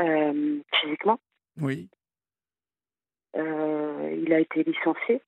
[0.00, 1.18] euh, physiquement.
[1.60, 1.88] oui.
[3.36, 5.20] Euh, il a été licencié.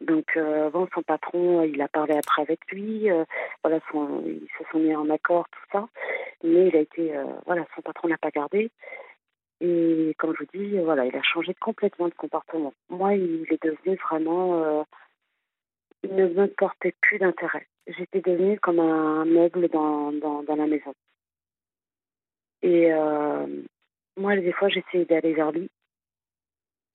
[0.00, 3.10] Donc, euh, avant, son patron, il a parlé après avec lui.
[3.10, 3.24] euh,
[3.62, 5.88] voilà, son, ils se sont mis en accord, tout ça.
[6.42, 8.70] Mais il a été, euh, voilà, son patron l'a pas gardé.
[9.60, 12.74] Et comme je vous dis, voilà, il a changé complètement de comportement.
[12.90, 14.84] Moi, il est devenu vraiment,
[16.02, 17.66] il ne me portait plus d'intérêt.
[17.86, 20.92] J'étais devenue comme un meuble dans, dans, dans la maison.
[22.62, 22.90] Et
[24.16, 25.70] moi, des fois, j'essayais d'aller vers lui.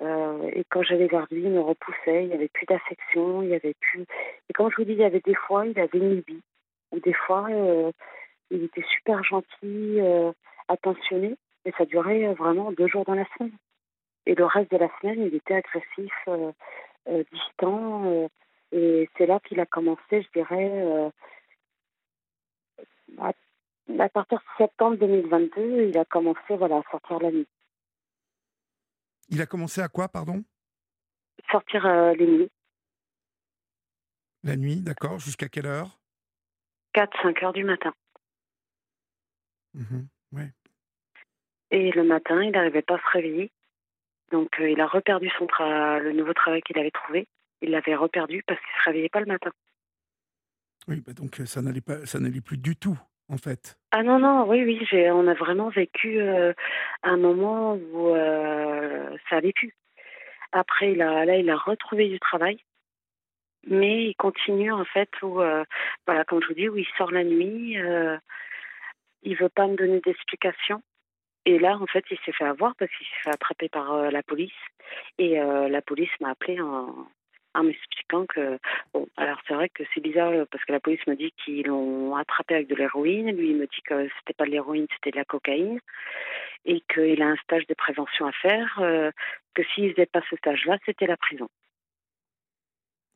[0.01, 3.49] Euh, et quand j'allais vers lui, il me repoussait, il n'y avait plus d'affection, il
[3.49, 4.05] y avait plus.
[4.49, 6.41] Et comme je vous dis, il y avait des fois, il avait une lubie.
[6.91, 7.91] Ou des fois, euh,
[8.51, 10.31] Il était super gentil, euh,
[10.69, 11.35] attentionné,
[11.65, 13.53] et ça durait vraiment deux jours dans la semaine.
[14.26, 16.13] Et le reste de la semaine, il était agressif,
[17.31, 18.30] distant.
[18.71, 21.11] et c'est là qu'il a commencé, je dirais,
[23.19, 23.31] à,
[23.99, 27.47] à, partir de septembre 2022, il a commencé voilà, à sortir la nuit.
[29.30, 30.43] Il a commencé à quoi, pardon?
[31.51, 32.51] Sortir les nuits.
[34.43, 35.19] La nuit, d'accord.
[35.19, 35.99] Jusqu'à quelle heure?
[36.95, 37.93] 4-5 heures du matin.
[39.73, 40.01] Mmh
[40.31, 40.51] ouais.
[41.72, 43.51] Et le matin, il n'arrivait pas à se réveiller.
[44.31, 47.27] Donc, euh, il a reperdu son le nouveau travail qu'il avait trouvé.
[47.61, 49.51] Il l'avait reperdu parce qu'il ne se réveillait pas le matin.
[50.88, 52.97] Oui, bah donc euh, ça n'allait pas, ça n'allait plus du tout,
[53.91, 56.53] Ah non, non, oui, oui, on a vraiment vécu euh,
[57.03, 58.14] un moment où
[59.30, 59.76] ça allait plus.
[60.51, 62.60] Après, il a, là, il a retrouvé du travail
[63.68, 65.64] mais il continue en fait où, euh,
[66.06, 68.18] voilà, comme je vous dis, où il sort la nuit, euh,
[69.23, 70.81] il veut pas me donner d'explications.
[71.45, 74.10] Et là, en fait, il s'est fait avoir parce qu'il s'est fait attraper par euh,
[74.11, 74.51] la police.
[75.18, 77.07] Et euh, la police m'a appelé en,
[77.55, 78.59] en m'expliquant que,
[78.93, 82.15] bon, alors c'est vrai que c'est bizarre parce que la police me dit qu'ils l'ont
[82.15, 83.35] attrapé avec de l'héroïne.
[83.35, 85.80] Lui, il me dit que c'était pas de l'héroïne, c'était de la cocaïne.
[86.65, 88.76] Et qu'il a un stage de prévention à faire,
[89.53, 91.49] que s'il faisait pas ce stage-là, c'était la prison.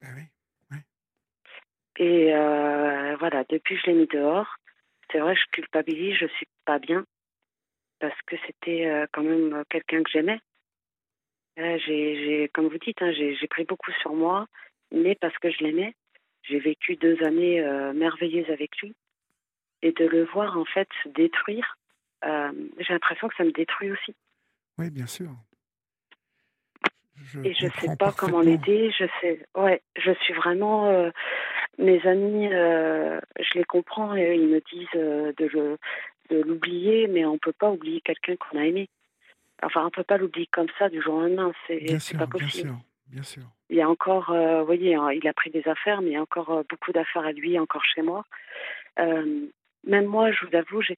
[0.01, 0.23] Ah oui.
[1.97, 4.55] Et euh, voilà, depuis je l'ai mis dehors.
[5.11, 7.05] C'est vrai, je culpabilise, je suis pas bien
[7.99, 10.39] parce que c'était euh, quand même quelqu'un que j'aimais.
[11.57, 14.47] J'ai, comme vous dites, hein, j'ai pris beaucoup sur moi,
[14.91, 15.95] mais parce que je l'aimais.
[16.43, 18.93] J'ai vécu deux années euh, merveilleuses avec lui.
[19.81, 21.77] Et de le voir en fait se détruire,
[22.23, 24.15] j'ai l'impression que ça me détruit aussi.
[24.77, 25.29] Oui, bien sûr.
[27.21, 28.91] Je et je sais pas comment l'aider.
[28.97, 31.11] Je sais, ouais, je suis vraiment
[31.77, 37.33] mes amis, euh, je les comprends et ils me disent euh, de l'oublier, mais on
[37.33, 38.89] ne peut pas oublier quelqu'un qu'on a aimé.
[39.61, 42.69] Enfin, on ne peut pas l'oublier comme ça du jour au lendemain, c'est, pas possible.
[42.69, 42.75] Bien sûr,
[43.07, 43.43] bien sûr.
[43.69, 46.13] Il y a encore, euh, vous voyez, hein, il a pris des affaires, mais il
[46.13, 48.25] y a encore beaucoup d'affaires à lui, encore chez moi.
[48.97, 50.97] même moi, je vous avoue, j'ai,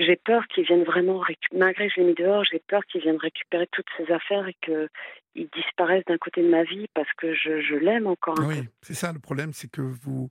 [0.00, 1.22] j'ai peur qu'ils viennent vraiment,
[1.52, 4.56] malgré que je l'ai mis dehors, j'ai peur qu'ils viennent récupérer toutes ces affaires et
[4.62, 8.68] qu'ils disparaissent d'un côté de ma vie parce que je, je l'aime encore un oui,
[8.82, 10.30] c'est ça le problème, c'est que vous,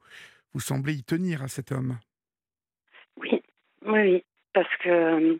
[0.53, 1.97] vous semblez y tenir à cet homme.
[3.17, 3.41] Oui,
[3.85, 4.23] oui, oui,
[4.53, 5.39] parce que,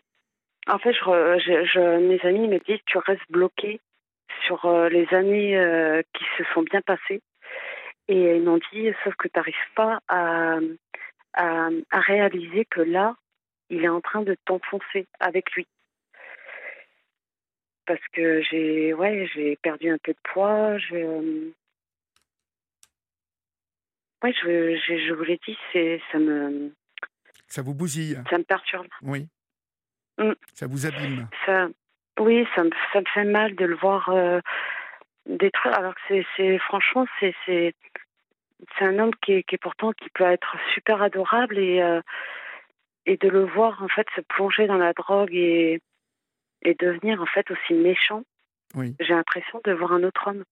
[0.69, 3.79] en fait, je, je, mes amis me disent tu restes bloqué
[4.45, 7.21] sur euh, les années euh, qui se sont bien passées.
[8.07, 10.57] Et ils m'ont dit, sauf que tu n'arrives pas à,
[11.33, 13.15] à, à réaliser que là,
[13.69, 15.67] il est en train de t'enfoncer avec lui.
[17.85, 20.77] Parce que j'ai ouais, j'ai perdu un peu de poids.
[20.77, 21.51] Je,
[24.23, 26.71] ouais, je, je, je vous l'ai dit, c'est, ça me.
[27.47, 28.21] Ça vous bousille.
[28.29, 28.87] Ça me perturbe.
[29.01, 29.27] Oui.
[30.19, 30.33] Mm.
[30.53, 31.27] Ça vous abîme.
[31.45, 31.67] Ça,
[32.19, 34.41] oui, ça me, ça me fait mal de le voir euh,
[35.25, 35.77] détruire.
[35.77, 37.73] Alors que c'est, franchement, c'est,
[38.81, 42.01] un homme qui est, qui est pourtant qui peut être super adorable et euh,
[43.05, 45.81] et de le voir en fait se plonger dans la drogue et,
[46.61, 48.23] et devenir en fait aussi méchant,
[48.75, 48.95] oui.
[48.99, 50.43] j'ai l'impression de voir un autre homme.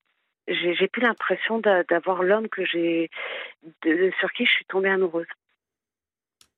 [0.48, 3.10] J'ai plus l'impression d'avoir l'homme que j'ai,
[4.18, 5.28] sur qui je suis tombée amoureuse.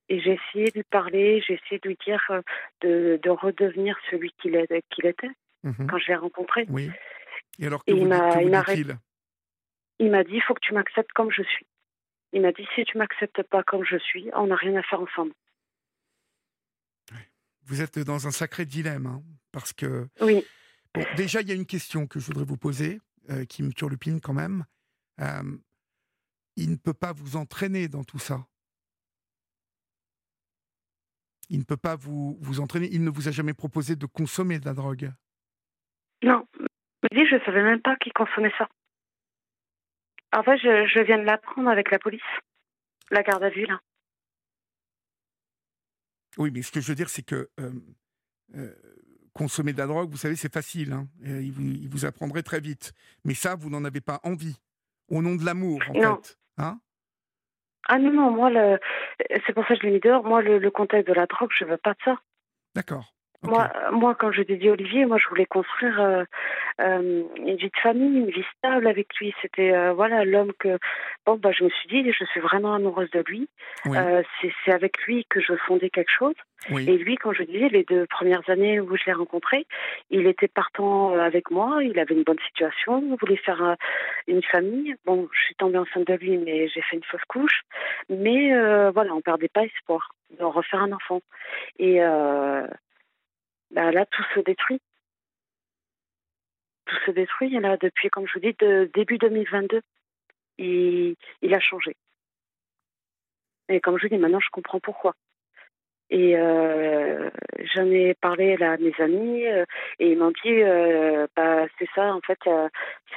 [0.09, 2.41] Et j'ai essayé de lui parler, j'ai essayé de lui dire euh,
[2.81, 5.31] de, de redevenir celui qu'il était
[5.63, 5.87] mhm.
[5.87, 6.65] quand je l'ai rencontré.
[6.69, 6.89] Oui.
[7.59, 8.97] Et alors que il m'a il,
[9.99, 11.65] il m'a dit il faut que tu m'acceptes comme je suis.
[12.33, 15.01] Il m'a dit si tu m'acceptes pas comme je suis, on n'a rien à faire
[15.01, 15.33] ensemble
[17.69, 20.07] vous êtes dans un sacré dilemme, hein, parce que...
[20.21, 20.43] Oui.
[20.93, 22.99] Bon, déjà, il y a une question que je voudrais vous poser,
[23.29, 24.65] euh, qui me turlupine quand même.
[25.21, 25.43] Euh,
[26.55, 28.47] il ne peut pas vous entraîner dans tout ça.
[31.49, 32.87] Il ne peut pas vous, vous entraîner.
[32.91, 35.11] Il ne vous a jamais proposé de consommer de la drogue.
[36.23, 36.45] Non.
[37.11, 38.67] Je ne savais même pas qu'il consommait ça.
[40.35, 42.21] En fait, je, je viens de l'apprendre avec la police.
[43.09, 43.79] La garde à vue, là.
[46.37, 47.49] Oui, mais ce que je veux dire, c'est que
[49.33, 50.93] consommer de la drogue, vous savez, c'est facile.
[50.93, 52.93] Hein, il, vous, il, vous, apprendrait très vite.
[53.23, 54.59] Mais ça, vous n'en avez pas envie.
[55.07, 56.15] Au nom de l'amour, en non.
[56.17, 56.37] fait.
[56.57, 56.79] Hein
[57.87, 58.79] ah non, non, moi, le...
[59.45, 60.23] c'est pour ça que je l'ai mis dehors.
[60.23, 62.15] Moi, le, le, contexte de la drogue, je veux pas de ça.
[62.75, 63.13] D'accord.
[63.43, 66.23] Moi, euh, moi, quand je dit Olivier, moi, je voulais construire euh,
[66.81, 69.33] euh, une vie de famille, une vie stable avec lui.
[69.41, 70.77] C'était voilà l'homme que.
[71.25, 73.47] Bon, bah, je me suis dit, je suis vraiment amoureuse de lui.
[73.85, 76.35] c'est avec lui que je fondais quelque chose.
[76.69, 79.65] Et lui, quand je disais les deux premières années où je l'ai rencontré,
[80.09, 81.81] il était partant avec moi.
[81.81, 83.01] Il avait une bonne situation.
[83.01, 83.77] Il voulait faire
[84.27, 84.95] une famille.
[85.05, 87.61] Bon, je suis tombée enceinte de lui, mais j'ai fait une fausse couche.
[88.09, 88.49] Mais
[88.91, 91.21] voilà, on perdait pas espoir de refaire un enfant.
[91.79, 92.01] Et
[93.71, 94.81] bah, là, tout se détruit.
[96.85, 97.51] Tout se détruit.
[97.59, 99.81] Là, depuis, comme je vous dis, de début 2022,
[100.57, 101.95] il, il a changé.
[103.69, 105.15] Et comme je vous dis, maintenant, je comprends pourquoi.
[106.11, 107.29] Et euh,
[107.75, 109.65] j'en ai parlé à mes amis euh,
[109.99, 112.39] et ils m'ont dit euh, bah, c'est ça en fait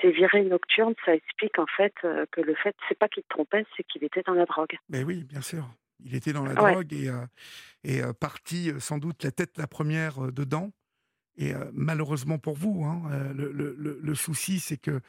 [0.00, 3.84] c'est virée nocturne ça explique en fait que le fait c'est pas qu'il trompait c'est
[3.84, 4.76] qu'il était dans la drogue.
[4.90, 5.64] Mais oui bien sûr
[6.04, 7.26] il était dans la drogue et, euh,
[7.84, 10.70] et euh, parti euh, sans doute la tête la première dedans.
[11.38, 13.00] Et malheureusement pour vous, hein,
[13.34, 15.00] le, le, le, souci, c'est que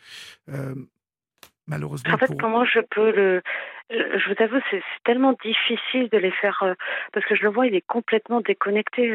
[1.68, 2.14] malheureusement.
[2.14, 3.42] En fait, comment je peux le.
[3.90, 6.64] Je vous avoue, c'est tellement difficile de les faire.
[7.12, 9.12] parce que je le vois, il est complètement déconnecté.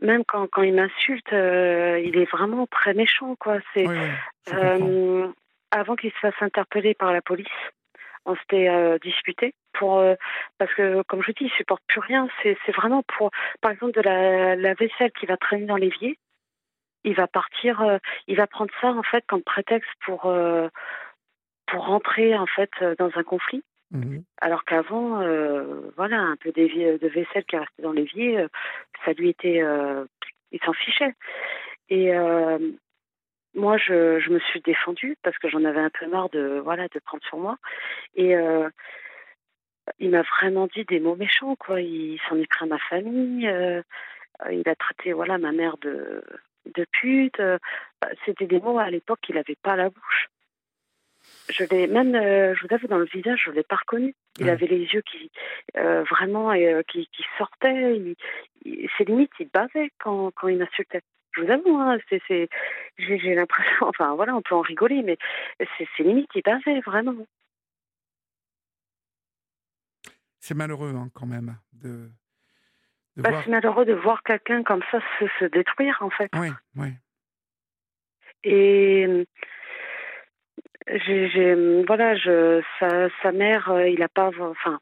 [0.00, 3.36] même quand, quand il m'insulte, il est vraiment très méchant.
[3.36, 3.58] quoi.
[3.72, 3.86] C'est
[5.70, 7.46] Avant qu'il se fasse interpeller par la police,
[8.24, 10.14] on s'était euh, disputé pour euh,
[10.58, 12.28] parce que comme je dis, il supporte plus rien.
[12.42, 13.30] C'est vraiment pour
[13.60, 16.18] par exemple de la, la vaisselle qui va traîner dans l'évier.
[17.04, 20.32] Il va partir, euh, il va prendre ça en fait comme prétexte pour
[21.66, 23.64] pour rentrer en fait dans un conflit.
[23.90, 25.20] Mmh Alors qu'avant,
[25.96, 28.46] voilà, un peu de vaisselle qui restait dans l'évier,
[29.04, 29.62] ça lui était,
[30.50, 31.14] il s'en fichait.
[31.90, 32.10] Et
[33.54, 36.88] moi, je, je, me suis défendue parce que j'en avais un peu marre de voilà
[36.88, 37.58] de prendre sur moi.
[38.14, 38.68] Et euh,
[39.98, 41.80] il m'a vraiment dit des mots méchants, quoi.
[41.80, 43.46] Il s'en est pris à ma famille.
[43.48, 43.82] Euh,
[44.50, 46.22] il a traité voilà ma mère de
[46.74, 47.38] de pute.
[47.38, 50.28] Bah, c'était des mots à l'époque qu'il n'avait pas à la bouche.
[51.50, 54.14] Je l'ai même, euh, je vous avoue, dans le visage, je l'ai pas reconnu.
[54.40, 55.30] Il avait les yeux qui
[55.74, 56.52] vraiment
[56.88, 57.96] qui, qui sortaient.
[58.64, 61.02] Il, ses limites, il bavait quand quand il m'insultait
[61.32, 62.48] je vous avoue, hein, c'est,
[62.98, 65.18] j'ai, l'impression, enfin voilà, on peut en rigoler, mais
[65.58, 67.26] c'est, limite il passait vraiment.
[70.40, 72.08] C'est malheureux hein, quand même de.
[73.16, 76.30] Bah, C'est malheureux de voir quelqu'un comme ça se, se, détruire en fait.
[76.34, 76.88] Oui, oui.
[78.44, 79.26] Et
[80.88, 84.80] j'ai, j'ai voilà, je, sa, sa mère, euh, il a pas, enfin,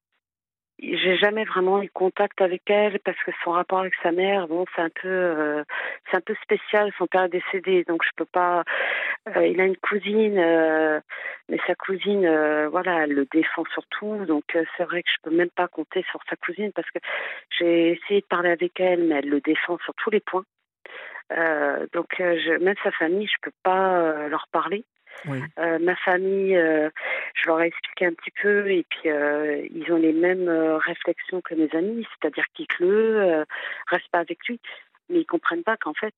[0.83, 4.65] j'ai jamais vraiment eu contact avec elle parce que son rapport avec sa mère, bon,
[4.75, 5.65] c'est un peu, euh,
[6.11, 6.91] c'est un peu spécial.
[6.97, 8.65] Son père est décédé, donc je peux pas.
[9.37, 11.01] Euh, il a une cousine, euh,
[11.49, 12.27] mais sa cousine,
[12.69, 14.25] voilà, elle le défend surtout.
[14.27, 14.45] Donc
[14.77, 16.99] c'est vrai que je peux même pas compter sur sa cousine parce que
[17.59, 20.45] j'ai essayé de parler avec elle, mais elle le défend sur tous les points.
[21.93, 24.85] donc je, même sa famille, je peux pas leur parler.
[25.59, 26.91] Euh, ma famille, euh,
[27.35, 31.41] je leur ai expliqué un petit peu et puis euh, ils ont les mêmes réflexions
[31.41, 33.45] que mes amis, c'est-à-dire qu'ils le
[33.89, 34.61] reste pas avec lui,
[35.09, 36.15] mais ils comprennent pas qu'en fait,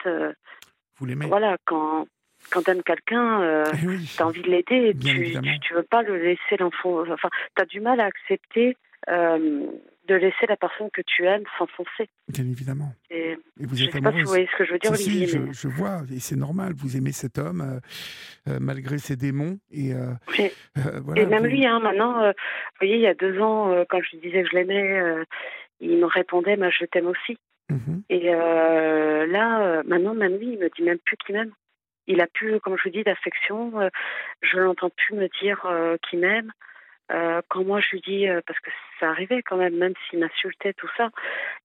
[0.99, 1.07] vous.
[1.29, 2.07] Voilà, quand
[2.51, 6.17] quand t'aimes quelqu'un, eh tu as envie de l'aider, tu, tu, tu veux pas le
[6.17, 8.77] laisser l'enfant, enfin, tu as du mal à accepter
[10.09, 12.09] de laisser la personne que tu aimes s'enfoncer.
[12.29, 12.93] Bien évidemment.
[13.11, 15.27] Et, vous je êtes sais pas si vous voyez ce que je veux dire, Olivier.
[15.53, 19.59] je, vois, et c'est normal, vous aimez cet homme euh, euh, malgré ses démons.
[19.71, 20.13] Et, euh,
[21.17, 22.33] et même lui, hein, maintenant, vous
[22.81, 25.25] voyez, il y a deux ans, quand je lui disais que je l'aimais,
[25.81, 27.39] il me répondait, bah, je t'aime aussi.
[27.71, 28.03] Mhm.
[28.09, 31.53] Et là, maintenant, même lui, il me dit même plus qu'il m'aime.
[32.09, 33.73] Il a plus, comme je vous dis, d'affection.
[34.43, 35.65] je l'entends plus me dire
[36.09, 36.51] qu'il m'aime.
[37.13, 40.19] Euh, quand moi je lui dis, euh, parce que ça arrivait quand même, même s'il
[40.19, 41.11] m'insultait, tout ça,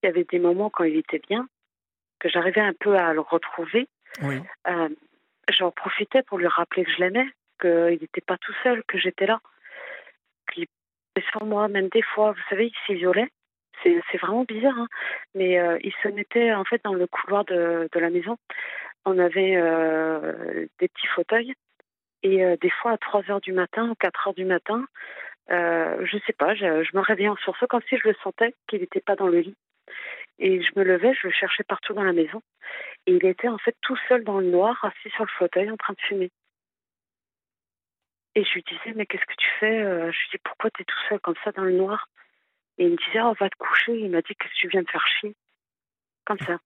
[0.02, 1.48] il y avait des moments quand il était bien,
[2.20, 3.88] que j'arrivais un peu à le retrouver.
[4.22, 4.42] Oui.
[4.68, 4.90] Euh,
[5.50, 7.28] j'en profitais pour lui rappeler que je l'aimais,
[7.62, 9.40] qu'il n'était pas tout seul, que j'étais là.
[10.52, 10.66] Qu'il
[11.32, 13.30] sur moi, même des fois, vous savez, il s'isolait.
[13.84, 14.88] C'est vraiment bizarre, hein.
[15.36, 18.38] mais il se mettait en fait dans le couloir de, de la maison.
[19.06, 19.56] On avait
[20.80, 21.54] des petits fauteuils
[22.24, 24.86] et des fois à 3 heures du matin, 4 heures du matin,
[25.50, 26.66] euh, je sais pas, je,
[26.96, 29.56] me réveillais en sursaut comme si je le sentais qu'il n'était pas dans le lit.
[30.40, 32.42] Et je me levais, je le cherchais partout dans la maison.
[33.06, 35.78] Et il était en fait tout seul dans le noir, assis sur le fauteuil en
[35.78, 36.32] train de fumer.
[38.36, 40.82] Et je lui disais, mais qu'est-ce que tu fais euh, Je lui dis, pourquoi tu
[40.82, 42.08] es tout seul comme ça dans le noir?
[42.78, 43.98] Et il me disait, oh, va te coucher.
[43.98, 45.36] Il m'a dit, qu'est-ce que tu viens de faire chier?
[46.26, 46.60] Comme ça.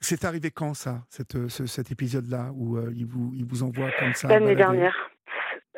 [0.00, 4.12] C'est arrivé quand ça, cette, cet épisode-là, où euh, il, vous, il vous envoie comme
[4.12, 5.13] ça L'année dernière.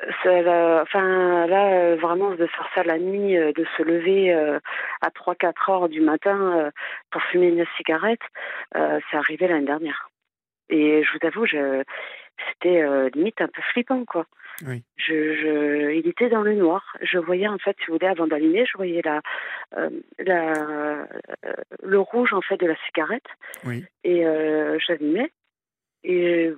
[0.09, 6.01] Enfin, là, vraiment, de faire ça la nuit, de se lever à 3-4 heures du
[6.01, 6.71] matin
[7.11, 8.21] pour fumer une cigarette,
[8.75, 10.11] c'est arrivé l'année dernière.
[10.69, 11.83] Et je vous avoue, je,
[12.49, 12.85] c'était
[13.15, 14.27] limite un peu flippant, quoi.
[14.67, 14.83] Oui.
[14.97, 16.97] Je, je, il était dans le noir.
[17.03, 19.21] Je voyais, en fait, si vous voulez, avant d'allumer, je voyais la,
[20.19, 21.07] la,
[21.83, 23.27] le rouge, en fait, de la cigarette.
[23.65, 23.85] Oui.
[24.03, 24.25] Et
[24.87, 25.31] j'allumais.
[26.05, 26.53] Et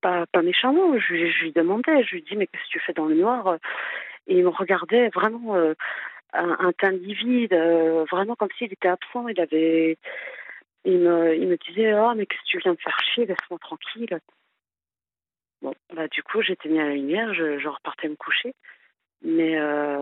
[0.00, 0.98] pas, méchamment.
[0.98, 3.58] Je, lui demandais, je lui dis, mais qu'est-ce que tu fais dans le noir?
[4.26, 5.74] Et il me regardait vraiment euh,
[6.32, 9.28] un, teint livide, euh, vraiment comme s'il était absent.
[9.28, 9.98] Il avait.
[10.84, 13.58] Il me, il me disait, oh, mais qu'est-ce que tu viens de faire chier, laisse-moi
[13.58, 14.18] tranquille.
[15.60, 18.54] Bon, bah, du coup, j'étais mis à la lumière, je, je repartais me coucher.
[19.20, 20.00] Mais euh,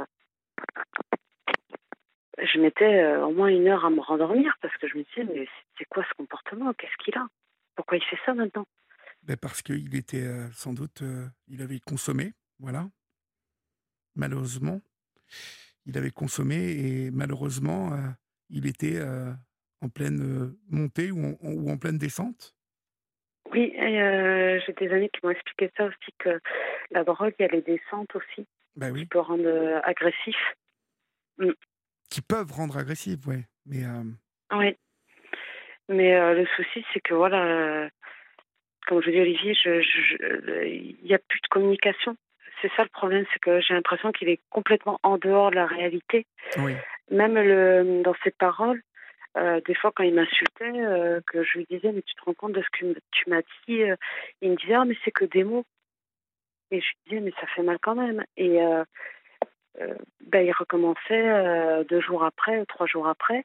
[2.38, 5.48] je mettais au moins une heure à me rendormir parce que je me disais, mais
[5.76, 6.72] c'est quoi ce comportement?
[6.74, 7.26] Qu'est-ce qu'il a?
[7.74, 8.66] Pourquoi il fait ça maintenant?
[9.28, 12.88] Ben parce qu'il était euh, sans doute, euh, il avait consommé, voilà.
[14.16, 14.80] Malheureusement,
[15.84, 18.08] il avait consommé et malheureusement, euh,
[18.48, 18.98] il était
[19.82, 22.56] en pleine montée ou en, ou en, pleine descente.
[23.52, 26.40] Oui, j'ai des amis qui m'ont expliqué ça aussi, que
[26.90, 28.46] la drogue, il y a les descentes aussi,
[28.76, 29.00] ben oui.
[29.00, 30.36] qui peut rendre agressif.
[31.36, 31.52] Mm.
[32.10, 33.44] Qui peuvent rendre agressif, ouais.
[33.66, 33.84] Mais,
[34.52, 34.74] Oui.
[35.90, 37.90] Mais le souci, c'est que voilà
[38.88, 42.16] comme je dis Olivier, il n'y a plus de communication.
[42.60, 45.66] C'est ça le problème, c'est que j'ai l'impression qu'il est complètement en dehors de la
[45.66, 46.26] réalité.
[46.56, 46.74] Oui.
[47.10, 48.82] Même le, dans ses paroles,
[49.36, 52.34] euh, des fois quand il m'insultait, euh, que je lui disais mais tu te rends
[52.34, 53.94] compte de ce que tu m'as dit, euh,
[54.40, 55.64] il me disait ah mais c'est que des mots.
[56.70, 58.24] Et je lui disais mais ça fait mal quand même.
[58.36, 58.58] Et
[60.26, 63.44] ben, il recommençait deux jours après, trois jours après.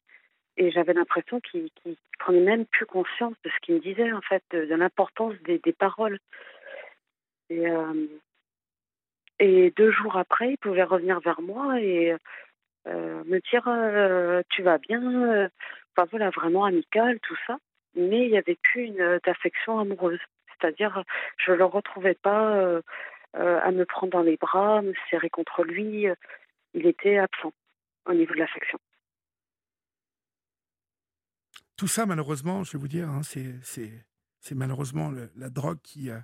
[0.58, 4.22] Et j'avais l'impression qu'il qu prenait même plus conscience de ce qu'il me disait, en
[4.22, 6.20] fait, de, l'importance des, paroles.
[7.50, 8.08] Et, euh,
[9.40, 12.16] et, deux jours après, il pouvait revenir vers moi et
[12.88, 15.50] euh, me dire euh, Tu vas bien
[15.96, 17.58] Enfin voilà, vraiment amical, tout ça.
[17.96, 18.90] Mais il n'y avait plus
[19.26, 20.20] d'affection amoureuse.
[20.60, 21.04] C'est-à-dire,
[21.38, 22.82] je ne le retrouvais pas
[23.34, 26.08] à me prendre dans les bras, me serrer contre lui.
[26.74, 27.54] Il était absent
[28.06, 28.80] au niveau de l'affection
[31.78, 36.20] tout ça, malheureusement, je vais vous dire, hein, c'est malheureusement le, la drogue qui, euh,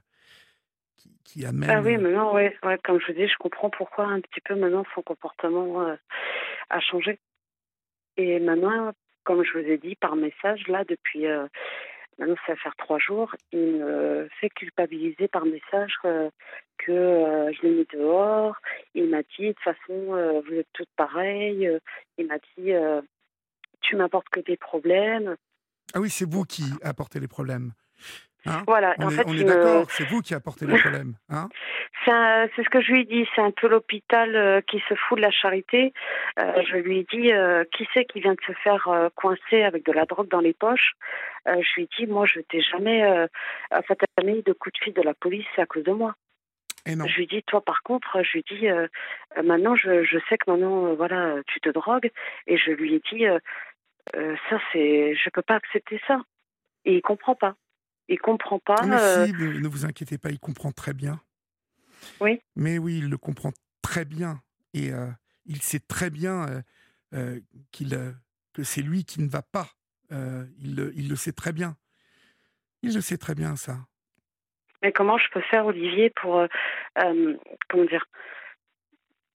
[0.98, 1.70] qui, qui, amène.
[1.70, 4.56] Ah oui, maintenant, ouais, ouais, comme je vous dis, je comprends pourquoi un petit peu
[4.56, 5.96] maintenant son comportement euh,
[6.70, 7.20] a changé.
[8.18, 8.92] Et maintenant,
[9.24, 11.26] comme je vous ai dit par message, là, depuis.
[11.26, 11.48] Euh,
[12.20, 17.70] maintenant, ça va faire trois jours, il me fait culpabiliser par message que je l'ai
[17.70, 18.58] mis dehors.
[18.94, 21.80] Il m'a dit, de toute façon, vous êtes toutes pareilles.
[22.18, 22.74] il m'a dit,
[23.90, 25.36] tu m'apportes que des problèmes.
[25.94, 27.72] Ah oui, c'est vous qui apportez les problèmes.
[28.46, 28.64] Hein?
[28.68, 31.16] Voilà, on en est, fait, on est d'accord, c'est vous qui apportez les problèmes.
[31.30, 31.50] Hein?
[32.06, 35.18] C'est ce que je lui ai dit, c'est un peu l'hôpital euh, qui se fout
[35.18, 35.94] de la charité.
[36.40, 39.64] Euh, je lui ai dit, euh, qui c'est qui vient de se faire euh, coincer
[39.64, 40.94] avec de la drogue dans les poches?
[41.46, 43.28] Je lui ai dit, moi, je t'ai jamais
[43.88, 46.16] fait jamais eu de coup de fil de la police à cause de moi.
[46.86, 47.06] Et non.
[47.06, 48.68] Je lui dis, toi par contre, je lui dis,
[49.44, 52.12] maintenant, je, je, sais que maintenant, voilà, tu te drogues.
[52.48, 53.26] Et je lui ai dit,
[54.16, 56.22] euh, ça, c'est, je peux pas accepter ça.
[56.86, 57.56] Et il comprend pas.
[58.08, 58.82] Il comprend pas.
[58.86, 59.26] Mais euh...
[59.28, 61.22] si, ne vous inquiétez pas, il comprend très bien.
[62.20, 62.42] Oui.
[62.56, 64.42] Mais oui, il le comprend très bien.
[64.74, 65.08] Et euh,
[65.46, 66.64] il sait très bien
[67.14, 67.40] euh,
[67.72, 67.90] qu'il,
[68.54, 69.68] que c'est lui qui ne va pas.
[70.12, 71.76] il, il le sait très bien.
[72.82, 73.78] Il le sait très bien, ça.
[74.82, 76.48] Mais comment je peux faire, Olivier, pour.
[76.96, 78.06] comment dire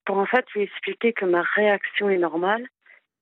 [0.05, 2.67] Pour en fait lui expliquer que ma réaction est normale.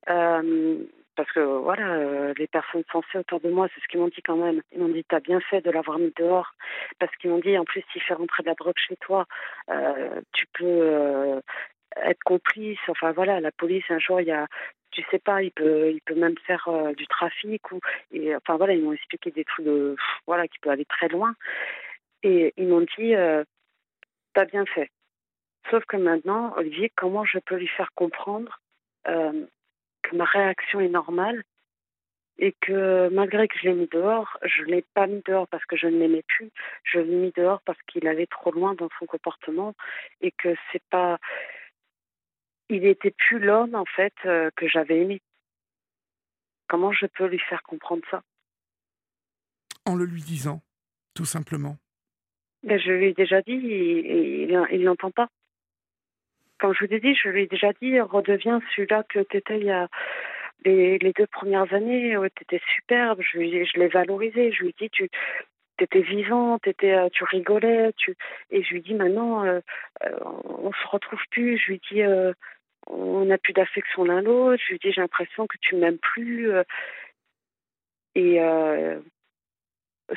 [0.10, 0.84] Euh,
[1.16, 4.22] parce que voilà, euh, les personnes sensées autour de moi, c'est ce qu'ils m'ont dit
[4.24, 4.62] quand même.
[4.72, 6.54] Ils m'ont dit, t'as bien fait de l'avoir mis dehors,
[7.00, 9.26] parce qu'ils m'ont dit, en plus, s'il fait rentrer de la drogue chez toi,
[9.70, 11.42] euh, tu peux euh,
[11.98, 12.80] être complice.
[12.88, 14.48] Enfin voilà, la police, un jour, il y a,
[14.92, 17.80] tu sais pas, il peut, il peut même faire du trafic ou,
[18.12, 19.96] et enfin voilà, ils m'ont expliqué des trucs de,
[20.28, 21.36] voilà, qui peut aller très loin.
[22.24, 23.14] Et ils m'ont dit,
[24.34, 24.90] t'as bien fait.
[25.70, 28.60] Sauf que maintenant, Olivier, comment je peux lui faire comprendre
[30.04, 31.44] que ma réaction est normale
[32.38, 35.66] et que malgré que je l'ai mis dehors, je ne l'ai pas mis dehors parce
[35.66, 36.52] que je ne l'aimais plus,
[36.84, 39.74] je l'ai mis dehors parce qu'il allait trop loin dans son comportement
[40.22, 41.20] et que c'est pas.
[42.70, 45.22] Il était plus l'homme en fait euh, que j'avais aimé.
[46.68, 48.24] Comment je peux lui faire comprendre ça?
[49.86, 50.62] En le lui disant,
[51.14, 51.78] tout simplement.
[52.64, 55.28] Ben, je lui ai déjà dit il ne l'entend pas
[56.64, 59.58] comme je vous ai dit, je lui ai déjà dit, redeviens celui-là que tu étais
[59.58, 59.90] il y a
[60.64, 64.76] les, deux premières années, ouais, tu étais superbe, je, je l'ai valorisé, je lui ai
[64.80, 65.10] dit, tu,
[65.78, 68.16] étais vivante, étais, tu rigolais, tu
[68.50, 69.44] et je lui dis maintenant
[70.02, 71.58] on se retrouve plus.
[71.58, 72.02] Je lui dis
[72.88, 74.64] on n'a plus d'affection l'un l'autre.
[74.66, 76.50] Je lui dis j'ai l'impression que tu m'aimes plus.
[78.16, 78.40] Et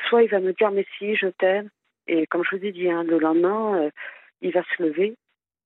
[0.07, 1.71] soit il va me dire mais si je t'aime
[2.07, 3.91] et comme je vous ai dit hein, le lendemain
[4.43, 5.17] il va se lever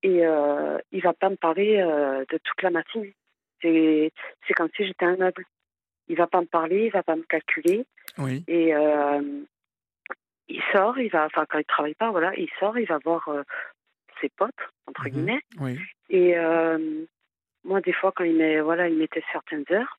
[0.03, 3.15] et euh, il va pas me parler de toute la matinée.
[3.63, 4.13] C'est
[4.47, 5.45] c'est comme si j'étais un meuble.
[6.09, 7.85] Il va pas me parler, il va pas me calculer.
[8.19, 8.43] Oui.
[8.49, 8.73] Et
[10.49, 13.29] il sort, il va, enfin quand il travaille pas, voilà, il sort, il va voir
[14.21, 14.51] ses potes
[14.87, 15.11] entre Mhm.
[15.11, 15.41] guillemets.
[15.61, 15.79] Oui.
[16.09, 16.35] Et
[17.65, 19.99] moi, des fois, quand il met, voilà, il mettait certaines heures,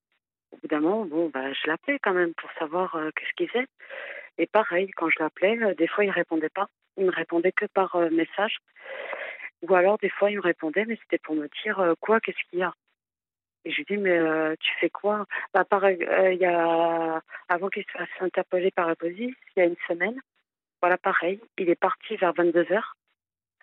[0.51, 3.49] au bout d'un moment, bon, bah, je l'appelais quand même pour savoir euh, qu'est-ce qu'il
[3.49, 3.67] faisait.
[4.37, 6.67] Et pareil, quand je l'appelais, euh, des fois, il répondait pas.
[6.97, 8.57] Il me répondait que par euh, message.
[9.61, 12.49] Ou alors, des fois, il me répondait, mais c'était pour me dire euh, quoi, qu'est-ce
[12.49, 12.73] qu'il y a?
[13.63, 15.25] Et je lui dis, mais euh, tu fais quoi?
[15.53, 19.61] Bah, pareil, euh, y a, avant qu'il se fasse interpeller par la police, il y
[19.61, 20.19] a une semaine,
[20.81, 22.81] voilà, pareil, il est parti vers 22h,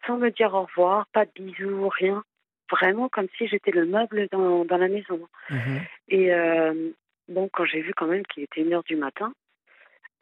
[0.07, 2.23] sans me dire au revoir, pas de bisous, rien.
[2.71, 5.27] Vraiment comme si j'étais le meuble dans, dans la maison.
[5.51, 5.81] Mhm.
[6.09, 6.91] Et euh,
[7.29, 9.33] bon, quand j'ai vu quand même qu'il était une heure du matin,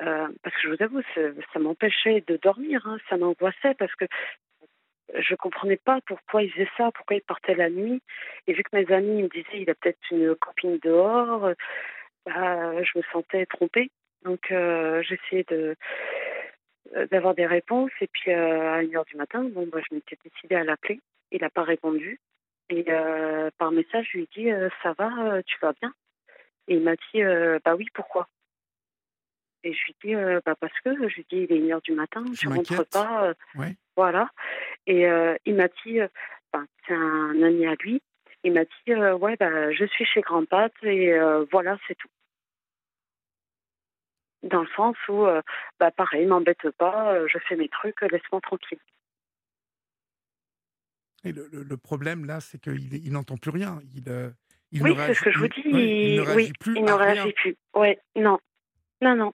[0.01, 1.21] euh, parce que je vous avoue, ça,
[1.53, 4.05] ça m'empêchait de dormir, hein, ça m'angoissait parce que
[5.15, 8.03] je comprenais pas pourquoi il faisait ça, pourquoi il partait la nuit.
[8.47, 11.55] Et vu que mes amis me disaient il a peut-être une copine dehors, euh,
[12.25, 13.91] bah, je me sentais trompée.
[14.25, 15.77] Donc euh, j'essayais de
[16.97, 19.95] euh, d'avoir des réponses et puis euh, à une heure du matin, bon, bah, je
[19.95, 21.01] m'étais décidée à l'appeler.
[21.33, 22.19] Il n'a pas répondu.
[22.69, 24.51] Et euh, par message, je lui ai dit
[24.83, 25.93] Ça va, tu vas bien?
[26.69, 27.23] Et il m'a dit
[27.65, 28.29] Bah oui, pourquoi?
[29.63, 31.59] Et je lui ai dit euh, bah Parce que, je lui ai dit Il est
[31.61, 33.27] une heure du matin, Je je rentre pas.
[33.29, 33.75] euh, Ouais.
[33.97, 34.29] Voilà.
[34.87, 36.09] Et euh, il m'a dit euh,
[36.53, 38.03] enfin, C'est un ami à lui.
[38.45, 41.13] Il m'a dit euh, Ouais, bah, je suis chez Grand Pat et
[41.51, 42.09] voilà, c'est tout.
[44.43, 45.25] Dans le sens où,
[45.81, 48.79] bah, pareil, m'embête pas, je fais mes trucs, laisse-moi tranquille.
[51.25, 53.81] Et le, le- le problème là, c'est qu'il il n'entend plus rien.
[53.95, 54.31] Il, euh,
[54.71, 55.63] il oui, c'est ce que je vous il- dis.
[55.67, 57.15] il ne oui, réagit plus il ne rien.
[57.15, 57.57] réagit plus.
[57.75, 58.39] Ouais, non,
[59.03, 59.33] non, non,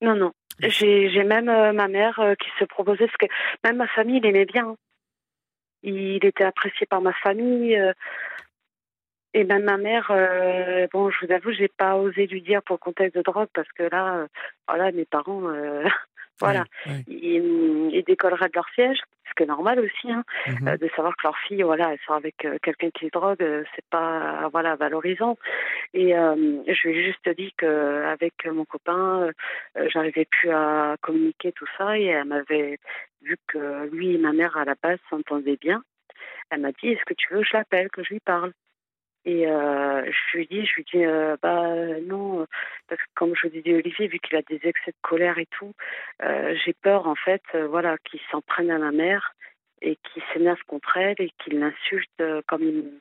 [0.00, 0.32] non, non.
[0.60, 3.26] J'ai même euh, ma mère euh, qui se proposait, parce que
[3.64, 4.76] même ma famille l'aimait bien.
[5.82, 7.76] Il était apprécié par ma famille.
[7.76, 7.92] euh,
[9.36, 12.74] et même ma mère, euh, bon, je vous avoue, j'ai pas osé lui dire pour
[12.76, 14.28] le contexte de drogue, parce que là,
[14.68, 15.42] voilà, mes parents,
[16.40, 16.64] voilà,
[17.06, 18.98] ils, ils décolleraient de leur siège,
[19.28, 20.24] ce qui est normal aussi, hein.
[20.46, 20.68] Mhm.
[20.68, 23.64] Euh, de savoir que leur fille, voilà, elle sort avec euh, quelqu'un qui drogue, euh,
[23.74, 25.38] c'est pas, voilà, valorisant.
[25.92, 29.32] Et euh, je lui ai juste dit que avec mon copain,
[29.76, 32.78] euh, j'arrivais plus à communiquer tout ça, et elle m'avait
[33.22, 35.82] vu que lui et ma mère à la base s'entendaient bien.
[36.50, 38.52] Elle m'a dit, est-ce que tu veux que je l'appelle, que je lui parle?
[39.24, 41.66] Et euh, je lui dis, je lui dis, euh, bah
[42.02, 42.46] non, euh,
[42.88, 45.46] parce que comme je vous dis Olivier, vu qu'il a des excès de colère et
[45.46, 45.72] tout,
[46.22, 49.34] euh, j'ai peur en fait, voilà, qu'il s'en prenne à ma mère
[49.82, 53.00] et qu'il s'énerve contre elle et qu'il l'insulte comme il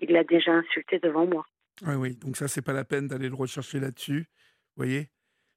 [0.00, 1.46] il l'a déjà insulté devant moi.
[1.86, 4.26] Ouais, oui, donc ça, c'est pas la peine d'aller le rechercher là-dessus.
[4.76, 5.08] Vous voyez?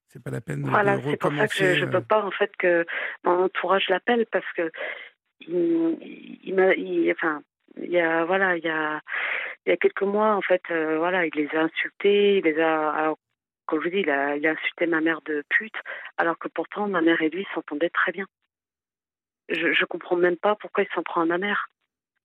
[0.08, 1.84] C'est pas la peine de- Voilà, de c'est pour ça que je, recommencer.
[1.84, 2.86] euh, peux pas en fait que
[3.24, 4.72] mon entourage l'appelle parce que
[5.42, 7.42] il, il m'a, il- enfin,
[7.84, 9.02] il y a voilà, il y a
[9.66, 12.60] il y a quelques mois en fait, euh, voilà, il les a insultés, il les
[12.60, 13.18] a, alors,
[13.66, 15.76] comme je vous dis, il a, il a insulté ma mère de pute,
[16.18, 18.26] alors que pourtant ma mère et lui s'entendaient très bien.
[19.50, 21.70] Je, je comprends même pas pourquoi il s'en prend à ma mère,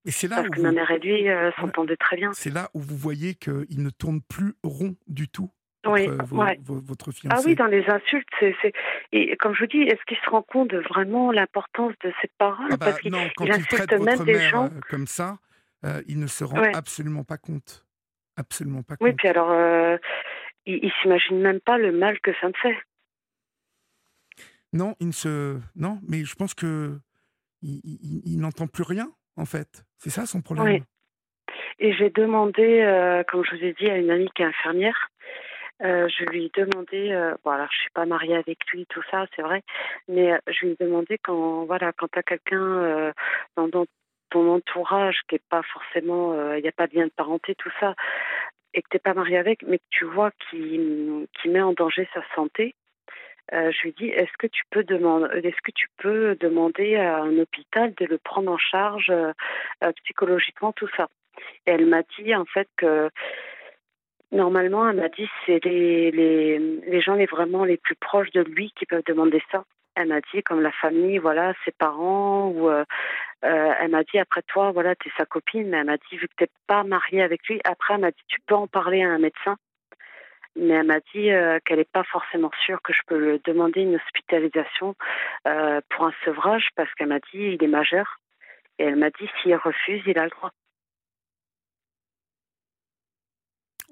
[0.04, 2.32] Et c'est là parce où que vous, ma mère et lui euh, s'entendaient très bien.
[2.32, 5.50] c'est là où vous voyez qu'il ne tourne plus rond du tout.
[5.86, 6.58] Oui, ouais.
[6.66, 8.54] votre Ah oui, dans les insultes, c'est,
[9.12, 12.28] et comme je vous dis, est-ce qu'il se rend compte de vraiment l'importance de ces
[12.38, 14.66] paroles Ah bah, Parce qu'il insulte même votre des mère gens.
[14.66, 15.38] euh, comme ça,
[15.84, 16.74] euh, il ne se rend Ouais.
[16.74, 17.84] absolument pas compte.
[18.36, 19.18] Absolument pas Oui, compte.
[19.18, 19.96] puis alors, euh,
[20.66, 22.76] il, il s'imagine même pas le mal que ça me fait.
[24.72, 25.58] Non, il ne se.
[25.76, 26.98] Non, mais je pense que
[27.62, 29.84] il, il- il n'entend plus rien, en fait.
[29.98, 30.66] C'est ça son problème?
[30.66, 30.82] Oui.
[31.78, 35.10] Et j'ai demandé, euh, comme je vous ai dit, à une amie qui est infirmière,
[35.84, 39.26] euh, je lui ai demandé, euh, bon je suis pas mariée avec lui, tout ça,
[39.36, 39.62] c'est vrai,
[40.08, 43.12] mais euh, je lui ai demandé quand, voilà, quand tu as quelqu'un euh,
[43.56, 43.84] dans,
[44.30, 47.70] ton entourage qui est pas forcément, il n'y a pas de lien de parenté, tout
[47.78, 47.94] ça,
[48.72, 52.08] et que tu n'es pas marié avec, mais que tu vois qui met en danger
[52.12, 52.74] sa santé,
[53.52, 57.38] je lui dis est-ce que tu peux demander est-ce que tu peux demander à un
[57.38, 59.12] hôpital de le prendre en charge
[60.02, 61.08] psychologiquement tout ça?
[61.66, 63.10] Et elle m'a dit en fait que
[64.34, 68.42] normalement elle m'a dit c'est les, les les gens les vraiment les plus proches de
[68.42, 69.64] lui qui peuvent demander ça.
[69.94, 72.84] Elle m'a dit comme la famille voilà ses parents ou euh,
[73.44, 76.28] euh, elle m'a dit après toi voilà t'es sa copine mais elle m'a dit vu
[76.28, 79.10] que t'es pas mariée avec lui après elle m'a dit tu peux en parler à
[79.10, 79.56] un médecin.
[80.56, 83.96] Mais elle m'a dit euh, qu'elle n'est pas forcément sûre que je peux demander une
[83.96, 84.94] hospitalisation
[85.90, 88.18] pour un sevrage parce qu'elle m'a dit il est majeur.
[88.78, 90.52] Et elle m'a dit s'il refuse, il a le droit.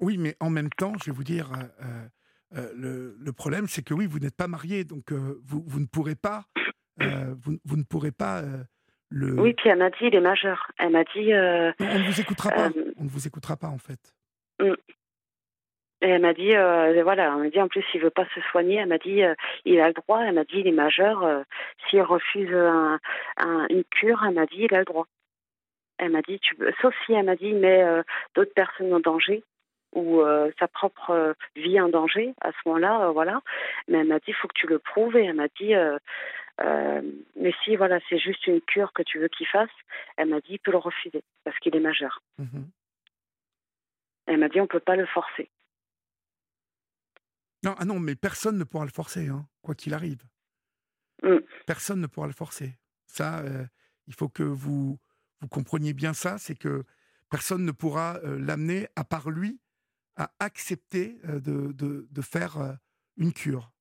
[0.03, 1.49] Oui, mais en même temps, je vais vous dire,
[2.51, 6.15] le, le, problème, c'est que oui, vous n'êtes pas marié, donc vous, vous, ne pourrez
[6.15, 6.45] pas,
[6.99, 8.43] vous, vous, ne pourrez pas
[9.09, 9.39] le.
[9.39, 10.71] Oui, puis elle m'a dit il est majeur.
[10.77, 11.33] Elle m'a dit.
[11.33, 12.69] on ne vous écoutera pas.
[12.97, 14.13] on ne vous écoutera pas en fait.
[14.59, 14.73] Mm.
[16.03, 18.41] Et elle m'a dit, euh, voilà, elle m'a dit en plus s'il veut pas se
[18.51, 21.23] soigner, elle m'a dit euh, il a le droit, elle m'a dit il est majeur,
[21.23, 21.43] euh,
[21.89, 22.99] s'il refuse un,
[23.69, 25.07] une cure, elle m'a dit il a le droit.
[25.97, 27.85] Elle m'a dit, tu sauf si elle m'a dit il met
[28.35, 29.43] d'autres personnes en danger
[29.93, 30.21] ou
[30.59, 33.41] sa propre vie en danger, à ce moment-là, voilà.
[33.87, 35.73] Mais elle m'a dit il faut que tu le prouves et elle m'a dit
[37.35, 39.69] mais si voilà c'est juste une cure que tu veux qu'il fasse,
[40.17, 42.21] elle m'a dit il peut le refuser parce qu'il est majeur.
[42.37, 42.69] Mhm.
[44.25, 45.49] Elle m'a dit on peut pas le forcer.
[47.63, 50.21] Non, ah non, mais personne ne pourra le forcer, hein, quoi qu'il arrive.
[51.23, 51.37] Mm.
[51.65, 52.77] Personne ne pourra le forcer.
[53.05, 53.65] Ça, euh,
[54.07, 54.99] il faut que vous,
[55.39, 56.83] vous compreniez bien ça, c'est que
[57.29, 59.61] personne ne pourra euh, l'amener, à part lui,
[60.15, 62.77] à accepter de, de, de, faire
[63.17, 63.71] une cure.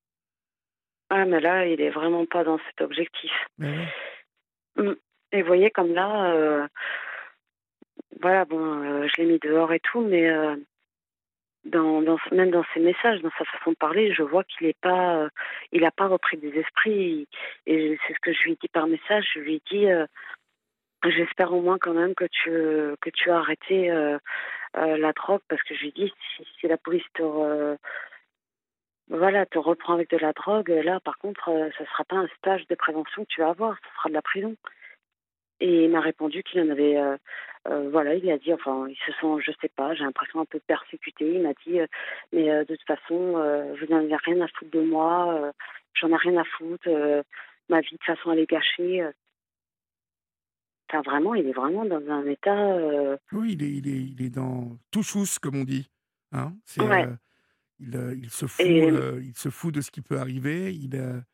[1.10, 3.32] Ah, mais là, il est vraiment pas dans cet objectif.
[3.58, 4.92] Mm.
[5.32, 6.68] Et vous voyez, comme là,
[8.20, 10.30] voilà, bon, je l'ai mis dehors et tout, mais
[11.64, 14.76] dans, dans, même dans ses messages, dans sa façon de parler, je vois qu'il n'est
[14.80, 15.28] pas,
[15.70, 17.28] il n'a pas repris des esprits.
[17.66, 19.28] Et c'est ce que je lui dis par message.
[19.34, 19.86] Je lui dis,
[21.04, 22.50] j'espère au moins quand même que tu,
[23.00, 23.90] que tu as arrêté
[24.76, 27.76] euh, la drogue, parce que je lui dis, si, si la police te,
[29.08, 32.28] voilà, te reprend avec de la drogue, là, par contre, ce ne sera pas un
[32.38, 34.56] stage de prévention que tu vas avoir, ce sera de la prison.
[35.60, 36.98] Et il m'a répondu qu'il en avait
[37.68, 40.44] euh, voilà, il a dit, enfin, ils se sont, je sais pas, j'ai l'impression un
[40.44, 41.34] peu persécutés.
[41.34, 41.86] Il m'a dit, euh,
[42.32, 43.32] mais euh, de toute façon,
[43.78, 45.52] vous n'en avez rien à foutre de moi,
[45.94, 46.88] j'en ai rien à foutre,
[47.68, 49.04] ma vie de toute façon elle est gâchée.
[50.92, 52.76] Enfin, vraiment, il est vraiment dans un état.
[53.32, 55.90] Oui, il est, il est, il est dans tout chousse, comme on dit.
[56.32, 60.72] Hein il, il, se fout, il se fout de ce qui peut arriver.
[60.72, 61.24] Il,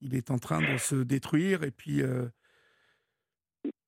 [0.00, 2.02] il est en train de se détruire et puis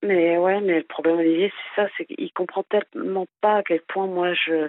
[0.06, 3.82] mais ouais, mais le problème Olivier, c'est ça, c'est qu'il comprend tellement pas à quel
[3.82, 4.68] point moi je,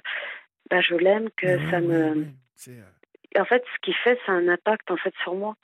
[0.69, 2.27] bah, je l'aime que ça me.
[2.67, 2.81] Euh,
[3.37, 5.55] en fait, ce qu'il fait, c'est un impact en fait sur moi.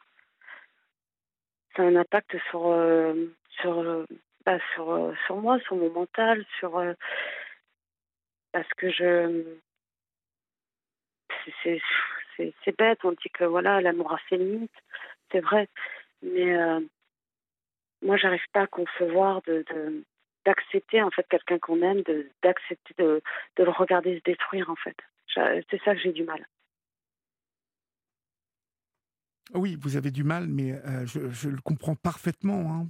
[1.76, 3.14] C'est un impact sur euh,
[3.62, 4.06] sur
[4.46, 6.82] bah, sur euh, sur moi, sur mon mental, sur
[8.52, 9.58] parce que je
[11.56, 13.00] c'est bête.
[13.04, 14.72] On dit que voilà, l'amour a ses limites,
[15.32, 15.68] c'est vrai,
[16.22, 16.58] mais
[18.04, 19.66] moi, j'arrive pas à concevoir de,
[20.46, 23.22] d'accepter en fait quelqu'un qu'on aime, de, d'accepter de,
[23.56, 24.98] de, le regarder se détruire en fait.
[25.34, 26.46] C'est ça que j'ai du mal.
[29.54, 32.74] Oui, vous avez du mal, mais euh, je, le comprends parfaitement.
[32.74, 32.88] Hein,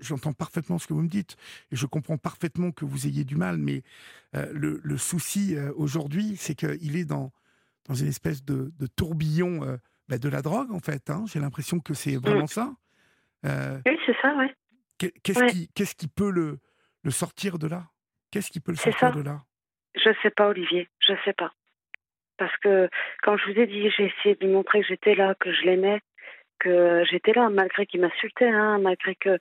[0.00, 1.36] j'entends parfaitement ce que vous me dites,
[1.70, 3.56] et je comprends parfaitement que vous ayez du mal.
[3.56, 3.82] Mais
[4.34, 7.32] euh, le, le, souci euh, aujourd'hui, c'est qu'il est dans,
[7.88, 11.08] dans une espèce de, de tourbillon bah, de la drogue, en fait.
[11.08, 11.24] Hein.
[11.26, 12.48] J'ai l'impression que c'est vraiment mm.
[12.48, 12.74] ça.
[13.44, 14.54] Oui, c'est ça, ouais.
[14.98, 16.58] Qu'est-ce qui, peut le,
[17.04, 17.88] le sortir de là?
[18.30, 19.44] Qu'est-ce qui peut le sortir de là?
[19.94, 21.52] Je sais pas, Olivier, je sais pas.
[22.42, 22.88] Parce que,
[23.22, 25.62] quand je vous ai dit, j'ai essayé de lui montrer que j'étais là, que je
[25.62, 26.00] l'aimais,
[26.58, 29.38] que j'étais là, malgré qu'il m'insultait, hein, malgré que euh,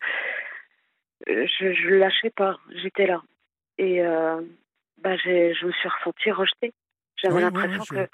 [1.25, 3.23] je ne le lâchais pas, j'étais là.
[3.79, 4.39] Et euh,
[4.99, 6.73] bah, je me suis ressentie rejetée.
[7.15, 8.07] J'avais l'impression que.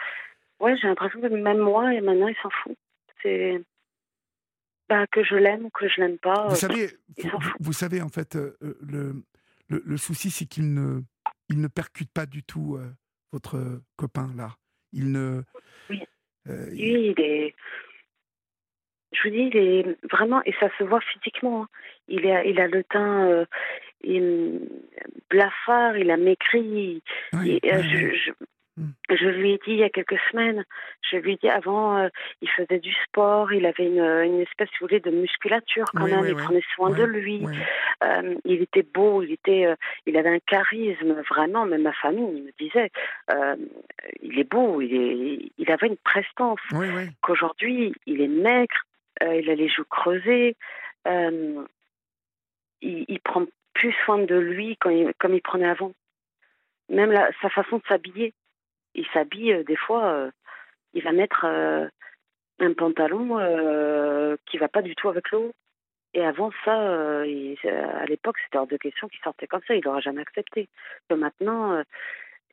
[0.62, 2.78] Ouais, j'ai l'impression que même moi, et maintenant, il s'en fout.
[3.22, 3.62] C'est.
[4.88, 6.46] Bah, que je l'aime ou que je l'aime pas.
[6.48, 6.88] Vous, euh, savez,
[7.60, 9.22] vous, savez, en fait, euh, le,
[9.68, 11.02] le, le, souci, c'est qu'il ne,
[11.50, 12.80] il ne percute pas du tout
[13.34, 14.56] votre copain, là.
[14.94, 15.44] Il ne.
[15.90, 16.04] Oui.
[16.74, 17.16] il...
[17.18, 17.56] est.
[19.14, 21.64] Je vous dis, il est vraiment, et ça se voit physiquement.
[21.64, 21.68] Hein.
[22.08, 23.46] Il, a, il a le teint
[24.04, 24.62] il,
[25.30, 27.02] blafard, il a maigri.
[27.34, 28.57] Oui, je, Mm.
[29.10, 30.64] Je lui ai dit il y a quelques semaines,
[31.10, 32.10] je lui ai dit avant, euh,
[32.41, 36.06] il faisait du sport, il avait une, une espèce, si vous voulez, de musculature quand
[36.06, 37.44] même, il prenait soin de lui,
[38.04, 39.76] euh, il était beau, il était, euh,
[40.06, 42.91] il avait un charisme vraiment, même ma famille me disait,
[44.22, 46.60] il est beau, il, est, il avait une prestance.
[47.22, 48.84] Qu'aujourd'hui, il est maigre,
[49.22, 50.56] il a les joues creusées,
[51.06, 51.66] il,
[52.82, 55.94] il prend plus soin de lui quand il, comme il prenait avant.
[56.90, 58.34] Même la, sa façon de s'habiller
[58.98, 60.32] il s'habille euh, des fois, euh,
[60.94, 61.88] il va mettre euh,
[62.60, 63.38] un pantalon
[64.48, 65.52] qui va pas du tout avec l'eau.
[66.14, 66.74] Et avant ça,
[67.22, 69.76] à l'époque, c'était hors de question qu'il sortait comme ça.
[69.76, 70.68] Il n'aurait jamais accepté.
[71.10, 71.84] Que maintenant,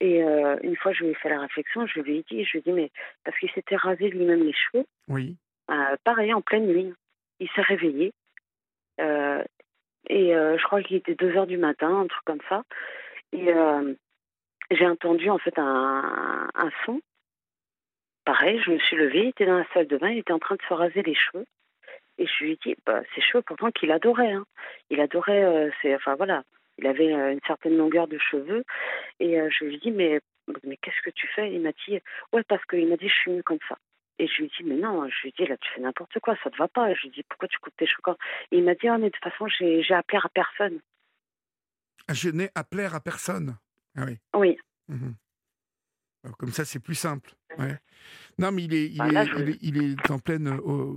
[0.00, 2.52] Et euh, une fois, je lui ai fait la réflexion, je lui ai dit, je
[2.52, 2.90] lui ai dit, mais
[3.24, 5.36] parce qu'il s'était rasé lui-même les cheveux, Oui.
[5.70, 6.92] euh, pareil, en pleine nuit.
[7.40, 8.12] Il s'est réveillé.
[9.00, 9.42] euh,
[10.10, 12.62] et je crois qu'il était 2 heures du matin, un truc comme ça.
[13.32, 13.50] Et
[14.70, 16.48] j'ai entendu en fait un,
[16.84, 17.00] son.
[18.24, 20.38] Pareil, je me suis levée, il était dans la salle de bain, il était en
[20.38, 21.44] train de se raser les cheveux.
[22.16, 24.32] Et je lui ai dit, bah, ses cheveux, pourtant qu'il adorait.
[24.32, 24.46] Hein.
[24.88, 26.44] Il adorait, euh, c'est, enfin voilà,
[26.78, 28.64] il avait euh, une certaine longueur de cheveux.
[29.20, 30.20] Et euh, je lui ai dit, mais,
[30.80, 31.52] qu'est-ce que tu fais?
[31.52, 32.00] Il m'a dit,
[32.32, 33.76] ouais, parce qu'il m'a dit, je suis mieux comme ça.
[34.18, 36.18] Et je lui ai dit, mais non, je lui ai dit, là, tu fais n'importe
[36.20, 36.94] quoi, ça te va pas.
[36.94, 38.16] Je lui ai dit, pourquoi tu coupes tes cheveux quand?
[38.52, 40.80] Et il m'a dit, ah, mais de toute façon, j'ai appelé à personne.
[42.12, 43.56] Je n'ai plaire à personne.
[43.96, 44.18] Ah oui.
[44.34, 44.56] Oui.
[44.88, 45.14] Mhm.
[46.24, 47.34] Alors, Comme ça, c'est plus simple.
[47.58, 47.76] Ouais.
[48.38, 50.48] Non, mais il est, il, Bah, là, est, je- il est, il est en pleine
[50.48, 50.92] euh,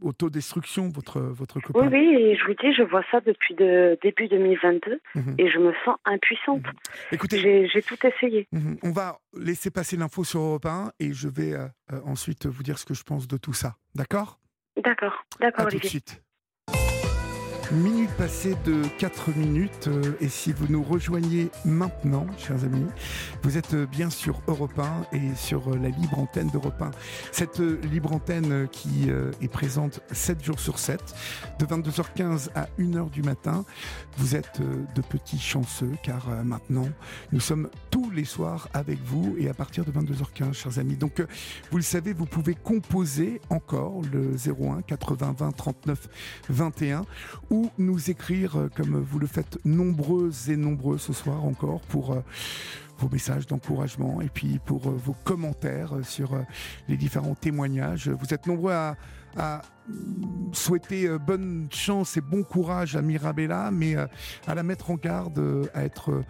[0.00, 1.88] autodestruction, votre, votre Oui, copain.
[1.90, 5.34] oui, et je vous dis, je vois ça depuis de, début 2022 Mhm.
[5.38, 6.62] et je me sens impuissante.
[7.12, 8.48] Écoutez, J'ai tout essayé.
[8.52, 12.46] mhm, on va laisser passer l'info sur Europe 1 et je vais euh, euh, ensuite
[12.46, 13.76] vous dire ce que je pense de tout ça.
[13.94, 14.38] D'accord?
[14.82, 16.22] D'accord, À d'accord, tout de suite.
[17.72, 22.84] Minute passée de 4 minutes, euh, et si vous nous rejoignez maintenant, chers amis,
[23.42, 26.90] vous êtes euh, bien sur Europe 1 et sur euh, la libre antenne d'Europe 1.
[27.30, 29.08] Cette libre antenne qui
[29.40, 31.00] est présente 7 jours sur 7,
[31.58, 33.64] de 22h15 à 1h du matin.
[34.18, 36.88] Vous êtes de petits chanceux car maintenant,
[37.32, 40.96] nous sommes tous les soirs avec vous et à partir de 22h15, chers amis.
[40.96, 41.24] Donc,
[41.70, 46.08] vous le savez, vous pouvez composer encore le 01 80 20 39
[46.50, 47.04] 21
[47.50, 52.12] ou nous écrire euh, comme vous le faites nombreux et nombreux ce soir encore pour
[52.12, 52.20] euh,
[52.98, 56.36] vos messages d'encouragement et puis pour euh, vos commentaires sur
[56.88, 58.08] les différents témoignages.
[58.08, 58.96] Vous êtes nombreux à,
[59.36, 59.62] à
[60.52, 65.84] souhaiter bonne chance et bon courage à Mirabella, mais à la mettre en garde, à
[65.84, 66.22] être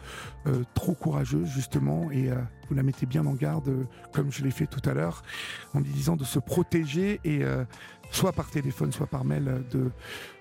[0.73, 2.31] trop courageuse justement, et
[2.69, 5.23] vous la mettez bien en garde, comme je l'ai fait tout à l'heure,
[5.75, 7.45] en lui disant de se protéger et
[8.13, 9.59] soit par téléphone, soit par mail, euh,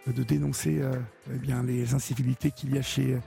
[0.07, 0.93] de, de dénoncer euh,
[1.33, 3.17] eh bien, les incivilités qu'il y a chez,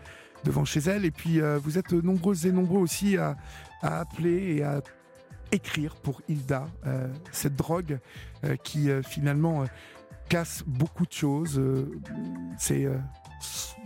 [0.44, 1.04] devant chez elle.
[1.04, 3.36] Et puis, euh, vous êtes nombreuses et nombreux aussi à,
[3.82, 4.80] à appeler et à
[5.52, 7.98] écrire pour Hilda, euh, cette drogue
[8.44, 9.66] euh, qui euh, finalement euh,
[10.28, 11.58] casse beaucoup de choses.
[11.58, 11.90] Euh,
[12.58, 12.96] c'est euh,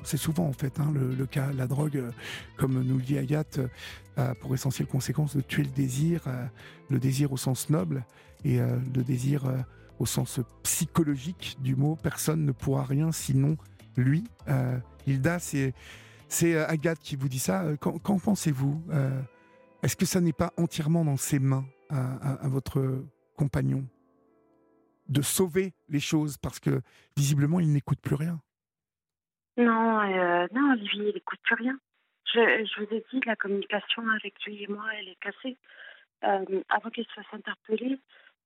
[0.04, 1.52] c'est souvent en fait hein, le, cas.
[1.52, 2.10] La drogue, euh,
[2.56, 6.46] comme nous le dit Agathe, euh, a pour essentielle conséquence de tuer le désir, euh,
[6.90, 8.04] le désir au sens noble
[8.44, 9.58] et euh, le désir euh,
[9.98, 11.96] au sens psychologique du mot.
[11.96, 13.56] Personne ne pourra rien sinon
[13.96, 14.24] lui.
[14.48, 15.74] Euh, Hilda, c'est
[16.28, 17.64] c'est euh, Agathe qui vous dit ça.
[17.64, 18.82] Euh, Qu'en pensez-vous
[19.82, 23.04] Est-ce que ça n'est pas entièrement dans ses mains à, votre
[23.36, 23.84] compagnon
[25.08, 26.82] de sauver les choses parce que
[27.16, 28.40] visiblement il n'écoute plus rien?
[29.56, 30.02] Non,
[30.52, 31.78] non, Olivier, il n'écoute plus rien.
[32.26, 35.56] Je, je vous ai dit, la communication avec lui et moi, elle est cassée.
[36.20, 37.98] Avant qu'il se fasse interpeller,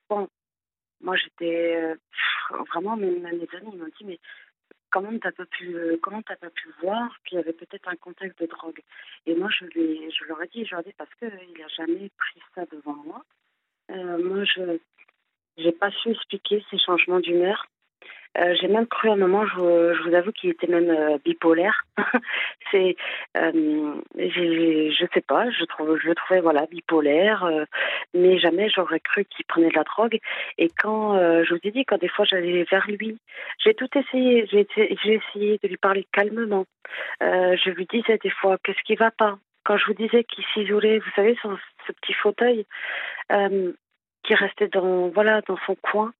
[0.08, 0.28] bon,
[1.02, 1.94] moi j'étais euh,
[2.70, 4.18] vraiment, même mes amis m'ont dit, mais
[4.90, 7.96] comment t'as pas pu, euh, comment t'as pas pu voir qu'il y avait peut-être un
[7.96, 8.80] contexte de drogue?
[9.26, 11.44] Et moi je lui, je leur ai dit, je leur ai dit parce que euh,
[11.54, 13.24] il a jamais pris ça devant moi.
[13.88, 14.78] Moi je,
[15.58, 17.66] j'ai pas su expliquer ces changements d'humeur.
[18.38, 21.84] Euh, j'ai même cru un moment, je, vous avoue qu'il était même euh, bipolaire.
[22.70, 22.96] c'est,
[23.36, 27.64] euh, je sais pas, je le trouvais voilà bipolaire, euh,
[28.14, 30.18] mais jamais j'aurais cru qu'il prenait de la drogue.
[30.56, 31.14] Et quand
[31.44, 33.18] je vous ai dit, quand des fois j'allais vers lui,
[33.62, 34.66] j'ai tout essayé, j'ai,
[35.04, 36.64] essayé de lui parler calmement.
[37.20, 39.38] Je lui disais des fois qu'est-ce qui va pas?
[39.64, 41.56] Quand je vous disais qu'il s'isolait, vous savez, sur
[41.86, 42.64] ce petit fauteuil,
[43.28, 46.12] qui restait dans voilà dans son coin.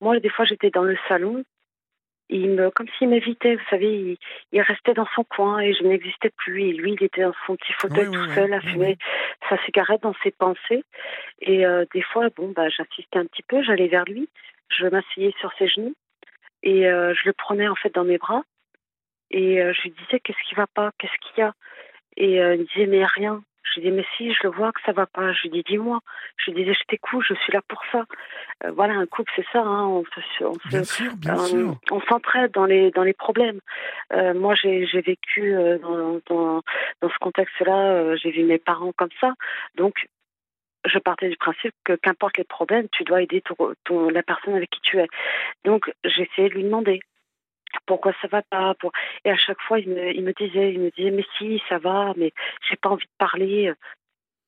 [0.00, 1.44] Moi, des fois, j'étais dans le salon.
[2.30, 4.18] Il me, comme s'il m'évitait, vous savez, il,
[4.52, 6.64] il restait dans son coin et je n'existais plus.
[6.64, 8.98] Et lui, il était dans son petit fauteuil Oui, tout oui, seul à oui, fumer
[9.48, 10.84] sa cigarette dans ses pensées.
[11.40, 14.28] Et euh, des fois, bon, bah, j'assistais un petit peu, j'allais vers lui,
[14.68, 15.94] je m'asseyais sur ses genoux
[16.62, 18.42] et euh, je le prenais en fait dans mes bras
[19.30, 21.54] et euh, je lui disais qu'est-ce qui va pas, qu'est-ce qu'il y a?
[22.16, 23.42] Et euh, il me disait mais rien.
[23.74, 25.32] Je lui dis mais si, je le vois que ça va pas.
[25.32, 26.00] Je lui dis dis-moi.
[26.36, 28.04] Je lui disais je t'écoute, je suis là pour ça.
[28.64, 31.46] Euh, voilà, un couple c'est ça, hein, on se, on se- Bien sûr, bien euh,
[31.46, 31.76] sûr.
[31.90, 33.60] on s'entraide dans les dans les problèmes.
[34.12, 36.62] Euh, moi, j'ai j'ai vécu dans, dans
[37.00, 38.16] dans ce contexte-là.
[38.16, 39.34] j'ai vu mes parents comme ça,
[39.76, 40.06] donc
[40.86, 44.54] je partais du principe que qu'importe les problèmes, tu dois aider ton, ton- la personne
[44.54, 45.08] avec qui tu es.
[45.64, 47.00] Donc j'ai essayé de lui demander
[47.88, 48.74] pourquoi ça va pas.
[49.24, 52.32] Et à chaque fois, il me, disait, il me disait, mais si, ça va, mais
[52.68, 53.72] j'ai pas envie de parler.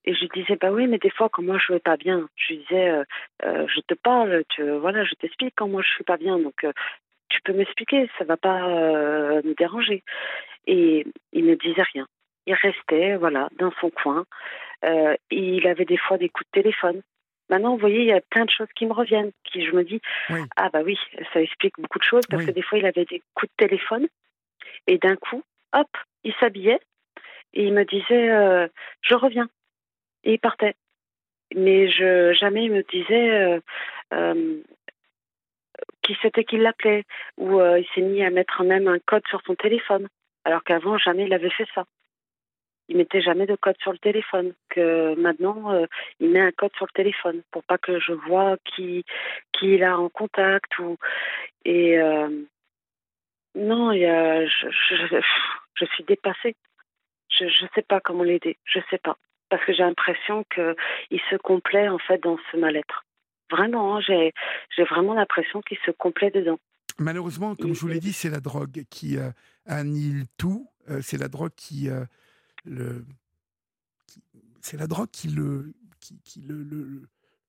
[0.04, 2.54] Et je disais, bah oui, mais des fois, quand moi je vais pas bien, je
[2.54, 3.04] disais, euh,
[3.44, 6.64] euh, je te parle, tu, voilà, je t'explique quand moi je suis pas bien, donc
[6.64, 6.72] euh,
[7.28, 10.02] tu peux m'expliquer, ça va pas me déranger.
[10.66, 12.06] Et il ne disait rien.
[12.46, 14.24] il restait, voilà, dans son coin.
[15.30, 17.02] Il avait des fois des coups de téléphone.
[17.50, 19.82] Maintenant, vous voyez, il y a plein de choses qui me reviennent, qui je me
[19.82, 20.00] dis,
[20.56, 20.96] ah bah oui,
[21.32, 24.06] ça explique beaucoup de choses, parce que des fois, il avait des coups de téléphone,
[24.86, 25.88] et d'un coup, hop,
[26.22, 26.80] il s'habillait,
[27.52, 28.68] et il me disait, euh,
[29.02, 29.48] je reviens.
[30.22, 30.74] Et il partait.
[31.56, 33.60] Mais je, jamais il me disait euh,
[34.14, 34.62] euh,
[36.02, 37.04] qui c'était qui l'appelait,
[37.36, 40.08] ou il s'est mis à mettre même un code sur son téléphone,
[40.44, 41.84] alors qu'avant, jamais il avait fait ça
[42.90, 44.52] il mettait jamais de code sur le téléphone.
[44.68, 45.86] Que maintenant, euh,
[46.18, 49.04] il met un code sur le téléphone pour pas que je vois qui
[49.52, 50.98] qui il a en contact ou
[51.64, 52.28] et euh,
[53.54, 55.20] non, il y a, je, je,
[55.74, 56.56] je, suis dépassée.
[57.38, 58.58] Je ne sais pas comment l'aider.
[58.64, 59.16] Je sais pas
[59.48, 60.76] parce que j'ai l'impression que
[61.10, 63.04] il se complaît en fait dans ce mal-être.
[63.50, 64.32] Vraiment, hein, j'ai
[64.76, 66.58] j'ai vraiment l'impression qu'il se complaît dedans.
[66.98, 69.30] Malheureusement, comme je vous l'ai dit, c'est la drogue qui euh,
[69.64, 70.68] annihile tout.
[71.02, 71.88] c'est la drogue qui
[72.64, 73.04] le,
[74.60, 76.62] c'est la drogue qui le, qui, le,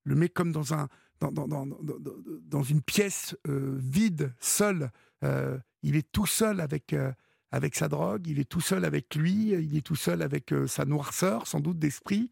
[0.04, 0.88] le, met comme dans un,
[1.20, 4.90] dans, dans, dans, dans une pièce euh, vide, seul.
[5.24, 7.12] Euh, il est tout seul avec, euh,
[7.52, 10.86] avec sa drogue, il est tout seul avec lui, il est tout seul avec sa
[10.86, 12.32] noirceur, sans doute d'esprit.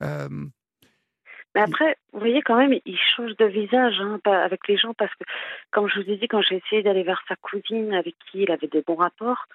[0.00, 5.14] Mais après, vous voyez quand même, il change de visage hein, avec les gens parce
[5.14, 5.24] que,
[5.70, 8.50] comme je vous ai dit, quand j'ai essayé d'aller vers sa cousine avec qui il
[8.50, 9.46] avait des bons rapports,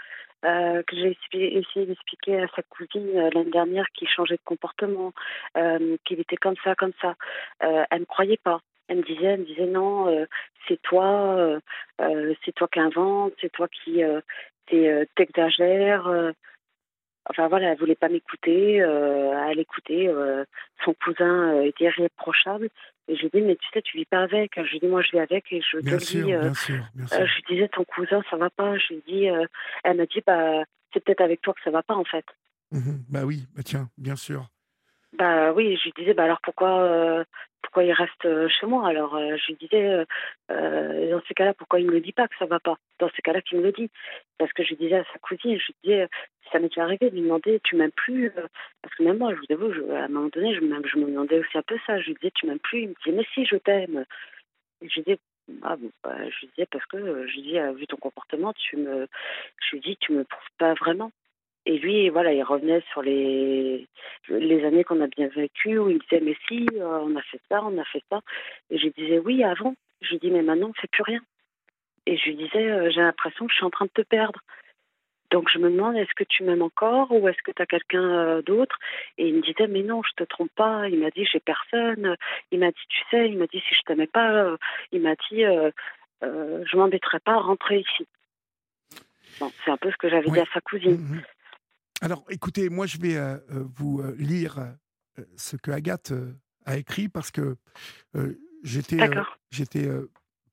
[0.43, 5.13] euh, que j'ai essayé d'expliquer à sa cousine euh, l'année dernière qu'il changeait de comportement,
[5.55, 7.15] euh, qu'il était comme ça, comme ça.
[7.59, 8.61] elle ne croyait pas.
[8.88, 10.27] Elle me disait, elle me disait non,
[10.68, 11.59] c'est toi,
[12.43, 14.01] c'est toi qui invente, c'est toi qui
[15.15, 16.34] t'exagères.
[17.30, 20.09] Enfin voilà, elle voulait pas m'écouter, elle écoutait.
[20.84, 22.69] son cousin était irréprochable.
[23.11, 24.53] Et je lui dis, mais tu sais, tu vis pas avec.
[24.55, 26.23] Je lui dis, moi, je vis avec et je te dis.
[26.23, 27.27] bien sûr, bien sûr.
[27.27, 28.77] je lui disais, ton cousin, ça va pas.
[28.77, 29.25] Je lui dis,
[29.83, 30.63] elle m'a dit, bah,
[30.93, 32.25] c'est peut-être avec toi que ça va pas, en fait.
[32.71, 34.47] Mmh bah oui, bah tiens, bien sûr.
[35.17, 37.25] Bah oui, je lui disais, bah alors pourquoi,
[37.61, 38.88] pourquoi il reste chez moi?
[38.88, 40.05] Alors je lui disais,
[40.49, 42.77] dans ces cas-là, pourquoi il ne me dit pas que ça va pas?
[42.99, 43.89] Dans ces cas-là, qu'il me le dit.
[44.38, 46.07] Parce que je disais à sa cousine, je lui disais,
[46.51, 48.31] ça m'est arrivé de lui demander, tu m'aimes plus
[48.81, 51.39] Parce que même moi, je vous avoue, à un moment donné, je, je me demandais
[51.39, 51.99] aussi un peu ça.
[51.99, 52.81] Je lui disais, tu m'aimes plus?
[52.81, 54.05] Il me disait, mais si, je t'aime.
[54.81, 55.19] Je lui disais,
[55.63, 58.77] ah bon, bah, je lui disais parce que je lui dis, vu ton comportement, tu
[58.77, 59.07] me,
[59.61, 61.11] je lui dis, tu me prouves pas vraiment.
[61.65, 63.88] Et lui, voilà, il revenait sur les,
[64.29, 67.39] les années qu'on a bien vécues, où il disait, mais si, euh, on a fait
[67.49, 68.21] ça, on a fait ça.
[68.71, 69.75] Et je disais, oui, avant.
[70.01, 71.21] Je lui dis, mais maintenant, on ne fait plus rien.
[72.07, 74.39] Et je lui disais, euh, j'ai l'impression que je suis en train de te perdre.
[75.29, 78.03] Donc je me demande, est-ce que tu m'aimes encore ou est-ce que tu as quelqu'un
[78.03, 78.77] euh, d'autre?
[79.19, 80.89] Et il me disait, mais non, je te trompe pas.
[80.89, 82.17] Il m'a dit, j'ai personne.
[82.51, 84.57] Il m'a dit, tu sais, il m'a dit, si je t'aimais pas,
[84.91, 85.43] il m'a dit,
[86.23, 88.07] je m'embêterais pas à rentrer ici.
[89.63, 90.97] c'est un peu ce que j'avais dit à sa cousine.
[90.97, 91.23] Mmh, mmh.
[92.03, 94.75] Alors, écoutez, moi, je vais euh, euh, vous euh, lire
[95.37, 96.13] ce que Agathe
[96.65, 97.57] a écrit parce que
[98.63, 99.09] j'étais
[99.51, 99.89] j'étais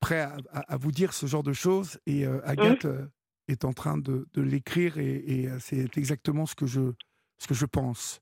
[0.00, 3.08] prêt à, vous dire ce genre de choses et Agathe mmh.
[3.48, 6.92] est en train de, l'écrire et, c'est exactement ce que je
[7.38, 8.20] ce que je pense.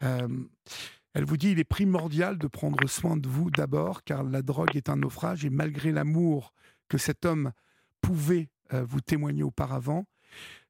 [0.00, 4.74] elle vous dit il est primordial de prendre soin de vous d'abord car la drogue
[4.74, 6.52] est un naufrage et malgré l'amour
[6.88, 7.52] que cet homme
[8.00, 10.06] pouvait vous témoigner auparavant,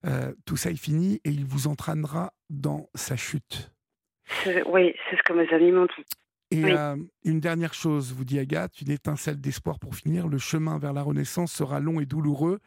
[0.06, 3.72] euh, tout ça est fini et il vous entraînera dans sa chute.
[4.66, 6.04] Oui, c'est ce que mes amis m'ont dit.
[6.50, 10.28] Et euh, une dernière chose, vous dit Agathe, une étincelle d'espoir pour finir.
[10.28, 12.60] Le chemin vers la renaissance sera long et douloureux,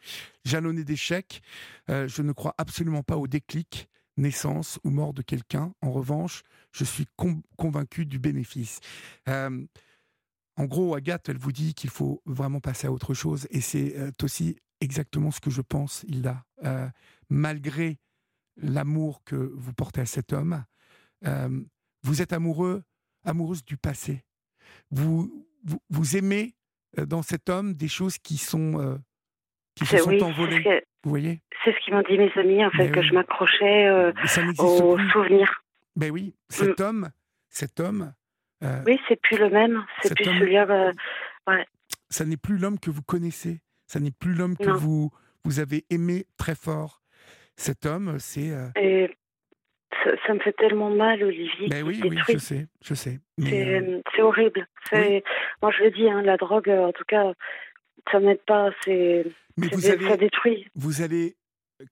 [0.45, 1.41] jalonné d'échecs.
[1.89, 5.73] Euh, je ne crois absolument pas au déclic, naissance ou mort de quelqu'un.
[5.81, 7.07] En revanche, je suis
[7.57, 8.79] convaincu du bénéfice.
[10.57, 13.47] En gros, Agathe, elle vous dit qu'il faut vraiment passer à autre chose.
[13.51, 16.43] Et c'est aussi exactement ce que je pense, Hilda.
[16.65, 16.87] Euh,
[17.29, 17.97] malgré
[18.57, 20.65] l'amour que vous portez à cet homme,
[21.25, 21.61] euh,
[22.03, 22.83] vous êtes amoureux,
[23.23, 24.23] amoureuse du passé.
[24.89, 25.47] Vous,
[25.89, 26.55] vous, aimez
[26.99, 28.99] euh, dans cet homme des choses qui sont,
[29.75, 30.83] qui se sont envolées.
[31.03, 31.41] vous voyez?
[31.63, 33.89] C'est ce qu'ils m'ont dit mes amis, en fait, que je m'accrochais
[34.59, 35.63] aux souvenirs.
[35.95, 36.83] Ben oui, cet mm.
[36.83, 37.09] homme,
[37.49, 38.13] cet homme.
[38.85, 39.83] Oui, c'est plus le même.
[40.03, 40.91] C'est plus celui-là.
[41.47, 41.65] Ouais.
[42.09, 43.61] Ça n'est plus l'homme que vous connaissez.
[43.87, 45.11] Ça n'est plus l'homme que vous,
[45.43, 47.01] vous avez aimé très fort.
[47.55, 48.51] Cet homme, c'est.
[48.77, 49.07] Euh
[50.25, 51.67] ça, me fait tellement mal, Olivier.
[51.69, 53.19] Mais ben oui, oui, je sais, je sais.
[53.41, 54.67] Euh, c'est horrible.
[54.91, 57.33] Moi, je le dis, hein, la drogue, euh, en tout cas,
[58.11, 58.69] ça n'aide pas.
[58.83, 59.25] C'est.
[59.79, 60.67] ça détruit.
[60.75, 61.35] Vous allez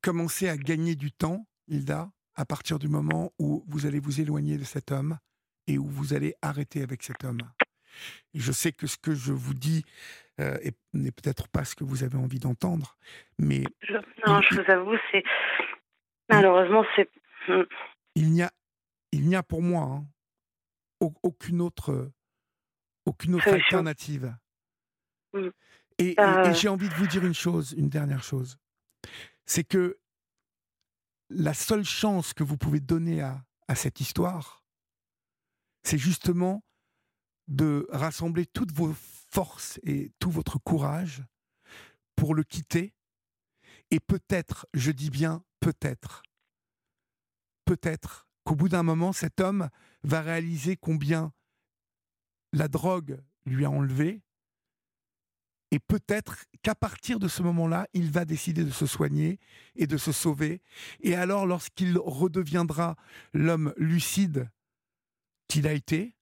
[0.02, 4.58] commencer à gagner du temps, Hilda, à partir du moment où vous allez vous éloigner
[4.58, 5.18] de cet homme
[5.70, 7.40] et où vous allez arrêter avec cet homme.
[8.34, 9.84] je sais que ce que je vous dis
[10.40, 10.58] euh,
[10.94, 12.98] n'est peut-être pas ce que vous avez envie d'entendre.
[13.38, 13.64] Mais
[14.26, 15.24] non, je vous avoue, c'est
[16.30, 17.10] malheureusement c'est
[17.48, 17.64] Mm.
[18.16, 18.52] Il n'y a,
[19.14, 20.06] il n'y a pour moi hein,
[21.00, 22.12] au- aucune autre,
[23.06, 24.36] aucune autre alternative.
[25.34, 25.48] Mm.
[26.00, 26.44] Et, et- Euh.
[26.44, 28.58] et j'ai envie de vous dire une chose, une dernière chose,
[29.46, 29.98] c'est que
[31.30, 34.59] la seule chance que vous pouvez donner à, à cette histoire,
[35.84, 36.64] c'est justement
[37.48, 38.94] de rassembler toutes vos
[39.30, 41.24] forces et tout votre courage
[42.16, 42.94] pour le quitter.
[43.92, 46.24] Et peut-être, je dis bien peut-être,
[47.66, 49.70] peut-être qu'au bout d'un moment, cet homme
[50.04, 51.34] va réaliser combien
[52.54, 54.22] la drogue lui a enlevé.
[55.72, 59.40] Et peut-être qu'à partir de ce moment-là, il va décider de se soigner
[59.76, 60.62] et de se sauver.
[61.02, 62.96] Et alors, lorsqu'il redeviendra
[63.34, 64.50] l'homme lucide
[65.50, 66.16] qu'il a été,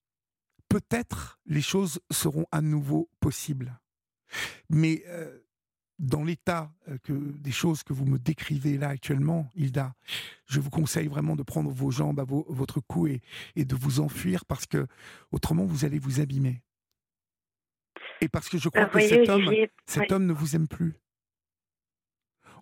[0.68, 3.78] peut-être les choses seront à nouveau possibles.
[4.68, 5.38] Mais euh,
[5.98, 9.94] dans l'état euh, que, des choses que vous me décrivez là actuellement, Hilda,
[10.46, 13.20] je vous conseille vraiment de prendre vos jambes à vos- votre cou et,
[13.56, 14.86] et de vous enfuir parce que
[15.30, 16.62] autrement vous allez vous abîmer.
[18.20, 20.94] Et parce que je crois Euh, que cet homme ne vous aime plus.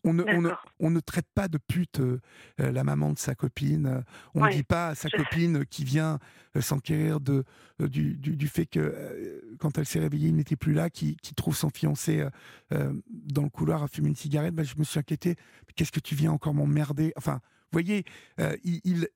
[0.06, 0.64] On ne, on, ne, D'accord.
[0.78, 2.20] on ne traite pas de pute euh,
[2.60, 4.04] euh, la maman de sa copine.
[4.34, 6.20] On ne dit pas à sa copine qui vient
[6.56, 7.44] euh, s'enquérir de,
[7.80, 11.16] euh, du, du, du fait que quand elle s'est réveillée, il n'était plus là, qui,
[11.16, 12.24] qui trouve son fiancé
[12.70, 14.54] dans le couloir à fumer une cigarette.
[14.54, 15.34] Ben, je me suis inquiété.
[15.74, 17.12] Qu'est-ce que tu viens encore m'emmerder?
[17.16, 17.40] Enfin,
[17.72, 18.04] vous voyez,
[18.38, 19.08] il, il,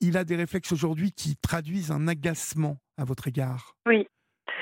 [0.00, 3.76] il a des réflexes aujourd'hui qui traduisent un agacement à votre égard.
[3.86, 4.06] Oui,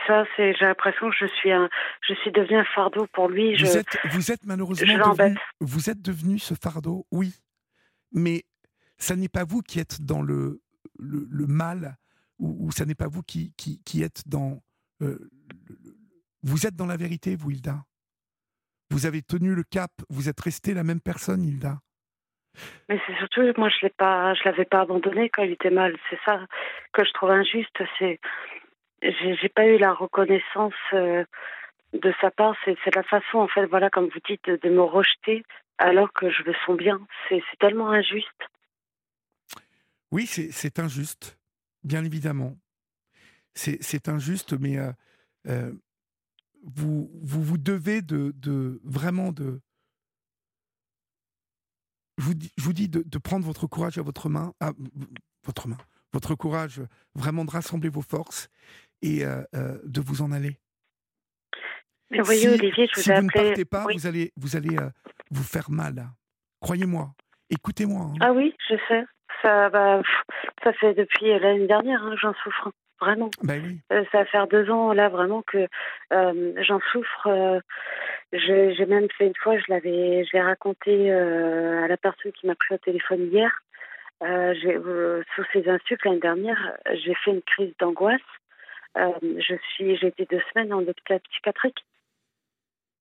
[0.07, 0.25] ça.
[0.37, 1.69] C'est j'ai l'impression que je suis un,
[2.07, 3.53] je suis devenue un fardeau pour lui.
[3.57, 7.35] Vous je, êtes, vous êtes malheureusement devenu, vous êtes devenu ce fardeau, oui.
[8.13, 8.45] Mais
[8.99, 10.63] ça n'est pas vous qui êtes dans le,
[10.99, 11.97] le, le mal,
[12.39, 14.63] ou, ou ça n'est pas vous qui, qui, qui êtes dans...
[15.03, 15.19] euh,
[15.69, 15.97] le-
[16.43, 17.85] vous êtes dans la vérité, vous, Hilda.
[18.91, 21.81] Vous avez tenu le cap, vous êtes resté la même personne, Hilda.
[22.89, 25.95] Mais c'est surtout, moi, je l'ai pas, je l'avais pas abandonné quand il était mal.
[26.09, 26.41] C'est ça
[26.93, 27.83] que je trouve injuste.
[27.99, 28.19] C'est,
[29.03, 31.25] j'ai pas eu la reconnaissance euh,
[31.93, 32.55] de sa part.
[32.65, 35.45] C'est, la façon, en fait, voilà, comme vous dites, de, me rejeter
[35.79, 37.01] alors que je veux son bien.
[37.29, 38.29] C'est, tellement injuste.
[40.11, 41.39] Oui, c'est injuste,
[41.85, 42.57] bien évidemment.
[43.55, 44.93] C'est injuste, mais euh,
[45.49, 45.73] euh,
[46.65, 49.61] vous, vous devez de, vraiment de.
[52.19, 54.73] Je vous dis, je vous dis de, de prendre votre courage à votre main, à
[55.45, 55.77] votre main,
[56.13, 56.81] votre courage,
[57.15, 58.49] vraiment de rassembler vos forces
[59.03, 60.59] et euh, euh, de vous en aller.
[62.11, 63.95] Mais voyez, si Olivier, je vous si vous ne partez pas, Oui.
[63.97, 64.89] vous allez, vous allez euh,
[65.31, 66.07] vous faire mal.
[66.61, 67.11] Croyez-moi.
[67.51, 68.03] Écoutez-moi.
[68.03, 68.15] hein.
[68.21, 69.05] Ah oui, je sais.
[69.43, 70.03] Ça, bah,
[70.63, 72.71] ça fait depuis l'année dernière hein, que j'en souffre.
[72.99, 73.29] Vraiment.
[73.43, 73.79] Ben oui.
[73.93, 75.69] Euh, ça va faire deux ans là vraiment que
[76.15, 77.27] euh, j'en souffre.
[77.27, 77.61] euh,
[78.33, 82.79] j'ai même fait une fois, je l'avais, raconté à la personne qui m'a pris au
[82.79, 83.51] téléphone hier.
[84.23, 84.79] J'ai,
[85.35, 88.21] sous ses insultes l'année dernière, j'ai fait une crise d'angoisse.
[88.97, 91.85] Euh, je suis, j'ai été deux semaines en hôpital psychiatrique.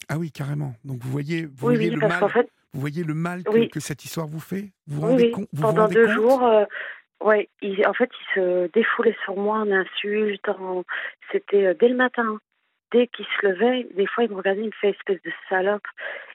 [0.09, 0.73] Ah oui, carrément.
[0.83, 2.19] Donc vous voyez, vous Oui, voyez oui, le mal.
[2.19, 3.69] qu'en fait, Vous voyez le mal que, Oui.
[3.69, 4.71] que cette histoire vous fait?
[4.87, 5.31] Vous vous Oui, rendez, oui.
[5.31, 6.15] compte- vous vous pendant rendez deux compte?
[6.15, 6.65] jours, euh,
[7.23, 10.47] ouais, il, en fait, il se défoulait sur moi en insultes.
[10.49, 10.83] en-
[11.31, 12.37] C'était euh, dès le matin.
[12.91, 15.83] Dès qu'il se levait, des fois, il me regardait, il me fait espèce de salope.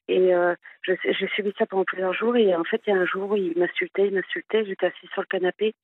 [0.09, 0.55] Et euh,
[0.85, 2.37] j'ai subi ça pendant plusieurs jours.
[2.37, 4.65] Et en fait, il y a un jour il m'insultait, il m'insultait.
[4.65, 5.75] J'étais assise sur le canapé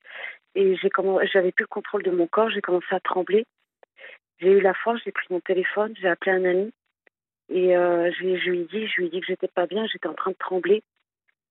[0.57, 2.51] et j'avais plus le contrôle de mon corps.
[2.51, 3.45] J'ai commencé à trembler.
[4.41, 6.73] J'ai eu la force, j'ai pris mon téléphone, j'ai appelé un ami
[7.49, 9.67] et euh, je, lui- je lui ai dit, je lui ai dit que j'étais pas
[9.67, 10.83] bien, j'étais en train de trembler.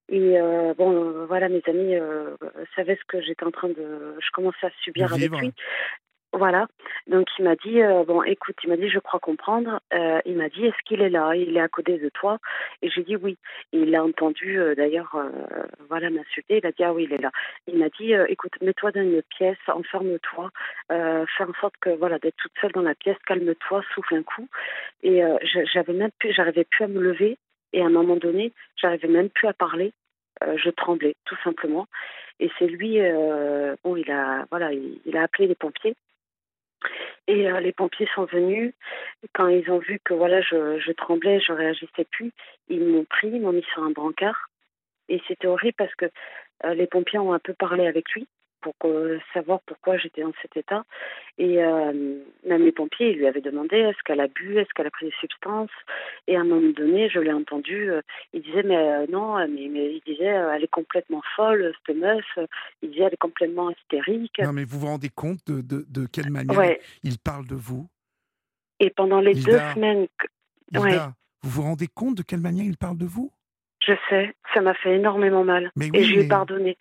[0.07, 2.36] Et euh, bon, euh, voilà, mes amis euh,
[2.76, 5.53] savaient ce que j'étais en train de, je commençais à subir avec lui.
[6.34, 6.68] Voilà.
[7.08, 9.80] Donc il m'a dit euh, bon, écoute, il m'a dit je crois comprendre.
[9.94, 11.34] Euh, il m'a dit est-ce qu'il est là?
[11.36, 12.40] Il est à côté de toi?
[12.82, 13.38] Et j'ai dit oui.
[13.72, 15.18] Il a entendu euh, d'ailleurs,
[15.90, 16.58] voilà, m'insulter.
[16.58, 17.32] Il a dit ah oui, il est là.
[17.68, 20.52] Il m'a dit écoute, mets-toi dans une pièce, enferme-toi,
[20.90, 24.48] fais en sorte que voilà d'être toute seule dans la pièce, calme-toi, souffle un coup.
[25.04, 25.22] Et
[25.74, 27.38] j'avais même plus, j'arrivais plus à me lever.
[27.72, 29.94] Et à un moment donné, j'arrivais même plus à parler.
[30.42, 31.88] Je tremblais tout simplement.
[32.40, 35.96] Et c'est lui, euh, bon, il a, voilà, il, il a appelé les pompiers.
[37.28, 38.74] Et euh, les pompiers sont venus.
[39.34, 42.32] Quand ils ont vu que voilà, je, tremblais, je réagissais plus,
[42.70, 44.50] ils m'ont pris, ils m'ont mis sur un brancard.
[45.10, 46.06] Et c'était horrible parce que
[46.66, 48.28] euh, les pompiers ont un peu parlé avec lui
[48.74, 50.84] pour euh, savoir pourquoi j'étais dans cet état.
[51.38, 54.88] Et euh, même les pompiers, ils lui avaient demandé est-ce qu'elle a bu, est-ce qu'elle
[54.88, 55.70] a pris des substances?
[56.28, 58.02] Et à un moment donné, je l'ai entendu, euh,
[58.34, 62.26] il disait mais non, mais, mais il disait elle est complètement folle, cette meuf.
[62.82, 64.40] Il disait elle est complètement hystérique.
[64.40, 66.80] Non, mais vous vous rendez compte de, de, de quelle manière Ouais.
[67.04, 67.88] il parle de vous?
[68.80, 69.52] Et pendant les Hilda.
[69.52, 70.08] deux semaines,
[70.74, 70.98] Hilda, Ouais.
[71.44, 73.32] vous vous rendez compte de quelle manière il parle de vous?
[73.86, 75.72] Je sais, ça m'a fait énormément mal.
[75.76, 76.78] Mais et je lui ai mais- pardonné.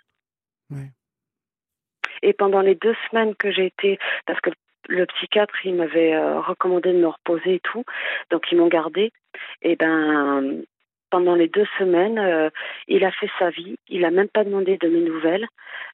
[2.24, 4.50] Et pendant les deux semaines que j'ai été, parce que
[4.88, 7.84] le psychiatre, il m'avait euh, recommandé de me reposer et tout,
[8.30, 9.12] donc ils m'ont gardé.
[9.60, 10.62] Et ben,
[11.10, 12.48] pendant les deux semaines, euh,
[12.88, 13.76] il a fait sa vie.
[13.88, 15.46] Il a même pas demandé de mes nouvelles.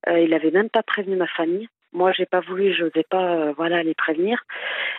[0.09, 1.69] Euh, il avait même pas prévenu ma famille.
[1.93, 4.45] Moi, j'ai pas voulu, je n'osais pas, euh, voilà, les prévenir.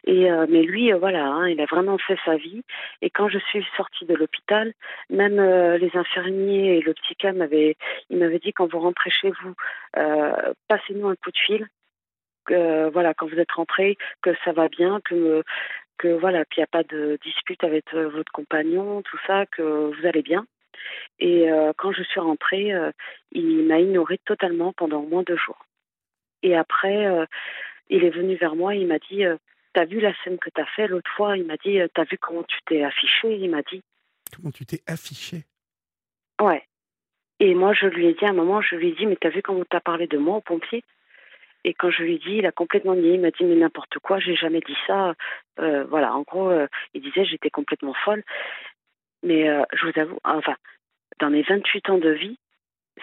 [0.06, 2.64] Et euh, mais lui, euh, voilà, hein, il a vraiment fait sa vie.
[3.02, 4.74] Et quand je suis sortie de l'hôpital,
[5.10, 5.40] même
[5.78, 7.78] les infirmiers et le psychiatre m'avaient,
[8.10, 9.56] il m'avait dit quand vous rentrez chez vous,
[10.68, 11.68] passez-nous un coup de fil.
[12.50, 15.44] voilà, quand vous êtes rentré, que ça va bien, que
[15.98, 20.06] que voilà, qu'il n'y a pas de dispute avec votre compagnon, tout ça, que vous
[20.06, 20.46] allez bien.
[21.20, 21.48] Et
[21.78, 22.74] quand je suis rentrée,
[23.32, 25.66] il m'a ignorée totalement pendant au moins deux jours.
[26.44, 27.26] Et après, euh,
[27.90, 29.38] il est venu vers moi, il m'a dit euh,
[29.74, 31.38] T'as vu la scène que t'as fait l'autre fois?
[31.38, 33.36] Il m'a dit euh, T'as vu comment tu t'es affiché?
[33.38, 33.82] Il m'a dit.
[34.36, 35.46] Comment tu t'es affiché?
[36.42, 36.64] Ouais.
[37.40, 39.30] Et moi, je lui ai dit à un moment, je lui ai dit Mais t'as
[39.30, 40.84] vu comment t'as parlé de moi au pompier?
[41.64, 43.14] Et quand je lui ai dit, il a complètement nié.
[43.14, 45.14] Il m'a dit mais n'importe quoi, j'ai jamais dit ça.
[45.58, 46.52] voilà, en gros,
[46.96, 48.24] il disait j'étais complètement folle.
[49.22, 50.56] Mais je vous avoue, enfin,
[51.20, 52.40] dans mes 28 ans de vie,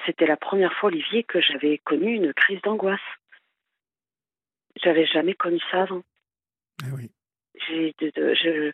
[0.07, 3.01] c'était la première fois, Olivier, que j'avais connu une crise d'angoisse.
[4.83, 6.03] J'avais jamais connu ça avant.
[6.95, 7.11] Oui.
[7.69, 8.73] J'ai, je,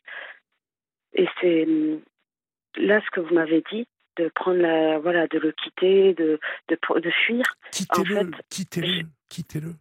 [1.14, 1.66] et c'est
[2.76, 3.86] là ce que vous m'avez dit,
[4.16, 7.44] de prendre la, voilà, de le quitter, de, de, de fuir.
[7.70, 9.74] Quittez-le, en fait, quittez-le, quittez-le.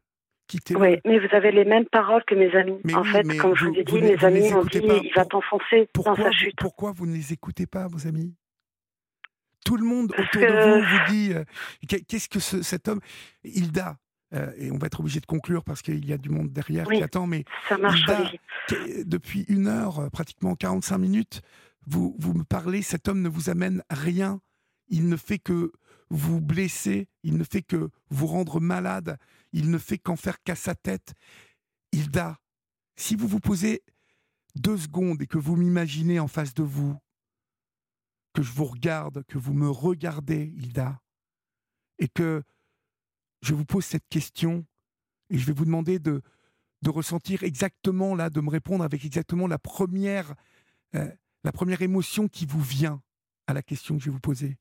[0.47, 0.79] Quittez-le.
[0.79, 2.79] Oui, mais vous avez les mêmes paroles que mes amis.
[2.93, 6.15] en fait, comme je vous ai dit, mes amis m'ont dit, il va t'enfoncer dans
[6.15, 6.55] sa chute.
[6.57, 8.35] Pourquoi vous ne les écoutez pas, vos amis?
[9.65, 11.45] Tout le monde autour de vous vous dit euh,
[11.87, 12.99] qu'est-ce que cet homme,
[13.45, 13.95] Hilda,
[14.34, 16.88] euh, et on va être obligé de conclure parce qu'il y a du monde derrière
[16.88, 18.03] qui attend, mais ça marche,
[19.05, 21.41] depuis une heure, euh, pratiquement 45 minutes,
[21.85, 24.41] vous, vous me parlez, cet homme ne vous amène rien,
[24.88, 25.72] il ne fait que
[26.10, 29.18] vous blesser, il ne fait que vous rendre malade,
[29.51, 31.14] il ne fait qu'en faire qu'à sa tête.
[31.91, 32.39] Hilda,
[32.95, 33.84] si vous vous posez
[34.55, 36.95] deux secondes et que vous m'imaginez en face de vous,
[38.34, 40.99] que je vous regarde, que vous me regardez, Hilda,
[41.99, 42.43] et que
[43.44, 44.65] je vous pose cette question,
[45.30, 46.22] et je vais vous demander de,
[46.82, 50.34] de ressentir exactement, là, de me répondre avec exactement la première,
[50.95, 51.11] euh,
[51.44, 53.02] la première émotion qui vous vient
[53.48, 54.57] à la question que je vais vous poser.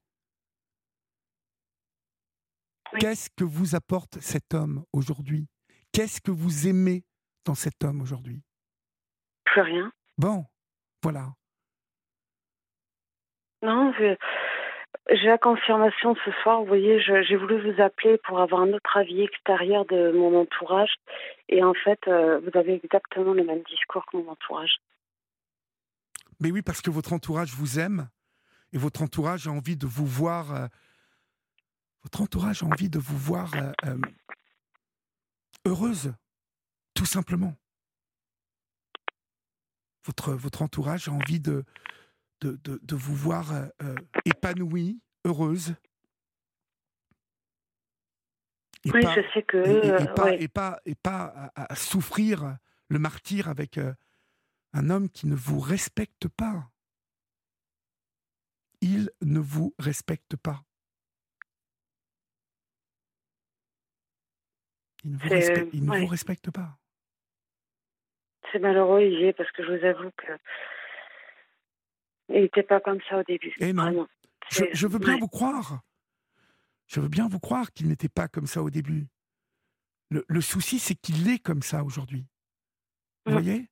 [2.98, 5.48] Qu'est-ce que vous apporte cet homme aujourd'hui?
[5.92, 7.04] Qu'est-ce que vous aimez
[7.44, 8.42] dans cet homme aujourd'hui?
[9.44, 9.92] Plus rien.
[10.18, 10.44] Bon,
[11.02, 11.34] voilà.
[13.62, 13.92] Non,
[15.10, 16.60] j'ai la confirmation ce soir.
[16.60, 20.94] Vous voyez, j'ai voulu vous appeler pour avoir un autre avis extérieur de mon entourage.
[21.48, 24.80] Et en fait, euh, vous avez exactement le même discours que mon entourage.
[26.40, 28.08] Mais oui, parce que votre entourage vous aime
[28.72, 30.54] et votre entourage a envie de vous voir.
[30.54, 30.66] Euh,
[32.02, 33.52] votre entourage a envie de vous voir
[33.84, 33.96] euh,
[35.64, 36.14] heureuse,
[36.94, 37.54] tout simplement.
[40.04, 41.64] Votre, votre entourage a envie de,
[42.46, 43.94] de, vous voir euh, euh,
[44.24, 45.74] épanouie, heureuse.
[48.86, 49.58] oui, je sais que.
[50.40, 52.56] Et, pas, et, pas, à, souffrir
[52.88, 53.92] le martyr avec euh,
[54.72, 56.68] un homme qui ne vous respecte pas.
[58.80, 60.64] Il ne vous respecte pas.
[65.04, 66.78] Il ne vous, respecte, il ne vous respecte pas.
[68.50, 70.32] C'est malheureux, Olivier, parce que je vous avoue que
[72.32, 73.54] il n'était pas comme ça au début.
[73.60, 74.06] Et eh non.
[74.50, 75.80] Je, veux bien vous croire.
[76.86, 79.06] Je veux bien vous croire qu'il n'était pas comme ça au début.
[80.10, 82.26] Le, souci, c'est qu'il est comme ça aujourd'hui.
[83.24, 83.34] Vous mm.
[83.34, 83.68] voyez?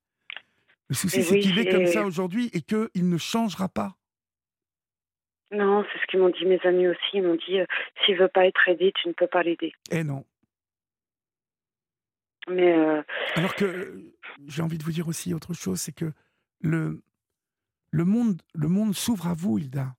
[0.89, 3.97] Le souci, c'est qu'il est comme ça aujourd'hui et qu'il ne changera pas.
[5.53, 7.11] Non, c'est ce qu'ils m'ont dit mes amis aussi.
[7.15, 7.66] Ils m'ont dit, euh,
[8.05, 9.73] s'il veut pas être aidé, tu ne peux pas l'aider.
[9.91, 10.24] Eh non.
[12.49, 13.03] Mais euh,
[13.35, 14.01] Alors que
[14.47, 16.12] j'ai envie de vous dire aussi autre chose, c'est que
[16.61, 17.03] le,
[17.90, 19.94] le monde, le monde s'ouvre à vous, Hilda.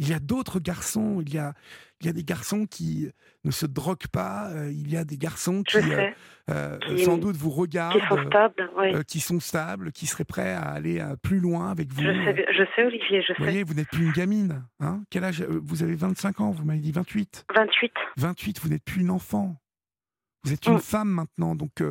[0.00, 1.54] Il y a d'autres garçons, il y a,
[2.00, 3.10] il y a des garçons qui
[3.42, 6.10] ne se droguent pas, euh, il y a des garçons qui, euh,
[6.50, 10.68] euh, sans doute vous regardent, qui sont, stables, qui sont stables, qui seraient prêts à
[10.68, 12.02] aller plus loin avec vous.
[12.02, 14.64] Je sais, Olivier, je vous Voyez, vous n'êtes plus une gamine.
[14.78, 17.92] Hein Quel âge Vous avez 25 ans, vous m'avez dit 28 28.
[18.18, 19.56] 28, vous n'êtes plus une enfant.
[20.44, 20.80] Vous êtes une mm.
[20.80, 21.82] femme maintenant, donc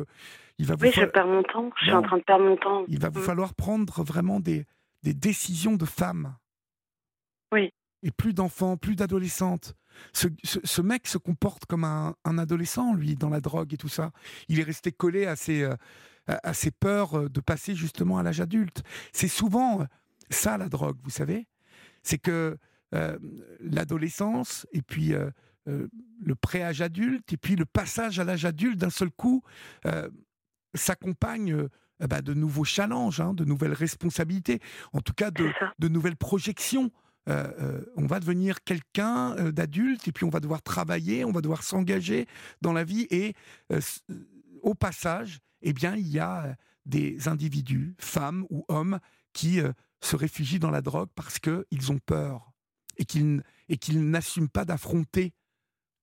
[0.58, 2.56] il va vous Oui, je perds mon temps, je suis en train de perdre mon
[2.56, 2.84] temps.
[2.88, 3.24] Il va vous mm.
[3.24, 4.64] falloir prendre vraiment des,
[5.02, 6.36] des décisions de femmes.
[7.52, 7.70] Oui.
[8.02, 9.74] Et plus d'enfants, plus d'adolescentes.
[10.12, 14.12] Ce, mec se comporte comme un, adolescent, lui, dans la drogue et tout ça.
[14.48, 15.74] Il est resté collé à ses, euh,
[16.26, 18.82] à ses peurs euh, de passer justement à l'âge adulte.
[19.12, 19.84] C'est souvent
[20.30, 21.48] ça, la drogue, vous savez.
[22.02, 22.56] C'est que
[22.94, 23.18] euh,
[23.60, 25.12] l'adolescence et puis
[25.66, 29.42] le pré-âge adulte et puis le passage à l'âge adulte d'un seul coup
[30.72, 31.68] s'accompagne
[32.00, 34.60] bah, de nouveaux challenges, hein, de nouvelles responsabilités,
[34.92, 36.90] en tout cas de, de nouvelles projections.
[37.26, 42.26] on va devenir quelqu'un d'adulte et puis on va devoir travailler, on va devoir s'engager
[42.62, 43.34] dans la vie et
[44.62, 46.56] au passage, eh bien, il y a
[46.86, 48.98] des individus, femmes ou hommes,
[49.32, 49.60] qui
[50.00, 52.52] se réfugient dans la drogue parce qu'ils ont peur
[52.96, 55.32] et qu'ils et qu'ils n'assument pas d'affronter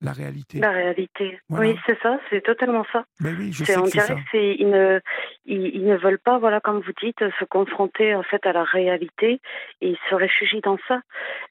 [0.02, 0.60] la réalité.
[0.60, 1.40] La réalité.
[1.50, 3.06] Oui, c'est ça, c'est totalement ça.
[3.22, 4.16] Mais oui, je sais on que dirait ça.
[4.16, 5.00] que ils ne,
[5.46, 9.40] ils, ne veulent pas, voilà, comme vous dites, se confronter en fait à la réalité
[9.82, 11.02] et ils se réfugient dans ça.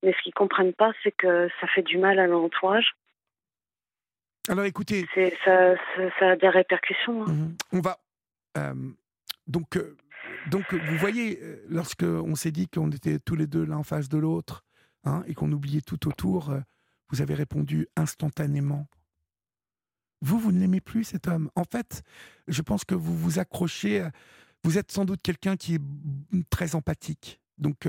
[0.02, 2.94] Mais ce qu'ils comprennent pas, c'est que ça fait du mal à l'entourage.
[4.48, 5.06] Alors écoutez,
[5.44, 5.74] ça,
[6.18, 7.22] ça, a des répercussions.
[7.22, 7.32] Hein.
[7.32, 7.56] Mhm.
[7.72, 7.96] On va
[8.58, 8.74] euh,
[9.46, 9.96] donc euh,
[10.50, 13.82] donc vous voyez, euh, lorsque on s'est dit qu'on était tous les deux l'un en
[13.84, 14.64] face de l'autre
[15.04, 16.54] hein, et qu'on oubliait tout autour,
[17.14, 18.86] vous avez répondu instantanément.
[20.20, 21.50] Vous, vous ne l'aimez plus, cet homme.
[21.54, 22.02] En fait,
[22.48, 24.08] je pense que vous vous accrochez.
[24.62, 25.80] Vous êtes sans doute quelqu'un qui est
[26.50, 27.88] très empathique, donc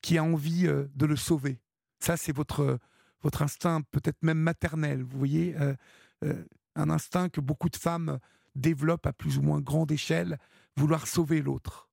[0.00, 1.60] qui a envie de le sauver.
[2.00, 2.78] Ça, c'est votre
[3.26, 5.74] votre instinct peut-être même maternel, vous voyez, euh,
[6.24, 6.44] euh,
[6.76, 8.20] un instinct que beaucoup de femmes
[8.54, 10.38] développent à plus ou moins grande échelle,
[10.76, 11.88] vouloir sauver l'autre.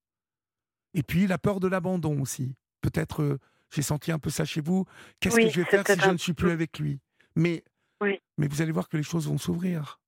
[0.94, 2.56] Et puis la peur de l'abandon aussi.
[2.82, 3.40] Peut-être euh,
[3.74, 4.86] j'ai senti un peu ça chez vous.
[5.20, 7.00] Qu'est-ce que je vais faire si je ne suis plus avec lui?
[7.36, 7.64] Mais,
[8.38, 10.00] mais vous allez voir que les choses vont s'ouvrir.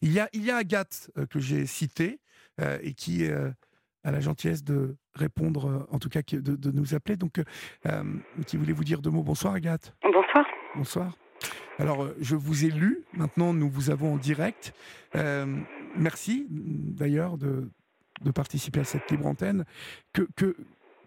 [0.00, 2.20] Il y a, il y a Agathe que j'ai citée
[2.82, 7.42] et qui a la gentillesse de répondre, en tout cas de, de nous appeler, donc
[8.46, 9.22] qui voulait vous dire deux mots.
[9.22, 9.94] Bonsoir Agathe.
[10.02, 10.46] Bonsoir.
[10.74, 11.16] Bonsoir.
[11.78, 14.74] Alors, euh, je vous ai lu, maintenant nous vous avons en direct.
[15.16, 15.60] Euh,
[15.96, 17.68] merci d'ailleurs de,
[18.22, 19.64] de, participer à cette libre antenne.
[20.12, 20.56] Que, que,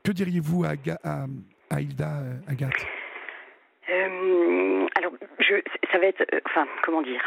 [0.03, 1.27] que diriez-vous à, à,
[1.71, 2.85] Hilda euh, Agathe
[4.95, 5.55] Alors, je,
[5.91, 6.23] ça va être.
[6.45, 7.21] enfin, comment dire?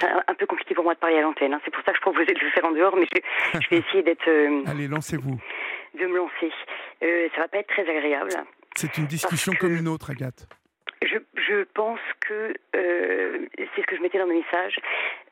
[0.00, 1.54] C'est un, peu compliqué pour moi de parler à l'antenne.
[1.54, 1.60] Hein.
[1.64, 3.78] C'est pour ça que je proposais de le faire en dehors, mais je, je vais
[3.78, 4.28] essayer d'être.
[4.68, 5.38] Allez, lancez-vous.
[5.98, 6.50] De me lancer.
[7.00, 8.32] ça va pas être très agréable.
[8.74, 10.48] C'est une discussion comme une autre, Agathe.
[11.02, 14.78] Je, je pense que, euh, c'est ce que je mettais dans mes messages,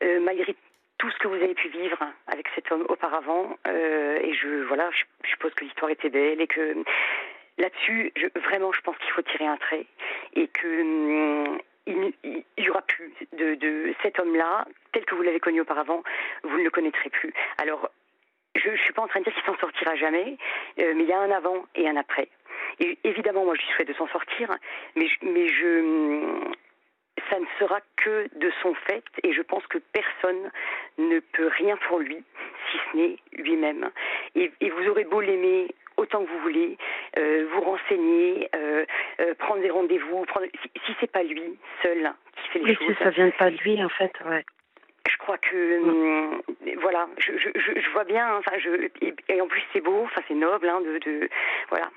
[0.03, 0.55] euh, malgré
[0.97, 1.97] tout ce que vous avez pu vivre
[2.27, 6.47] avec cet homme auparavant, euh, et je, voilà, je, suppose que l'histoire était belle et
[6.47, 6.75] que
[7.61, 9.85] là-dessus, vraiment, je pense qu'il faut tirer un trait
[10.33, 16.03] et que hum, n'y aura plus de, cet homme-là, tel que vous l'avez connu auparavant,
[16.43, 17.33] vous ne le connaîtrez plus.
[17.57, 17.89] Alors,
[18.55, 20.37] je ne suis pas en train de dire qu'il s'en sortira jamais,
[20.77, 22.27] mais il y a un avant et un après.
[22.79, 24.49] Et évidemment, moi, je lui souhaite de s'en sortir,
[24.95, 26.53] mais, mais je,
[27.29, 30.51] ça ne sera que de son fait, et je pense que personne
[30.97, 32.23] ne peut rien pour lui,
[32.71, 33.89] si ce n'est lui-même.
[34.35, 35.67] Et, vous aurez beau l'aimer
[35.97, 36.77] autant que vous voulez,
[37.17, 38.85] euh, vous renseigner, euh,
[39.19, 40.47] euh, prendre des rendez-vous, prendre...
[40.63, 42.95] si, si c'est pas lui seul qui fait les choses.
[42.97, 44.43] Si ça vient pas de lui, en fait, ouais
[45.09, 46.41] je crois que hum,
[46.81, 48.35] voilà, je, vois bien.
[48.37, 48.89] Enfin, je
[49.29, 51.29] et, en plus c'est beau, enfin c'est noble, hein, de, de,
[51.69, 51.89] voilà,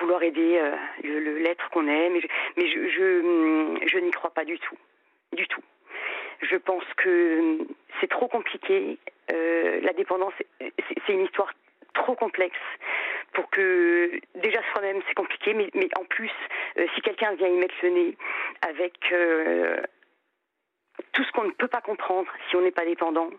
[0.00, 2.14] vouloir aider euh, le l'être qu'on aime.
[2.14, 4.76] Mais je, mais je, je, hum, je n'y crois pas du tout,
[5.32, 5.62] du tout.
[6.42, 7.66] Je pense que hum,
[8.00, 8.98] c'est trop compliqué.
[9.32, 11.52] Euh, la dépendance, c'est une histoire
[11.94, 12.56] trop complexe
[13.32, 16.30] pour que déjà soi-même c'est compliqué, mais, mais en plus
[16.78, 18.16] euh, si quelqu'un vient y mettre le nez
[18.62, 18.94] avec
[21.12, 23.30] tout ce qu'on ne peut pas comprendre si on n'est pas dépendant.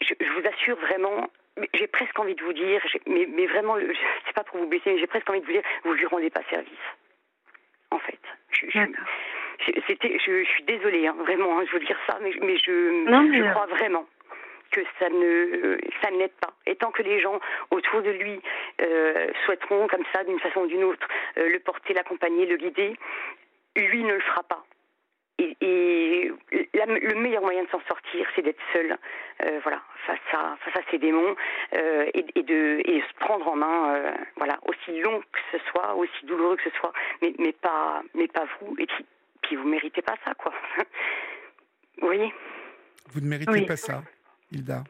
[0.00, 1.28] Je, vous assure vraiment,
[1.74, 3.76] j'ai presque envie de vous dire, mais, mais, vraiment,
[4.26, 6.30] c'est pas pour vous blesser, mais j'ai presque envie de vous dire, vous lui rendez
[6.30, 6.72] pas service.
[7.90, 8.18] En fait.
[8.52, 13.50] Je, je, suis désolée, hein, vraiment, hein, je veux dire ça, mais, mais je, je
[13.50, 14.06] crois vraiment
[14.70, 16.52] que ça ne ça n'aide pas.
[16.66, 17.38] Et tant que les gens
[17.70, 18.40] autour de lui
[18.80, 21.06] euh, souhaiteront comme ça, d'une façon ou d'une autre,
[21.38, 22.96] euh, le porter, l'accompagner, le guider,
[23.76, 24.64] lui ne le fera pas.
[25.40, 26.32] Et,
[26.72, 28.96] le meilleur moyen de s'en sortir, c'est d'être seul,
[29.42, 31.34] euh, voilà, face à face à ces démons
[31.74, 35.94] euh, et, de et se prendre en main, euh, voilà, aussi long que ce soit,
[35.94, 36.92] aussi douloureux que ce soit,
[37.22, 38.74] mais mais pas mais pas vous.
[38.78, 39.06] Et puis
[39.42, 40.52] puis vous méritez pas ça, quoi.
[42.00, 42.32] vous voyez?
[43.12, 44.02] Vous ne méritez pas ça,
[44.52, 44.84] Hilda.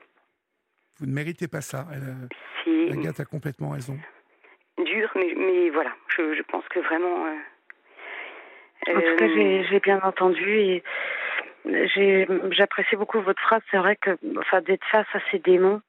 [0.98, 1.86] Vous ne méritez pas ça.
[1.92, 3.96] Elle, Agathe a complètement raison.
[4.78, 7.26] Dur, mais mais voilà, je, je pense que vraiment
[8.88, 10.82] en tout cas, euh, j'ai bien entendu et
[12.52, 13.62] j'apprécie beaucoup votre phrase.
[13.70, 15.82] C'est vrai que, enfin, d'être face à ces démons,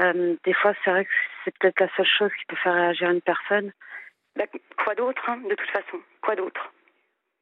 [0.00, 1.10] euh, des fois, c'est vrai que
[1.44, 3.72] c'est peut-être la seule chose qui peut faire réagir une personne.
[4.36, 4.44] Bah,
[4.82, 6.00] quoi d'autre, hein, de toute façon?
[6.22, 6.72] Quoi d'autre?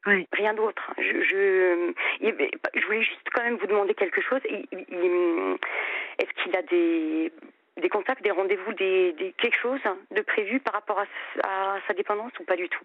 [0.07, 0.27] Oui.
[0.33, 0.83] Rien d'autre.
[0.97, 1.93] Je, je,
[2.23, 4.41] je, voulais juste quand même vous demander quelque chose.
[4.47, 7.31] Est-ce qu'il a des,
[7.77, 9.81] des contacts, des rendez-vous, des, quelque chose
[10.11, 10.99] de prévu par rapport
[11.45, 12.85] à sa dépendance ou pas du tout?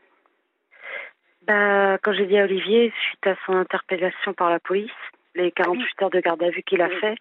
[1.47, 4.91] Bah, Quand j'ai dit à Olivier, suite à son interpellation par la police,
[5.35, 7.15] les 48 Ah heures de garde à vue qu'il a fait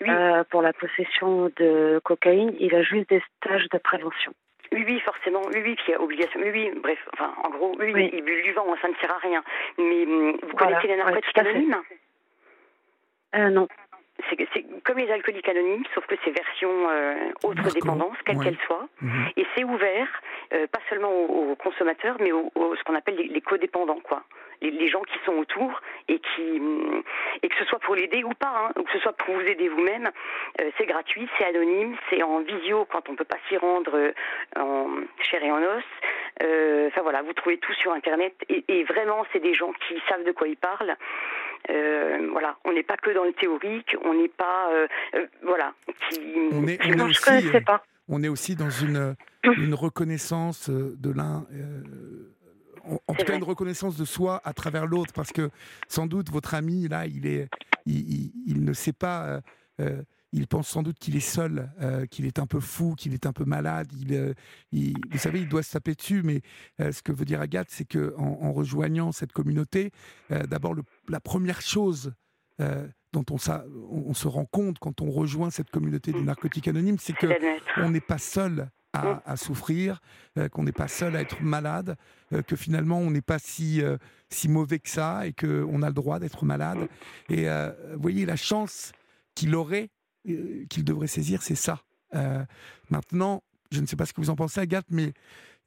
[0.00, 0.08] Oui.
[0.10, 4.32] euh, pour la possession de cocaïne, il a juste des stages de prévention.
[4.72, 5.40] Oui, oui, forcément.
[5.46, 6.40] Oui, oui, puis il y a obligation.
[6.40, 9.12] Oui, oui, bref, enfin, en gros, oui, oui, il bulle du vent, ça ne sert
[9.12, 9.42] à rien.
[9.78, 11.40] Mais hum, vous Voilà, connaissez les ouais, narcotiques fait.
[11.40, 11.76] anonymes?
[13.34, 13.68] Euh, non.
[14.30, 17.14] C'est, comme les alcooliques anonymes, sauf que c'est version euh,
[17.44, 18.44] autre dépendance, quelle ouais.
[18.46, 18.88] qu'elle soit.
[19.00, 19.26] Mhm.
[19.36, 20.08] Et c'est ouvert,
[20.54, 24.00] euh, pas seulement aux, aux consommateurs, mais aux, aux- ce qu'on appelle les, les codépendants,
[24.02, 24.22] quoi.
[24.60, 27.02] Les, les gens qui sont autour et qui hum,
[27.44, 29.40] et que ce soit pour l'aider ou pas, hein, ou que ce soit pour vous
[29.46, 30.10] aider vous-même,
[30.60, 34.12] euh, c'est gratuit, c'est anonyme, c'est en visio quand on peut pas s'y rendre euh,
[34.56, 34.88] en
[35.20, 35.84] chair et en os.
[36.42, 40.00] Euh, Enfin voilà, vous trouvez tout sur internet et, et vraiment c'est des gens qui
[40.08, 40.96] savent de quoi ils parlent.
[41.70, 45.74] Euh, voilà, on n'est pas que dans le théorique, on n'est pas euh, euh, voilà
[46.10, 46.20] qui.
[46.52, 47.82] On est, qui- on est Non, je aussi, pas.
[48.08, 49.14] on est aussi dans une,
[49.58, 51.82] une reconnaissance de l'un, euh,
[53.06, 55.50] en, tout cas une reconnaissance de soi à travers l'autre, parce que
[55.88, 57.48] sans doute votre ami là, il est,
[57.86, 59.40] il, il- il ne sait pas,
[59.80, 60.02] euh,
[60.32, 63.24] il pense sans doute qu'il est seul, euh, qu'il est un peu fou, qu'il est
[63.26, 63.88] un peu malade.
[64.00, 64.34] Il, euh,
[64.72, 66.42] il- vous savez, il doit se taper dessus, mais
[66.80, 69.90] euh, ce que veut dire Agathe, c'est que en, en rejoignant cette communauté,
[70.48, 70.74] d'abord
[71.08, 72.12] la première chose.
[73.14, 76.68] dont on, s'a- on- on se rend compte quand on rejoint cette communauté du narcotique
[76.68, 77.26] anonyme, c'est que
[77.82, 78.98] on n'est pas seul Mm.
[78.98, 80.00] à, à souffrir,
[80.52, 81.96] qu'on n'est pas seul à être malade,
[82.46, 83.80] que finalement on n'est pas si,
[84.28, 86.88] si mauvais que ça et qu'on a le droit d'être malade.
[87.30, 88.92] Et euh, vous voyez, la chance
[89.34, 89.88] qu'il aurait,
[90.68, 91.82] qu'il devrait saisir, c'est ça.
[92.14, 92.44] Euh,
[92.90, 95.12] maintenant, je ne sais pas ce que vous en pensez, Agathe, mais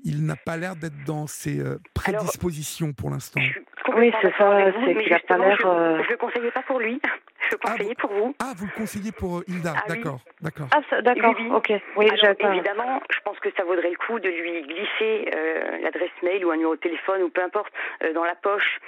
[0.04, 3.40] il n'a pas l'air d'être dans ses euh, prédispositions pour l'instant.
[3.42, 3.60] Je
[3.90, 7.02] Oui, c'est ça, c'est qu'il a pas l'air, je- euh, ne conseillais pas pour lui.
[7.50, 8.36] Je Ah, conseillais pour vous.
[8.40, 9.98] Ah, vous le conseillez pour euh, Hilda Ah oui.
[9.98, 10.68] D'accord, d'accord.
[10.74, 11.52] Ah, d'accord, Oui, oui.
[11.52, 11.82] ok.
[11.98, 12.54] Oui, Alors, pas.
[12.54, 16.52] évidemment, je pense que ça vaudrait le coup de lui glisser euh, l'adresse mail ou
[16.52, 18.80] un numéro de téléphone ou peu importe euh, dans la poche.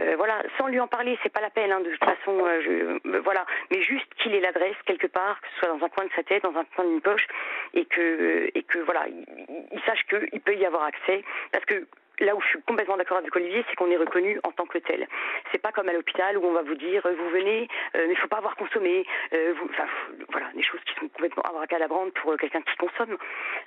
[0.00, 1.72] Euh, voilà, sans lui en parler, c'est pas la peine.
[1.72, 5.58] hein, de toute façon, je, voilà, mais juste qu'il ait l'adresse quelque part, que ce
[5.66, 7.26] soit dans un coin de sa tête, dans un coin d'une poche,
[7.74, 11.64] et que et que voilà, il, il- il sache qu'il peut y avoir accès, parce
[11.66, 11.86] que
[12.20, 14.78] Là où je suis complètement d'accord avec Olivier, c'est qu'on est reconnu en tant que
[14.78, 15.06] tel.
[15.52, 18.12] C'est pas comme à l'hôpital où on va vous dire euh, vous venez, euh, mais
[18.14, 19.04] il faut pas avoir consommé.
[19.34, 22.74] euh, vous, enfin, f- voilà, des choses qui sont complètement abracadabrantes pour euh, quelqu'un qui
[22.76, 23.18] consomme.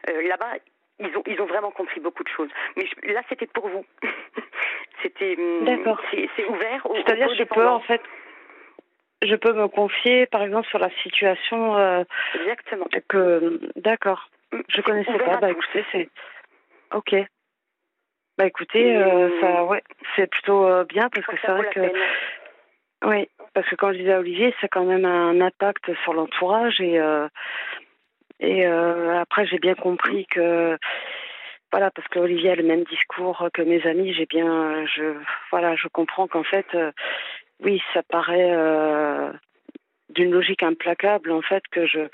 [0.10, 0.54] Euh, Là-bas,
[1.00, 2.50] ils ont ils ont vraiment compris beaucoup de choses.
[2.76, 3.86] Mais je- là, c'était pour vous.
[5.04, 6.02] c'était hum, D'accord.
[6.12, 6.88] c'est ouvert.
[6.96, 8.02] C'est-à-dire, je peux en fait,
[9.22, 12.88] je peux me confier, par exemple, sur la situation exactement.
[13.08, 13.60] que.
[13.76, 14.30] D'accord.
[14.54, 15.38] Hum, Je connaissais pas.
[15.38, 16.10] Bah écoutez, c'est.
[16.94, 17.16] Ok.
[18.40, 19.84] Bah écoutez, euh, ça, ouais,
[20.16, 21.92] c'est plutôt euh, bien parce que c'est ça vrai que.
[23.04, 26.80] Oui, parce que quand je disais à Olivier, c'est quand même un impact sur l'entourage
[26.80, 27.28] et euh,
[28.40, 30.78] et après j'ai bien compris que
[31.74, 35.16] voilà parce que Olivier a le même discours que mes amis, j'ai bien je
[35.52, 36.66] voilà je comprends qu'en fait
[37.62, 38.54] oui ça paraît
[40.12, 42.08] d'une logique implacable en fait que je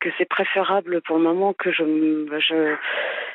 [0.00, 2.76] que c'est préférable pour le moment que je je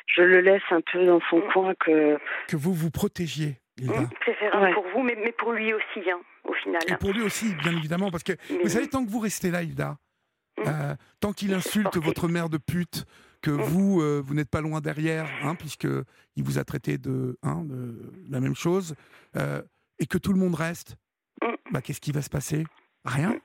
[0.08, 2.18] je le laisse un peu dans son coin que
[2.48, 3.98] Que vous vous protégiez, Hilda.
[4.00, 4.74] Hum, Préférable Ouais.
[4.74, 6.82] pour vous, mais, mais pour lui aussi, hein, au final.
[6.88, 9.52] Et pour lui aussi, bien évidemment, parce que Mais vous savez, tant que vous restez
[9.52, 9.98] là, Hilda,
[10.58, 10.64] Mm.
[10.68, 13.04] euh, tant qu'il insulte votre mère de pute,
[13.42, 15.86] que vous, euh, vous n'êtes pas loin derrière, hein, puisque
[16.38, 18.00] il vous a traité de, hein, de
[18.32, 18.96] la même chose,
[19.36, 19.62] euh,
[20.00, 20.96] et que tout le monde reste,
[21.44, 21.56] Mm.
[21.72, 22.64] bah, qu'est-ce qui va se passer?
[23.04, 23.36] Rien?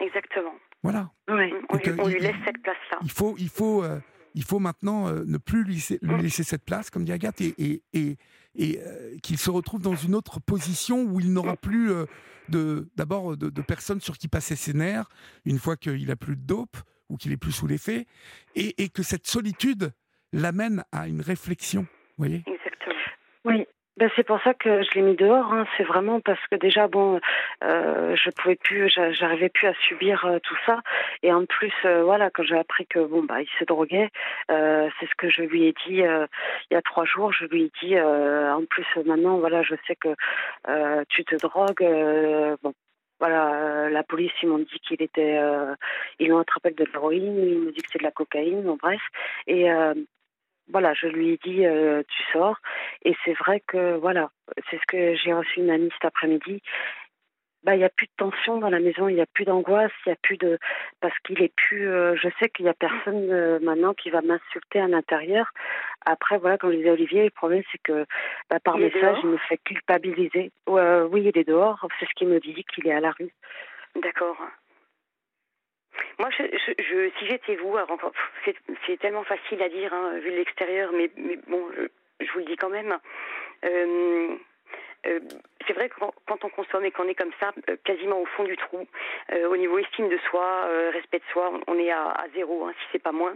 [0.00, 0.54] Exactement.
[0.82, 1.10] Voilà.
[1.28, 2.98] oui On, Donc, lui, il- laisse cette place-là.
[3.02, 4.00] Il faut, il faut, euh,
[4.34, 6.22] il faut maintenant euh, ne plus lui, laisser- lui Mm.
[6.22, 8.16] laisser cette place, comme dit Agathe, et, et, et,
[8.56, 12.06] et, euh, qu'il se retrouve dans une autre position où il n'aura plus euh,
[12.48, 15.08] de, d'abord de, de personnes sur qui passer ses nerfs
[15.44, 16.76] une fois qu'il a plus de dope
[17.08, 18.06] ou qu'il est plus sous l'effet,
[18.56, 19.92] et, et que cette solitude
[20.32, 21.82] l'amène à une réflexion.
[21.82, 22.42] Vous voyez?
[22.46, 22.94] Exactement.
[23.44, 23.66] Oui,
[23.98, 25.52] ben c'est pour ça que je l'ai mis dehors.
[25.52, 25.66] hein.
[25.76, 27.20] C'est vraiment parce que déjà, bon,
[27.64, 30.80] euh, je pouvais plus, j'a- j'arrivais plus à subir euh, tout ça.
[31.22, 34.10] Et en plus, euh, voilà, quand j'ai appris que bon, bah, il se droguait,
[34.50, 36.28] euh, c'est ce que je lui ai dit il
[36.70, 37.32] y a trois jours.
[37.32, 40.08] Je lui ai dit, en plus, maintenant, voilà, je sais que
[41.08, 42.56] tu te drogues.
[42.62, 42.72] bon.
[43.20, 45.76] Voilà, la police, ils m'ont dit qu'il était, euh,
[46.18, 49.00] ils l'ont attrapé de l'héroïne, ils m'ont dit que c'est de la cocaïne, bon bref.
[49.46, 49.94] Et euh,
[50.68, 52.56] voilà, je lui ai dit, euh, tu sors.
[53.04, 54.30] Et c'est vrai que, voilà,
[54.70, 56.62] c'est ce que j'ai reçu une amie cet après-midi.
[57.64, 59.92] Bah, il n'y a plus de tension dans la maison, il n'y a plus d'angoisse,
[60.04, 60.58] il n'y a plus de.
[61.00, 61.88] Parce qu'il est plus.
[61.88, 65.48] euh, je sais qu'il n'y a personne euh, maintenant qui va m'insulter à l'intérieur.
[66.04, 68.04] Après, voilà, comme je disais Olivier, le problème, c'est que
[68.50, 70.50] bah, par Il message, il me fait culpabiliser.
[70.66, 73.32] Oui, il est dehors, c'est ce qu'il me dit, qu'il est à la rue.
[73.94, 74.36] D'accord.
[76.18, 77.76] Moi, je, je, je- si j'étais vous,
[78.44, 81.82] c'est, tellement facile à dire hein, vu de l'extérieur, mais, mais bon, je,
[82.24, 82.96] je vous le dis quand même.
[83.64, 84.36] Euh,
[85.06, 85.18] euh,
[85.66, 88.44] c'est vrai que quand, on consomme et qu'on est comme ça, euh, quasiment au fond
[88.44, 88.86] du trou,
[89.32, 92.86] euh, au niveau estime de soi, respect de soi, on est à, zéro, hein, si
[92.92, 93.34] c'est pas moins.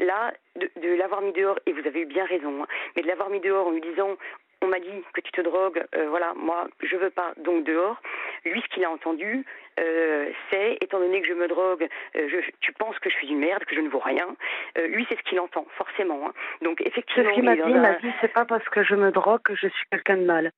[0.00, 3.30] là, de, l'avoir mis dehors, et vous avez eu bien raison, hein, mais de l'avoir
[3.30, 4.16] mis dehors en lui disant
[4.60, 7.96] on m'a dit que tu te drogues, voilà, moi je veux pas, donc dehors.
[8.44, 9.44] Lui, ce qu'il a entendu,
[9.78, 11.86] euh, c'est, étant donné que je me drogue,
[12.16, 14.36] euh, je, tu penses que je suis une merde, que je ne vaux rien.
[14.76, 16.26] Euh, lui, c'est ce qu'il entend, forcément.
[16.26, 16.32] Hein.
[16.62, 17.30] Donc, effectivement.
[17.30, 19.54] Ce qu'il m'a dit, il m'a dit, c'est pas parce que je me drogue que
[19.54, 20.52] je suis quelqu'un de mal.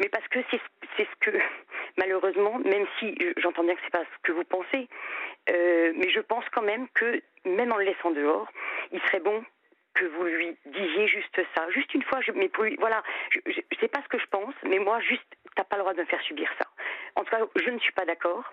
[0.00, 1.36] Mais parce que c'est ce que,
[1.98, 4.88] malheureusement, même si j'entends bien que c'est pas ce que vous pensez,
[5.48, 8.48] mais je pense quand même que, même en le laissant dehors,
[8.92, 9.42] il serait bon
[9.98, 12.20] que vous lui disiez juste ça, juste une fois.
[12.20, 15.26] Je, mais pour voilà, je, je, sais pas ce que je pense, mais moi, juste,
[15.56, 16.66] t'as pas le droit de me faire subir ça.
[17.16, 18.44] En tout cas, je ne suis pas d'accord.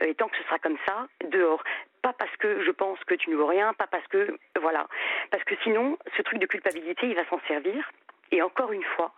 [0.00, 1.62] Euh, et tant que ce sera comme ça, dehors.
[2.02, 4.86] Pas parce que je pense que tu ne vaux rien, pas parce que voilà,
[5.30, 7.90] parce que sinon, ce truc de culpabilité, il va s'en servir.
[8.30, 9.12] Et encore une fois,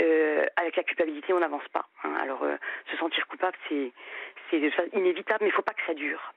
[0.00, 1.86] euh, avec la culpabilité, on n'avance pas.
[2.04, 2.14] Hein.
[2.20, 2.56] Alors, euh,
[2.90, 3.92] se sentir coupable, c'est
[4.92, 6.32] inévitable, mais il ne faut pas que ça dure.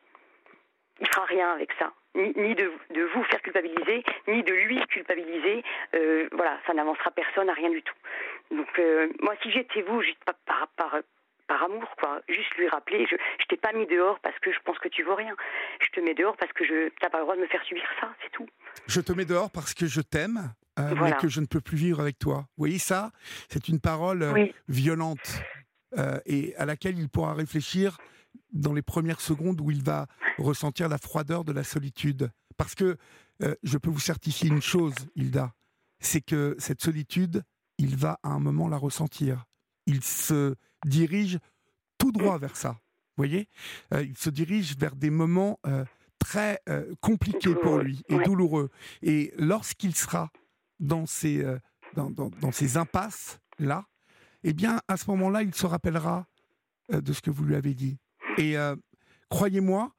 [0.99, 2.71] Il fera rien avec ça ni, de,
[3.13, 5.63] vous faire culpabiliser, ni de lui culpabiliser.
[5.95, 7.95] Euh, voilà, ça n'avancera personne à rien du tout.
[8.51, 11.01] Donc euh, moi, si j'étais vous, juste par, par, par,
[11.47, 14.59] par, amour, quoi, juste lui rappeler, je, je t'ai pas mis dehors parce que je
[14.63, 15.35] pense que tu vaux rien.
[15.81, 17.83] Je te mets dehors parce que je t'as pas le droit de me faire subir
[17.99, 18.47] ça, c'est tout.
[18.87, 20.53] Je te mets dehors parce que je t'aime.
[20.77, 22.39] Euh, mais que je ne peux plus vivre avec toi.
[22.57, 23.11] Vous voyez ça?
[23.47, 24.25] C'est une parole
[24.67, 25.41] violente
[26.25, 27.97] et à laquelle il pourra réfléchir
[28.51, 30.07] dans les premières secondes où il va
[30.37, 32.31] ressentir la froideur de la solitude.
[32.57, 32.97] Parce que
[33.43, 35.53] euh, je peux vous certifier une chose, Hilda,
[35.99, 37.43] c'est que cette solitude,
[37.77, 39.45] il va à un moment la ressentir.
[39.85, 40.55] Il se
[40.85, 41.39] dirige
[41.97, 42.71] tout droit vers ça.
[42.71, 43.47] Vous voyez?
[43.93, 45.85] Euh, Il se dirige vers des moments euh,
[46.19, 46.61] très
[47.01, 48.71] compliqués pour lui et douloureux.
[49.03, 50.31] Et lorsqu'il sera
[50.79, 51.45] dans ces,
[51.93, 53.85] dans, dans ces impasses-là,
[54.43, 56.25] eh bien, à ce moment-là, il se rappellera
[56.89, 57.99] de ce que vous lui avez dit.
[58.37, 58.75] Et euh,
[59.29, 59.89] croyez-moi,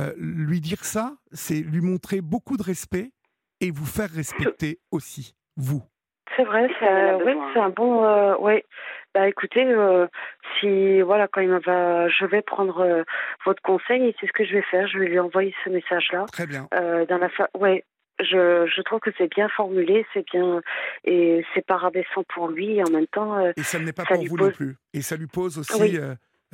[0.00, 3.10] euh, lui dire ça, c'est lui montrer beaucoup de respect
[3.60, 5.82] et vous faire respecter aussi, vous.
[6.36, 8.04] C'est vrai, c'est un bon.
[8.04, 8.62] Euh, oui.
[9.14, 9.64] Bah écoutez,
[10.58, 13.04] si voilà quand il va, je vais prendre
[13.46, 14.88] votre conseil et c'est ce que je vais faire.
[14.88, 16.24] Je vais lui envoyer ce message-là.
[16.32, 16.66] Très bien.
[16.72, 17.84] dans la ouais,
[18.18, 20.62] je, je trouve que c'est bien formulé, c'est bien
[21.04, 23.38] et c'est pas rabaissant pour lui et en même temps.
[23.56, 24.74] et ça n'est pas pour vous non plus.
[24.92, 25.96] Et ça lui pose aussi.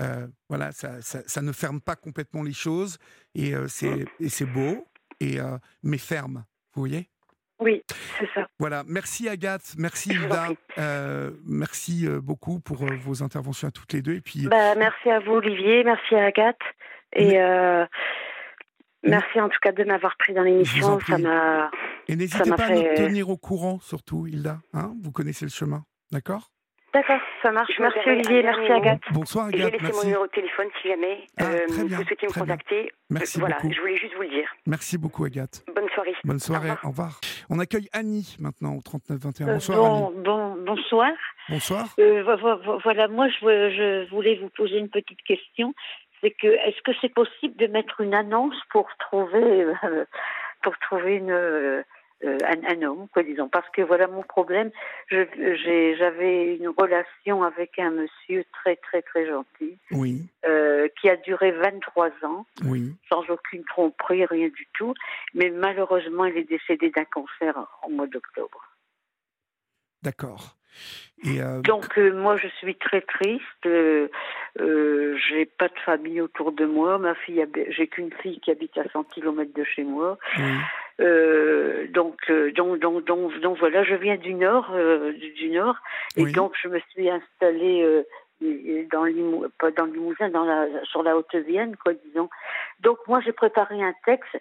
[0.01, 2.99] Euh, voilà, ça, ça, ne ferme pas complètement les choses
[3.35, 4.87] et euh, c'est beau,
[5.21, 6.45] et, euh, mais ferme.
[6.75, 7.09] Vous voyez?
[7.59, 7.83] Oui,
[8.19, 8.47] c'est ça.
[8.59, 10.49] Voilà, merci Agathe, merci Hilda,
[11.45, 14.15] merci beaucoup pour vos interventions à toutes les deux.
[14.15, 16.57] Et puis, bah, merci à vous Olivier, merci à Agathe
[17.13, 17.39] et
[19.03, 20.99] merci en tout cas de m'avoir pris dans l'émission.
[21.01, 21.71] Ça m'a.
[22.09, 24.61] Et n'hésitez pas à nous tenir au courant, surtout Hilda.
[24.73, 26.51] Hein vous connaissez le chemin, d'accord?
[26.95, 27.73] D'accord, ça marche.
[27.79, 29.01] merci Olivier, merci Agathe.
[29.13, 29.73] Bonsoir Agathe.
[29.73, 32.93] J'ai laissé mon numéro de téléphone si jamais ah, euh, vous souhaitez me contacter.
[33.11, 33.73] Merci voilà, beaucoup.
[33.73, 34.49] je voulais juste vous le dire.
[34.67, 35.65] Merci beaucoup Agathe.
[35.75, 36.15] Bonne soirée.
[36.25, 37.21] Bonne soirée, au revoir.
[37.49, 39.49] On accueille Annie maintenant au 3921.
[39.49, 40.23] Euh, bonsoir bon, Annie.
[40.23, 41.11] Bon, bonsoir.
[41.49, 41.87] Bonsoir.
[41.99, 42.23] Euh,
[42.83, 45.75] voilà, moi je, je, voulais vous poser une petite question.
[46.21, 49.67] C'est que est-ce que c'est possible de mettre une annonce pour trouver
[50.63, 51.85] pour trouver une
[52.25, 53.49] euh, un, homme, quoi, disons.
[53.49, 54.71] Parce que voilà mon problème.
[55.11, 59.79] J'avais une relation avec un monsieur très, très, très gentil.
[59.91, 60.27] Oui.
[60.45, 62.47] Euh, qui a duré 23 ans.
[62.65, 62.95] Oui.
[63.09, 64.95] Sans aucune tromperie, rien du tout.
[65.35, 68.71] Mais malheureusement, il est décédé d'un cancer en mois d'octobre.
[70.03, 70.57] D'accord.
[71.27, 73.67] Euh, Donc moi je suis très triste.
[73.67, 74.09] Euh,
[74.57, 76.99] j'ai pas de famille autour de moi.
[76.99, 80.19] Ma fille, j'ai qu'une fille qui habite à 100 km de chez moi.
[80.39, 80.45] Oui.
[81.01, 85.77] Euh, donc, euh, donc, donc, donc, donc, voilà, je viens du nord, euh, du, nord,
[86.17, 88.05] et donc je me suis installée
[88.91, 89.07] dans
[89.59, 92.29] pas dans le Limousin, dans la, sur la Haute-Vienne, quoi, disons.
[92.81, 94.37] Donc moi, j'ai préparé un texte.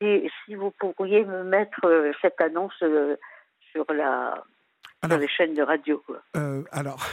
[0.00, 2.82] Si, si, vous pourriez me mettre cette annonce
[3.72, 4.44] sur la
[5.08, 6.02] sur les chaînes de radio.
[6.36, 7.06] Euh, alors,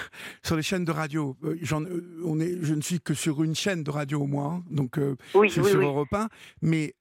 [0.44, 3.56] sur les chaînes de radio, euh, euh, on est, je ne suis que sur une
[3.56, 4.98] chaîne de radio au moins, hein, donc
[5.36, 5.86] oui, c'est oui, sur oui.
[5.86, 6.28] Europe 1.
[6.62, 6.94] Mais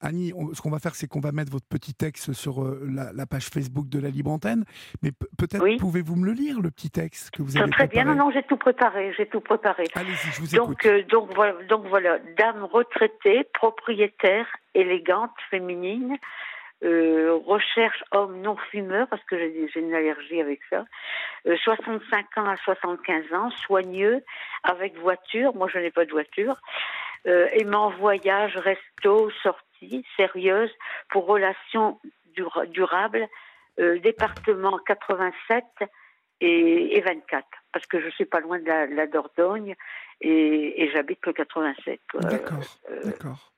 [0.00, 3.46] Annie, ce qu'on va faire, c'est qu'on va mettre votre petit texte sur la, page
[3.46, 4.64] Facebook de la Libre Antenne.
[5.02, 8.14] Mais peut-être pouvez-vous me le lire, le petit texte que vous avez Très bien, non,
[8.14, 9.84] non, j'ai tout préparé, j'ai tout préparé.
[9.94, 11.08] Allez-y, je vous donc, écoute.
[11.10, 16.16] donc, voilà, donc voilà, dame retraitée, propriétaire, élégante, féminine,
[16.84, 20.84] euh, recherche homme non fumeur parce que j'ai une allergie avec ça.
[21.44, 24.24] 65 euh, ans à 75 ans, soigneux,
[24.64, 25.54] avec voiture.
[25.54, 26.56] Moi, je n'ai pas de voiture.
[27.28, 30.72] Euh, aimant voyage, resto, sortie, sérieuse,
[31.10, 32.00] pour relations
[32.68, 33.28] durables
[33.78, 35.64] département 87
[36.40, 39.76] et, 24, parce que je suis pas loin de la, Dordogne
[40.20, 42.00] et, j'habite le 87.
[42.14, 42.58] D'accord,
[43.04, 43.52] d'accord.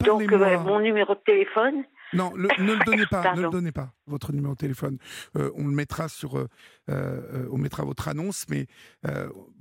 [0.00, 4.32] Donc, mon numéro de téléphone, non, ne le donnez pas, ne le donnez pas, votre
[4.32, 4.98] numéro de téléphone.
[5.36, 6.48] Euh, on le mettra sur, euh,
[6.90, 8.66] euh, on mettra votre annonce, mais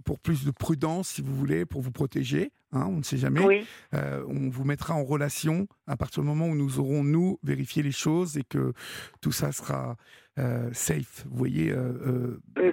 [0.06, 3.65] pour plus de prudence, si vous voulez, pour vous protéger, hein, on ne sait jamais.
[3.94, 7.91] on vous mettra en relation à partir du moment où nous aurons nous vérifié les
[7.91, 8.74] choses et que
[9.22, 9.98] tout ça sera
[10.72, 11.76] safe, vous voyez,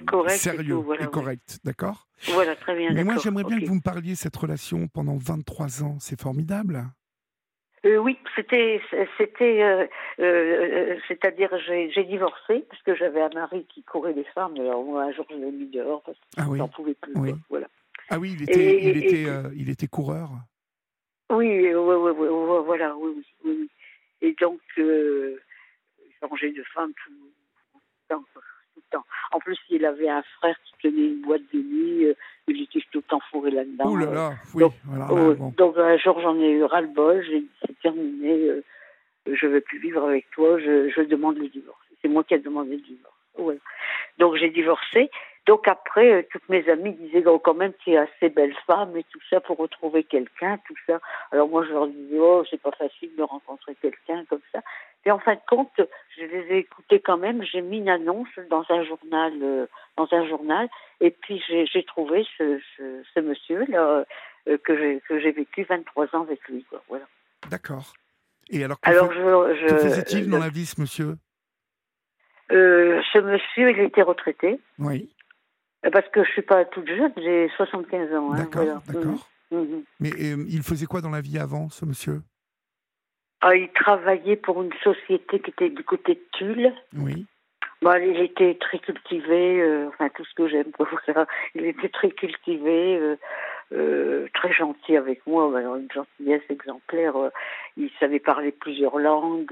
[0.05, 2.07] correct sérieux et, correct, d'accord?
[2.33, 2.93] Voilà, très bien.
[2.93, 5.97] Mais moi, j'aimerais bien que vous me parliez de cette relation pendant 23 ans.
[5.99, 6.85] C'est formidable.
[7.85, 8.81] Euh, oui, c'était,
[9.17, 9.85] c'était, euh,
[10.19, 14.55] euh, c'est-à-dire j'ai, divorcé parce que j'avais un mari qui courait les femmes.
[14.55, 17.13] Alors moi, un jour, je l'ai mis dehors parce que ah n'en pouvais plus.
[17.49, 17.67] Voilà.
[18.09, 19.25] Ah oui, il était, il était,
[19.55, 20.29] il était coureur.
[21.29, 23.69] Oui, voilà, oui, oui,
[24.21, 24.61] Et donc,
[26.19, 28.23] changer de femme tout, le temps.
[29.31, 32.05] En plus, il avait un frère qui tenait une boîte de nuit.
[32.05, 32.13] Euh,
[32.47, 33.89] il était tout le temps fourré là-dedans.
[33.89, 34.61] Ouh là là, oui.
[34.61, 37.23] Donc, voilà, donc un jour, j'en ai eu ras-le-bol.
[37.25, 38.33] J'ai dit, c'est terminé.
[38.33, 38.63] Euh,
[39.31, 40.59] je ne veux plus vivre avec toi.
[40.59, 41.79] Je, je demande le divorce.
[42.01, 43.59] C'est moi qui ai demandé le divorce.
[44.17, 45.09] Donc, j'ai divorcé.
[45.45, 48.97] Donc après, euh, toutes mes amies disaient oh, quand même tu es assez belle femme
[48.97, 50.99] et tout ça pour retrouver quelqu'un, tout ça.
[51.31, 54.61] Alors moi je leur disais oh c'est pas facile de rencontrer quelqu'un comme ça.
[55.05, 55.79] Et en fin de compte,
[56.17, 57.43] je les ai écoutés quand même.
[57.43, 59.67] J'ai mis une annonce dans un journal, euh,
[59.97, 60.67] dans un journal,
[60.99, 64.05] et puis j'ai trouvé ce, ce, monsieur là
[64.47, 66.65] euh, que j'ai vécu 23 ans avec lui.
[66.69, 66.83] Quoi.
[66.89, 67.05] Voilà.
[67.49, 67.93] D'accord.
[68.49, 71.17] Et alors, que, alors je, que faisait-il dans la vie, ce monsieur?
[72.49, 74.59] Ce monsieur, il était retraité.
[74.79, 75.09] Oui.
[75.91, 78.33] Parce que je suis pas toute jeune, j'ai 75 ans.
[78.33, 79.29] Hein, d'accord, d'accord.
[79.51, 79.59] Mhm.
[79.59, 79.83] Mhm.
[79.99, 82.21] Mais il faisait quoi dans la vie avant, ce monsieur?
[83.47, 86.73] Ah, Il travaillait pour une société qui était du côté de Tulle.
[86.97, 87.27] Oui.
[87.83, 90.71] Bah, il était très cultivé, euh, enfin tout ce que j'aime.
[91.53, 92.97] Il était très cultivé.
[92.97, 93.17] Euh,
[93.71, 97.15] euh, très gentil avec moi, une gentillesse exemplaire.
[97.17, 97.29] Euh,
[97.77, 99.51] il savait parler plusieurs langues,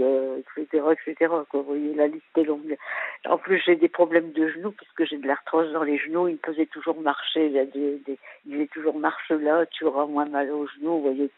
[0.58, 1.32] etc., euh, etc.
[1.50, 1.62] Quoi.
[1.62, 2.78] Vous voyez, la liste est longue.
[3.26, 6.28] En plus, j'ai des problèmes de genoux puisque j'ai de l'arthrose dans les genoux.
[6.28, 7.48] Il me faisait toujours marcher.
[7.48, 8.02] Il, a des,
[8.46, 11.00] il disait toujours marche là, tu auras moins mal aux genoux.
[11.00, 11.32] Vous voyez,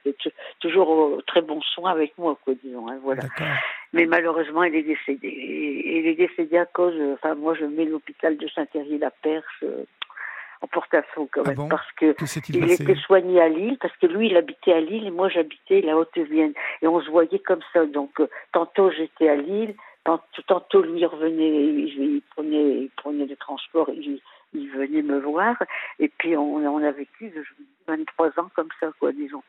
[0.59, 2.89] toujours très bon soin avec moi, quoi, disons.
[2.89, 3.23] Hein, voilà.
[3.93, 5.27] Mais malheureusement, il est décédé.
[5.27, 6.95] Et, il est décédé à cause.
[7.13, 9.63] Enfin, moi, je mets l'hôpital de Saint-Thierry-la-Perche
[10.65, 12.15] en porte-à-faux quand ah même, parce que
[12.49, 15.81] il était soigné à Lille, parce que lui il habitait à Lille et moi j'habitais
[15.81, 17.85] la Haute-Vienne et on se voyait comme ça.
[17.85, 23.89] Donc euh, tantôt j'étais à Lille, tantôt, lui revenait, il, prenait, il prenait le transport,
[23.89, 24.19] il,
[24.53, 25.55] il venait me voir
[25.99, 27.31] et puis on, on a vécu
[27.87, 29.43] 23 ans comme ça quoi disons.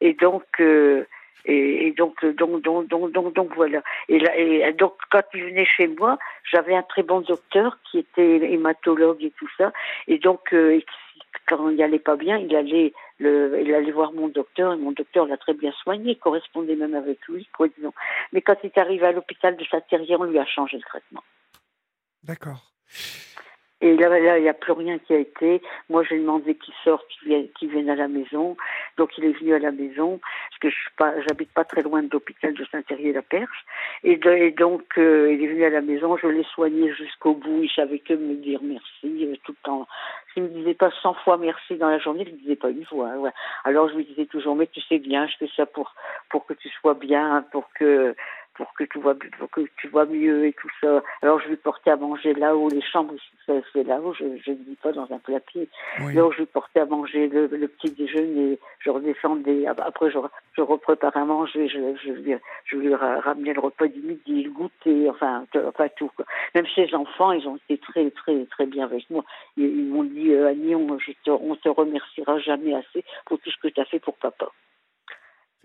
[0.00, 1.04] Et donc euh,
[1.44, 3.82] et, donc, donc, donc, donc, donc, donc, voilà.
[4.08, 6.18] Et, et donc, quand il venait chez moi,
[6.50, 9.72] j'avais un très bon docteur qui était hématologue et tout ça.
[10.08, 10.80] Et donc, euh,
[11.46, 15.26] quand il allait pas bien, il allait, il allait voir mon docteur et mon docteur
[15.26, 17.92] l'a très bien soigné, correspondait même avec lui, quoi, disons.
[18.32, 21.22] Mais quand il est arrivé à l'hôpital de Saint-Thierry, on lui a changé le traitement.
[22.24, 22.72] D'accord.
[23.82, 25.60] Et là, il n'y a plus rien qui a été.
[25.90, 28.56] Moi, j'ai demandé qu'il sorte, qu'il vienne, à la maison.
[28.96, 31.12] Donc, il est venu à la maison, parce que je suis pas,
[31.54, 33.66] pas très loin de l'hôpital de Saint-Thierry-la-Perche.
[34.02, 34.16] Et,
[34.52, 36.16] donc, euh, il est venu à la maison.
[36.16, 37.64] Je l'ai soigné jusqu'au bout.
[37.64, 39.86] Il savait que me dire merci euh, tout le temps.
[40.32, 42.84] S'il me disait pas 100 fois merci dans la journée, il ne disait pas une
[42.86, 43.08] fois.
[43.08, 43.30] Hein,
[43.64, 45.94] Alors, je lui disais toujours, mais tu sais bien, je fais ça pour
[46.30, 48.14] pour que tu sois bien, pour que
[48.56, 51.02] pour que tu vois pour que tu vois mieux et tout ça.
[51.22, 53.14] Alors je lui portais à manger là-haut, les chambres
[53.46, 55.68] c'est là-haut, je ne dis pas dans un plapied.
[55.98, 60.18] Alors je lui portais à manger le, petit déjeuner, je redescendais, après je,
[60.56, 62.34] je repréparais à manger, je, je, lui,
[62.64, 66.10] je lui ramenais le repas du midi, le goûter, enfin, enfin tout.
[66.16, 66.24] Quoi.
[66.54, 69.24] Même ses enfants, ils ont été très très très bien avec moi.
[69.56, 73.50] Ils, m'ont dit euh, Annie, on, je te, on te remerciera jamais assez pour tout
[73.50, 74.50] ce que tu as fait pour papa.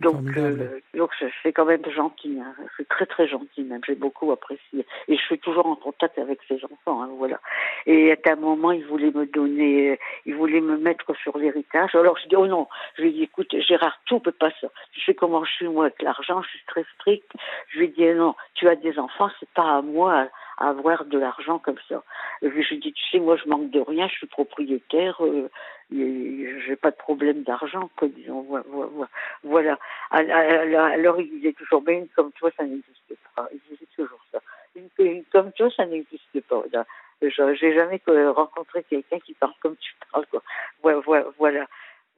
[0.01, 1.11] Donc, euh, donc
[1.43, 2.39] c'est quand même gentil.
[2.41, 2.53] Hein.
[2.75, 3.81] C'est très très gentil même.
[3.85, 4.85] J'ai beaucoup apprécié.
[5.07, 7.03] Et je suis toujours en contact avec ses enfants.
[7.03, 7.39] Hein, voilà.
[7.85, 11.93] Et à un moment, il voulait me donner, il voulait me mettre sur l'héritage.
[11.93, 12.67] Alors je dis oh non.
[12.97, 14.67] Je lui ai dit écoute Gérard, tout peut pas ça.
[14.93, 16.41] Je sais comment je suis moi avec l'argent.
[16.41, 17.31] Je suis très strict.
[17.69, 18.35] Je lui ai dit non.
[18.55, 20.27] Tu as des enfants, c'est pas à moi
[20.69, 22.03] avoir de l'argent comme ça.
[22.41, 25.49] Et puis je dis, tu sais, moi je manque de rien, je suis propriétaire, euh,
[25.91, 28.45] j'ai pas de problème d'argent, disons.
[29.43, 29.77] Voilà.
[30.11, 33.47] Alors il disait toujours, mais une comme toi, ça n'existe pas.
[33.53, 34.39] Il disait toujours ça.
[34.75, 36.63] Une, comme toi, ça n'existe pas.
[37.21, 40.41] J'ai jamais rencontré quelqu'un qui parle comme tu parles, quoi.
[40.81, 41.25] Voilà.
[41.37, 41.67] voilà.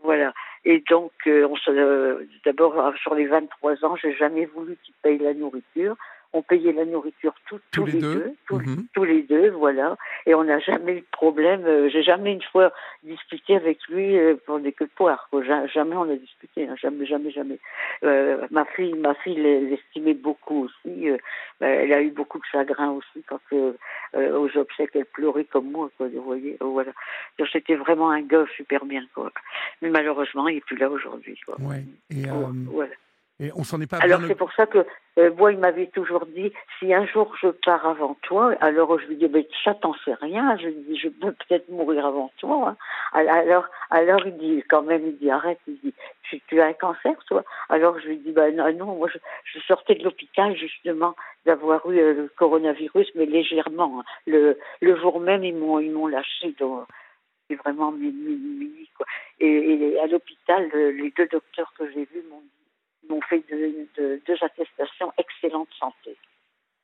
[0.03, 0.33] Voilà.
[0.65, 5.33] Et donc, euh, euh, d'abord, sur les 23 ans, j'ai jamais voulu qu'il paye la
[5.33, 5.95] nourriture
[6.33, 8.13] on payait la nourriture tous, Tous les les deux.
[8.15, 8.85] deux, tous, Mhm.
[8.93, 9.97] tous les deux, voilà.
[10.25, 11.63] Et on n'a jamais eu de problème.
[11.65, 12.71] euh, J'ai jamais une fois
[13.03, 15.29] discuté avec lui euh, pour des queues de poire.
[15.73, 17.59] Jamais on a discuté, hein, jamais, jamais, jamais.
[18.03, 21.07] Euh, ma fille, ma fille l'est- l'estimait beaucoup aussi.
[21.61, 23.39] ben, elle a eu beaucoup de chagrin aussi quand
[24.13, 26.07] aux obsèques elle pleurait comme moi, quoi.
[26.07, 26.91] Vous voyez, voilà.
[27.37, 29.31] Donc c'était vraiment un gars super bien, quoi.
[29.81, 31.39] Mais malheureusement, il est plus là aujourd'hui.
[31.59, 31.83] Ouais.
[32.09, 32.33] Et, euh,
[32.67, 32.91] voilà.
[33.39, 34.85] Et on s'en est pas Alors c'est pour ça que
[35.17, 39.07] euh, moi il m'avait toujours dit si un jour je pars avant toi, alors je
[39.07, 42.31] lui dis mais ça t'en sais rien, je lui dis je peux peut-être mourir avant
[42.37, 42.69] toi.
[42.69, 42.77] hein.
[43.27, 45.93] Alors alors il dit quand même il dit arrête, il dit
[46.23, 47.43] tu, tu as un cancer toi?
[47.69, 51.15] Alors je lui dis bah non, non moi je, je sortais de l'hôpital justement
[51.45, 54.01] d'avoir eu euh, le coronavirus mais légèrement.
[54.01, 54.03] hein.
[54.27, 56.85] Le le jour même ils m'ont ils m'ont lâché donc
[57.49, 59.05] c'est vraiment mini, mini, mini, quoi.
[59.41, 62.41] Et, et à l'hôpital, le- les deux docteurs que j'ai vus m'ont
[63.09, 66.15] m'ont fait de- de- deux attestations excellente santé.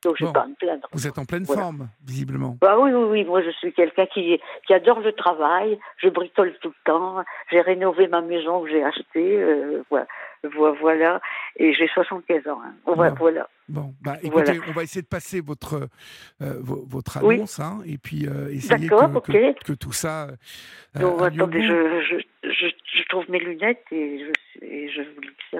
[0.02, 0.32] Donc je Bon.
[0.32, 0.88] pas me plaindre.
[0.92, 1.60] Vous êtes en pleine Voilà.
[1.60, 2.56] forme, visiblement.
[2.62, 6.54] Bah oui, oui, oui, moi je suis quelqu'un qui, qui adore le travail, je bricole
[6.62, 10.06] tout le temps, j'ai rénové ma maison que j'ai achetée, euh, voilà,
[10.42, 11.20] Vo- voilà,
[11.56, 12.62] et j'ai 75 ans.
[12.64, 12.72] hein.
[12.86, 13.16] Voilà, Bon.
[13.18, 13.48] voilà.
[13.68, 14.64] Bon, bah écoutez, Voilà.
[14.68, 15.74] on va essayer de passer votre,
[16.40, 17.34] euh, vo- votre Oui.
[17.34, 19.62] annonce, hein, et puis euh, essayer D'accord, que, que- ok.
[19.66, 20.28] que tout ça
[20.96, 25.20] euh, Donc attendez, je, je, je, je trouve mes lunettes et je, et je vous
[25.50, 25.58] ça.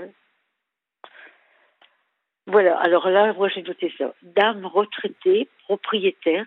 [2.46, 4.14] Voilà, alors là, moi j'ai noté ça.
[4.22, 6.46] Dame retraitée, propriétaire,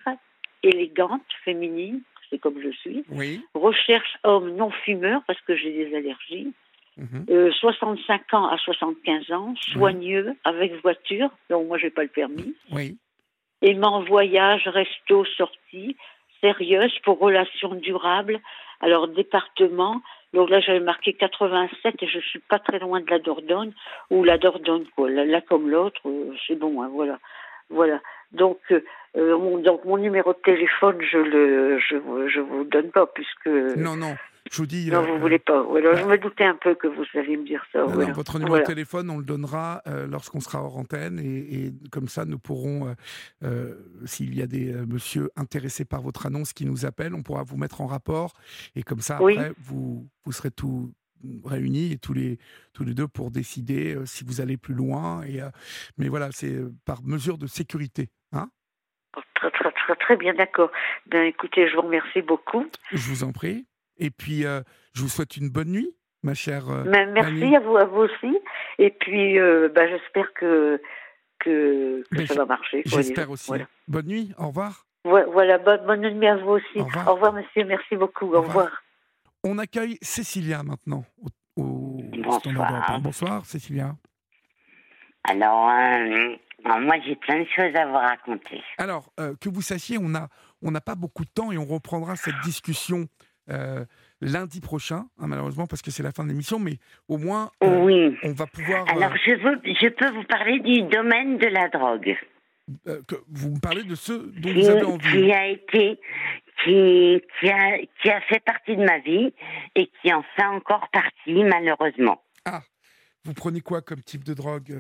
[0.64, 3.04] élégante, féminine, c'est comme je suis.
[3.10, 3.42] Oui.
[3.54, 6.54] Recherche homme non fumeur parce que j'ai des allergies.
[6.98, 7.26] mhm.
[7.30, 12.56] Euh, 65 ans à 75 ans, soigneux, avec voiture, donc moi j'ai pas le permis.
[12.72, 12.98] Oui.
[13.62, 15.96] Aimant voyage, resto, sortie,
[16.42, 18.40] sérieuse pour relations durables.
[18.84, 20.02] Alors département,
[20.34, 23.72] donc là j'avais marqué 87 et je suis pas très loin de la Dordogne
[24.10, 25.10] ou la Dordogne quoi.
[25.10, 27.18] Là, comme l'autre, euh, c'est bon, hein, voilà,
[27.70, 28.02] voilà.
[28.34, 28.84] Donc euh,
[29.16, 31.96] euh, mon, donc mon numéro de téléphone je le je
[32.28, 34.16] je vous donne pas puisque Non, non,
[34.52, 34.90] je vous dis.
[34.92, 35.64] non, euh, vous voulez pas.
[35.64, 37.80] Je me doutais un peu que vous alliez me dire ça.
[37.80, 38.14] non, non, voilà.
[38.14, 38.64] votre numéro Voilà.
[38.64, 42.40] de téléphone, on le donnera euh, lorsqu'on sera hors antenne et, et comme ça, nous
[42.40, 42.94] pourrons, euh,
[43.44, 43.76] euh,
[44.06, 47.44] s'il y a des euh, monsieur intéressés par votre annonce qui nous appellent, on pourra
[47.44, 48.34] vous mettre en rapport
[48.76, 49.38] et comme ça, Oui.
[49.38, 50.92] après, vous, vous serez tous
[51.46, 52.38] réunis et tous les,
[52.74, 55.24] tous les deux pour décider euh, si vous allez plus loin.
[55.24, 55.50] Et, euh,
[55.98, 58.10] mais voilà, c'est euh, par mesure de sécurité.
[58.34, 58.50] Hein
[59.36, 60.70] Très, très, très, très bien, d'accord.
[61.08, 62.66] Ben, écoutez, je vous remercie beaucoup.
[62.92, 63.66] je vous en prie.
[63.98, 64.62] Et puis, euh,
[64.94, 66.70] je vous souhaite une bonne nuit, ma chère.
[66.70, 68.38] euh, merci à vous, à vous aussi.
[68.80, 70.82] Et puis, euh, ben, j'espère que,
[71.40, 72.82] que, que Ben, ça va marcher.
[72.86, 73.48] J'espère aussi.
[73.48, 73.66] Voilà.
[73.88, 74.86] Bonne nuit, au revoir.
[75.06, 76.80] Voilà, bonne, bonne nuit à vous aussi.
[76.80, 77.34] Au revoir.
[77.34, 77.66] monsieur.
[77.66, 78.26] Merci beaucoup.
[78.28, 78.66] Au Au revoir.
[78.66, 78.84] revoir.
[79.44, 81.04] On accueille Cécilia maintenant
[81.58, 83.00] au, au Bonsoir.
[83.02, 83.96] Bonsoir, Cécilia.
[85.26, 88.62] Alors, euh, alors, moi, j'ai plein de choses à vous raconter.
[88.78, 90.30] Alors, euh, que vous sachiez, on n'a
[90.62, 93.08] on n'a pas beaucoup de temps et on reprendra cette discussion
[93.50, 93.84] euh,
[94.22, 97.80] lundi prochain, hein, malheureusement, parce que c'est la fin de l'émission, mais au moins, euh,
[97.84, 98.18] oui.
[98.24, 98.86] on va pouvoir.
[98.88, 102.16] euh, Alors, je, veux, je peux vous parler du domaine de la drogue,
[103.08, 105.12] que vous me parlez de ce dont qui, vous avez envie.
[105.26, 106.00] qui a été,
[106.64, 109.34] qui, qui, a, qui a fait partie de ma vie
[109.76, 112.22] et qui en fait encore partie, malheureusement.
[113.26, 114.78] Vous prenez quoi comme type de drogue,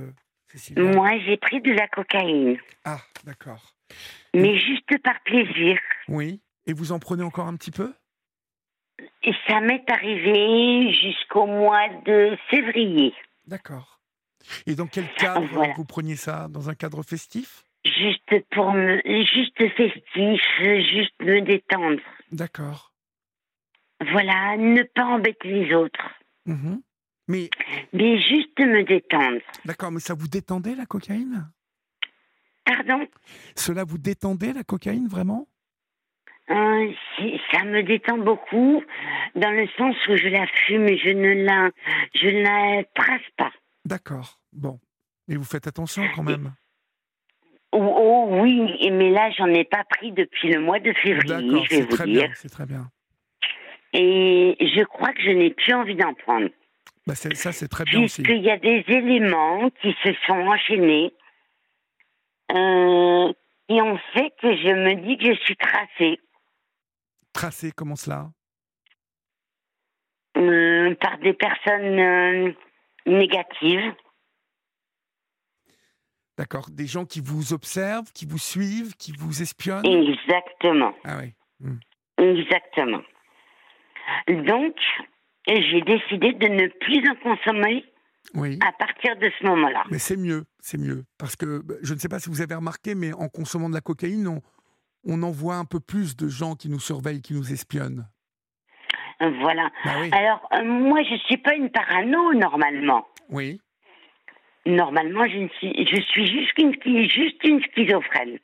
[0.47, 3.73] Cécilia Moi, j'ai pris de la cocaïne, Ah, d'accord.
[4.33, 5.77] mais juste par plaisir.
[6.09, 6.41] Oui.
[6.65, 7.93] Et vous en prenez encore un petit peu?
[9.25, 13.13] Et ça m'est arrivé jusqu'au mois de février.
[13.47, 13.99] D'accord.
[14.65, 15.73] Et dans quel cadre Voilà.
[15.77, 16.47] vous preniez ça?
[16.49, 17.63] Dans un cadre festif?
[17.85, 20.41] Juste pour me, juste festif,
[20.91, 22.01] juste me détendre.
[22.31, 22.93] D'accord.
[24.11, 26.09] Voilà, ne pas embêter les autres,
[26.45, 26.81] Mhm.
[27.29, 27.49] Mais
[27.93, 29.39] mais juste me détendre.
[29.63, 31.49] d'accord, mais ça vous détendait la cocaïne?
[32.65, 33.07] Pardon?
[33.55, 35.47] Cela vous détendait la cocaïne vraiment?
[36.49, 38.83] Euh, si- Ça me détend beaucoup,
[39.35, 41.69] dans le sens où je la fume et je ne la,
[42.15, 43.51] je ne la trace pas.
[43.85, 44.39] D'accord.
[44.51, 44.79] Bon.
[45.27, 46.53] Mais vous faites attention quand même.
[47.71, 51.63] Oh, oh oui, et- mais là, j'en ai pas pris depuis le mois de février,
[51.69, 52.23] c'est très dire.
[52.23, 52.89] bien, c'est très bien.
[53.93, 56.49] Et je crois que je n'ai plus envie d'en prendre.
[57.07, 58.21] Bah, ça, c'est très bien aussi.
[58.21, 61.13] Puisqu'il y a des éléments qui se sont enchaînés,
[62.51, 63.33] euh,
[63.67, 66.19] qui ont fait que je me dis que je suis tracée
[67.33, 68.29] Tracé, comment cela?
[70.37, 72.51] Euh, par des personnes euh,
[73.05, 73.93] négatives.
[76.37, 76.67] D'accord.
[76.71, 79.85] Des gens qui vous observent, qui vous suivent, qui vous espionnent?
[79.85, 80.93] Exactement.
[81.03, 81.33] Ah oui.
[81.59, 81.77] Hmm.
[82.17, 83.01] Exactement.
[84.27, 84.75] Donc,
[85.47, 87.85] j'ai décidé de ne plus en consommer
[88.33, 88.57] Oui.
[88.65, 89.83] à partir de ce moment-là.
[89.91, 91.03] Mais c'est mieux, c'est mieux.
[91.17, 93.75] Parce que bah, je ne sais pas si vous avez remarqué, mais en consommant de
[93.75, 94.41] la cocaïne, on,
[95.05, 98.07] on en voit un peu plus de gens qui nous surveillent, qui nous espionnent.
[99.19, 99.69] Voilà.
[99.85, 100.09] Bah oui.
[100.11, 103.07] Alors, euh, moi, je suis pas une parano, normalement.
[103.29, 103.61] Oui.
[104.65, 108.39] Normalement, je, ne suis, je suis juste une, juste une schizophrène.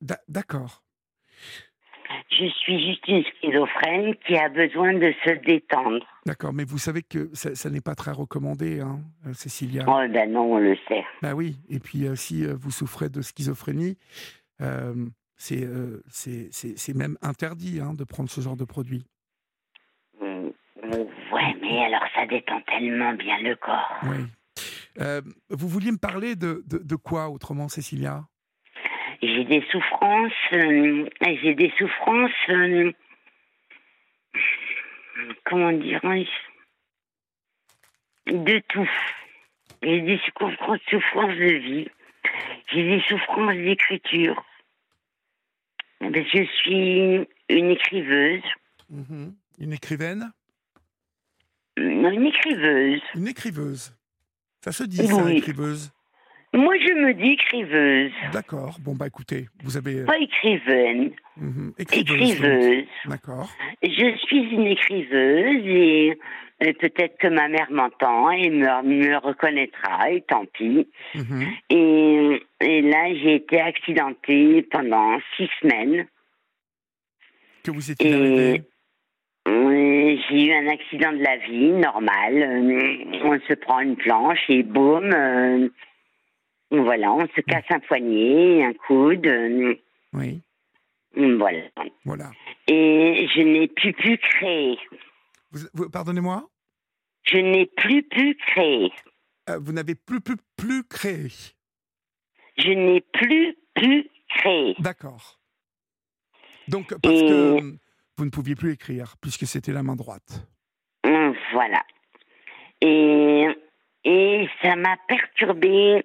[0.00, 0.82] D'a- D'accord.
[2.30, 6.04] Je suis juste une schizophrène qui a besoin de se détendre.
[6.24, 6.52] D'accord.
[6.54, 9.84] Mais vous savez que ça, ça n'est pas très recommandé, hein, euh, Cécilia.
[9.86, 11.04] Oh, ben non, on le sait.
[11.22, 11.58] Bah oui.
[11.68, 13.98] Et puis, euh, si vous souffrez de schizophrénie,
[14.62, 14.94] euh,
[15.38, 16.02] c'est euh,
[16.94, 19.06] même interdit hein, de prendre ce genre de produit.
[20.20, 20.48] Mm,
[21.32, 24.00] Ouais, mais alors ça détend tellement bien le corps.
[24.04, 24.24] Oui.
[25.00, 28.24] Euh, vous vouliez me parler de, de, de quoi autrement, Cécilia?
[29.22, 32.92] J'ai des souffrances, euh, j'ai des souffrances, euh,
[35.44, 36.30] comment dirais-je,
[38.32, 38.88] de tout.
[39.82, 41.88] J'ai des souffrances, souffrances de vie,
[42.72, 44.44] j'ai des souffrances d'écriture.
[46.00, 48.42] Je suis une écriveuse,
[48.90, 49.34] Mhm.
[49.58, 50.30] Une écrivaine?
[51.76, 53.02] Une écriveuse.
[53.14, 53.94] Une écriveuse.
[54.62, 55.36] Ça se dit, ça, Oui.
[55.38, 55.92] écriveuse?
[56.54, 58.78] Moi, je me dis écriveuse, D'accord.
[58.80, 60.04] Bon, bah écoutez, vous avez.
[60.04, 61.74] pas écrivaine, Mhm.
[61.78, 62.30] Écriveuse.
[62.30, 62.84] écriveuse.
[63.04, 63.50] D'accord.
[63.82, 66.18] Je suis une écriveuse et,
[66.60, 70.88] et peut-être que ma mère m'entend et me, me reconnaîtra, et tant pis.
[71.14, 71.46] Mhm.
[71.70, 76.06] Et, et là, j'ai été accidentée pendant six semaines.
[77.64, 78.62] Que vous étiez Et arrivé?
[79.46, 82.34] euh, j'ai eu un accident de la vie, normal.
[82.36, 85.68] Euh, On se prend une planche et boum, euh,
[86.70, 89.74] voilà, on se casse un poignet, un coude, euh,
[90.12, 90.40] Oui.
[91.14, 91.60] voilà.
[92.04, 92.30] Voilà.
[92.66, 94.78] Et je n'ai plus pu créer.
[95.50, 96.48] Vous, vous- Pardonnez-moi?
[97.24, 98.90] Je n'ai plus pu créer.
[99.50, 101.28] Euh, Vous n'avez plus, plus, plus créé.
[102.56, 104.74] Je n'ai plus pu créer.
[104.78, 105.38] D'accord.
[106.68, 107.60] Donc, parce Et- que
[108.16, 110.46] vous ne pouviez plus écrire, puisque c'était la main droite.
[111.04, 111.82] Hum, Voilà.
[112.80, 113.46] Et,
[114.04, 116.04] et ça m'a perturbé,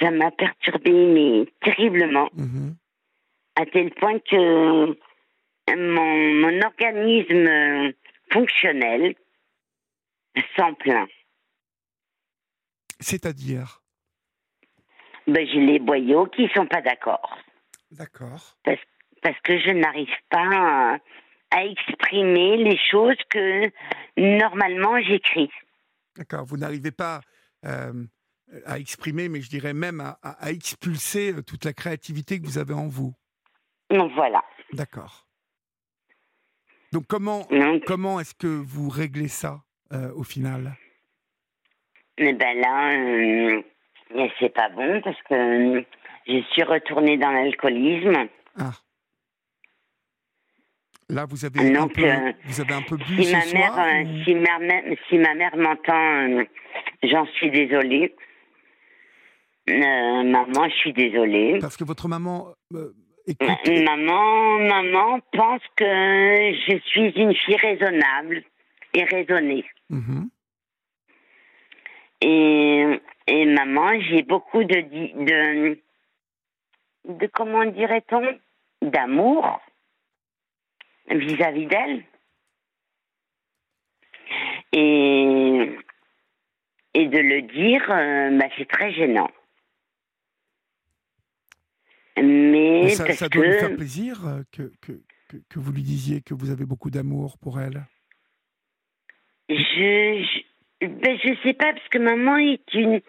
[0.00, 2.74] ça m'a perturbé, mais terriblement, Mhm.
[3.56, 4.86] à tel point que
[5.76, 7.92] mon, mon organisme
[8.34, 9.14] fonctionnel
[10.56, 11.08] s'en plaint.
[13.00, 13.80] C'est-à-dire?
[15.26, 17.38] Ben, j'ai les boyaux qui sont pas d'accord.
[17.90, 18.58] D'accord.
[18.64, 18.80] Parce,
[19.22, 20.98] parce que je n'arrive pas à,
[21.50, 23.70] à exprimer les choses que
[24.16, 25.50] normalement j'écris.
[26.16, 26.44] D'accord.
[26.44, 27.20] Vous n'arrivez pas
[27.64, 28.04] euh,
[28.66, 32.44] à exprimer, mais je dirais même à, à- à expulser euh, toute la créativité que
[32.46, 33.14] vous avez en vous.
[33.90, 34.44] Donc voilà.
[34.72, 35.26] D'accord.
[36.94, 37.44] Donc, comment,
[37.88, 39.60] comment est-ce que vous réglez ça
[39.92, 40.76] euh, au final?
[42.18, 43.62] Eh ben là, euh,
[44.14, 45.34] mais c'est pas bon parce que
[45.78, 45.82] euh,
[46.28, 48.28] je suis retournée dans l'alcoolisme.
[48.56, 48.70] Ah.
[51.08, 53.40] Là, vous avez, un Donc, peu, euh, vous avez un peu bu Si ce ma
[53.42, 56.44] soir mère, euh, ou- si ma mère, si ma mère m'entend,
[57.02, 58.14] j'en suis désolée.
[59.66, 61.58] Maman, je suis désolée.
[61.60, 62.54] Parce que votre maman
[63.26, 63.84] écoute.
[63.84, 68.42] Maman, maman pense que je suis une fille raisonnable
[68.94, 69.64] et raisonnée.
[69.90, 70.28] Mhm.
[72.20, 74.80] Et, et maman, j'ai beaucoup de,
[75.24, 75.78] de,
[77.04, 78.38] de comment dirait-on,
[78.82, 79.60] d'amour
[81.10, 82.04] vis-à-vis d'elle.
[84.72, 85.78] Et,
[86.94, 89.30] et de le dire, euh, bah, c'est très gênant.
[92.16, 94.92] Mais Mais ça, parce ça doit lui faire que plaisir euh, que, que,
[95.28, 97.84] que, que vous lui disiez que vous avez beaucoup d'amour pour elle.
[99.48, 99.54] je,
[100.80, 103.00] je, ben, je sais pas, parce que maman est une,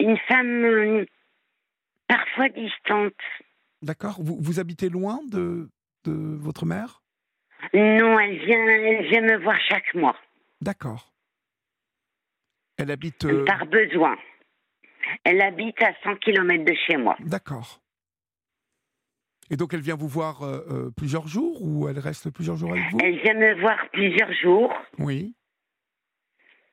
[0.00, 1.06] une femme euh,
[2.08, 3.14] parfois distante.
[3.82, 5.70] D'accord vous, vous habitez loin de,
[6.04, 7.02] de votre mère?
[7.74, 10.16] Non, elle vient, elle vient me voir chaque mois,
[10.60, 11.12] D'accord.
[12.78, 13.24] Elle habite.
[13.26, 14.16] euh, par besoin.
[15.24, 17.16] Elle habite à 100 km de chez moi.
[17.20, 17.79] D'accord.
[19.50, 22.70] Et donc elle vient vous voir euh, euh, plusieurs jours ou elle reste plusieurs jours
[22.72, 22.98] avec vous?
[23.02, 25.34] Elle vient me voir plusieurs jours Oui.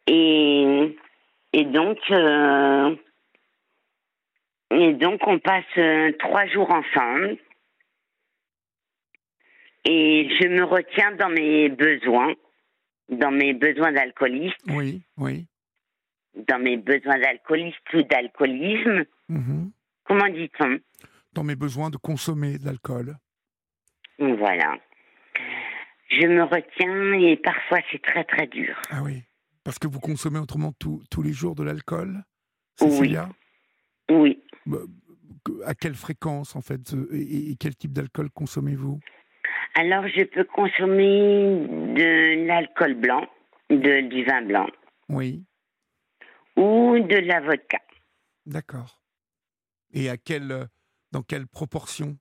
[0.06, 0.95] et,
[1.53, 2.95] et donc euh,
[4.72, 7.38] et donc on passe euh, trois jours ensemble
[9.85, 12.33] et je me retiens dans mes besoins,
[13.09, 15.45] dans mes besoins d'alcooliste, Oui, oui.
[16.47, 19.06] dans mes besoins d'alcooliste ou d'alcoolisme.
[19.30, 19.72] Mhm.
[20.03, 20.77] Comment dit-on?
[21.38, 23.16] Dans mes besoins de consommer de l'alcool.
[24.17, 24.75] Voilà.
[26.09, 28.75] Je me retiens et parfois c'est très très dur.
[28.90, 29.22] Ah oui.
[29.64, 32.24] Parce que vous consommez autrement tous les jours de l'alcool
[32.82, 33.16] Oui.
[34.09, 34.43] Oui.
[34.66, 34.80] Bah,
[35.64, 38.99] à quelle fréquence, en fait et, quel type d'alcool consommez-vous?
[39.75, 43.30] Alors, je peux consommer de l'alcool blanc,
[43.69, 44.67] de, du vin blanc.
[45.07, 45.45] Oui.
[46.56, 47.77] Ou de la vodka.
[48.48, 49.03] D'accord.
[49.93, 50.67] Et à quelle,
[51.11, 52.18] dans quelle proportion?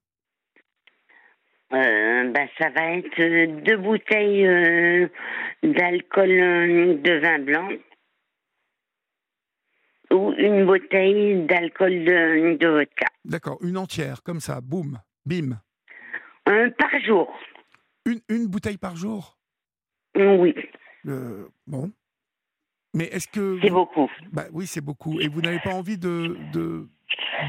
[1.73, 5.09] Euh, bah, ça va être deux bouteilles euh,
[5.65, 7.69] d'alcool euh, de vin blanc
[10.13, 13.07] ou une bouteille d'alcool de, vodka.
[13.25, 15.61] D'accord, une entière, comme ça, boum, bim.
[16.47, 17.37] Un par jour.
[18.05, 19.37] Une, une bouteille par jour?
[20.15, 20.55] Oui.
[21.67, 21.91] bon.
[22.95, 23.59] Mais est-ce que...
[23.61, 24.09] C'est beaucoup.
[24.33, 25.21] Bah, oui, c'est beaucoup.
[25.21, 26.89] Et vous n'avez pas envie de, de,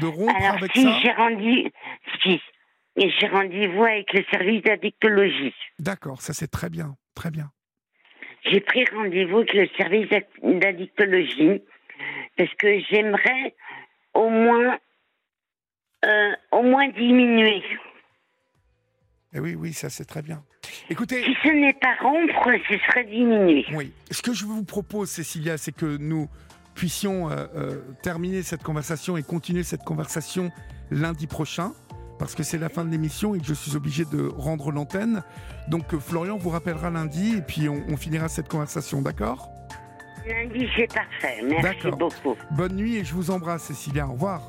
[0.00, 1.70] de rompre Alors, avec si ça j'ai rendu...
[2.22, 2.40] Si,
[2.96, 5.54] j'ai rendez-vous avec le service d'addictologie.
[5.78, 7.50] D'accord, ça c'est très bien, très bien.
[8.44, 10.08] J'ai pris rendez-vous avec le service
[10.42, 11.62] d'addictologie
[12.36, 13.54] parce que j'aimerais
[14.14, 14.78] au moins,
[16.04, 17.62] euh, au moins diminuer.
[19.34, 20.42] Eh oui, oui, ça c'est très bien.
[20.90, 21.22] Écoutez.
[21.22, 23.66] Si ce n'est pas rompre, ce serait diminuer.
[23.72, 23.92] Oui.
[24.10, 26.28] Ce que je vous propose, Cécilia, c'est que nous
[26.78, 30.52] puissions euh, euh, terminer cette conversation et continuer cette conversation
[30.92, 31.72] lundi prochain,
[32.20, 35.24] parce que c'est la fin de l'émission et que je suis obligé de rendre l'antenne.
[35.66, 39.50] Donc Florian vous rappellera lundi et puis on finira cette conversation, d'accord?
[40.24, 41.42] Lundi, c'est parfait.
[41.42, 42.36] Merci beaucoup.
[42.52, 44.06] Bonne nuit et je vous embrasse, Cécilia.
[44.06, 44.48] Au revoir.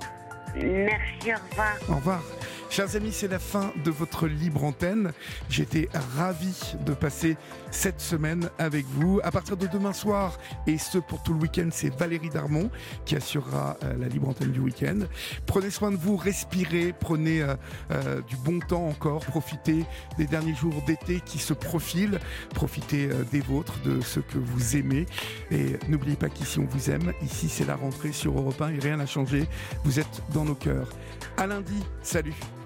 [0.56, 1.76] Merci, au revoir.
[1.90, 2.24] Au revoir.
[2.70, 5.12] Chers amis, c'est la fin de votre libre antenne.
[5.50, 7.36] J'étais ravi de passer
[7.72, 9.20] cette semaine avec vous.
[9.24, 12.70] À partir de demain soir, et ce pour tout le week-end, c'est Valérie Darmon
[13.06, 15.00] qui assurera euh, la libre antenne du week-end.
[15.48, 17.56] Prenez soin de vous, respirez, prenez euh,
[17.92, 19.84] euh, du bon temps encore, profitez
[20.20, 22.20] des derniers jours d'été qui se profilent,
[22.54, 25.08] profitez des vôtres, de ceux que vous aimez.
[25.50, 28.80] Et n'oubliez pas qu'ici on vous aime, ici c'est la rentrée sur Europe 1 et
[28.80, 29.48] rien n'a changé.
[29.84, 30.90] Vous êtes dans nos cœurs.
[31.36, 32.36] À lundi, salut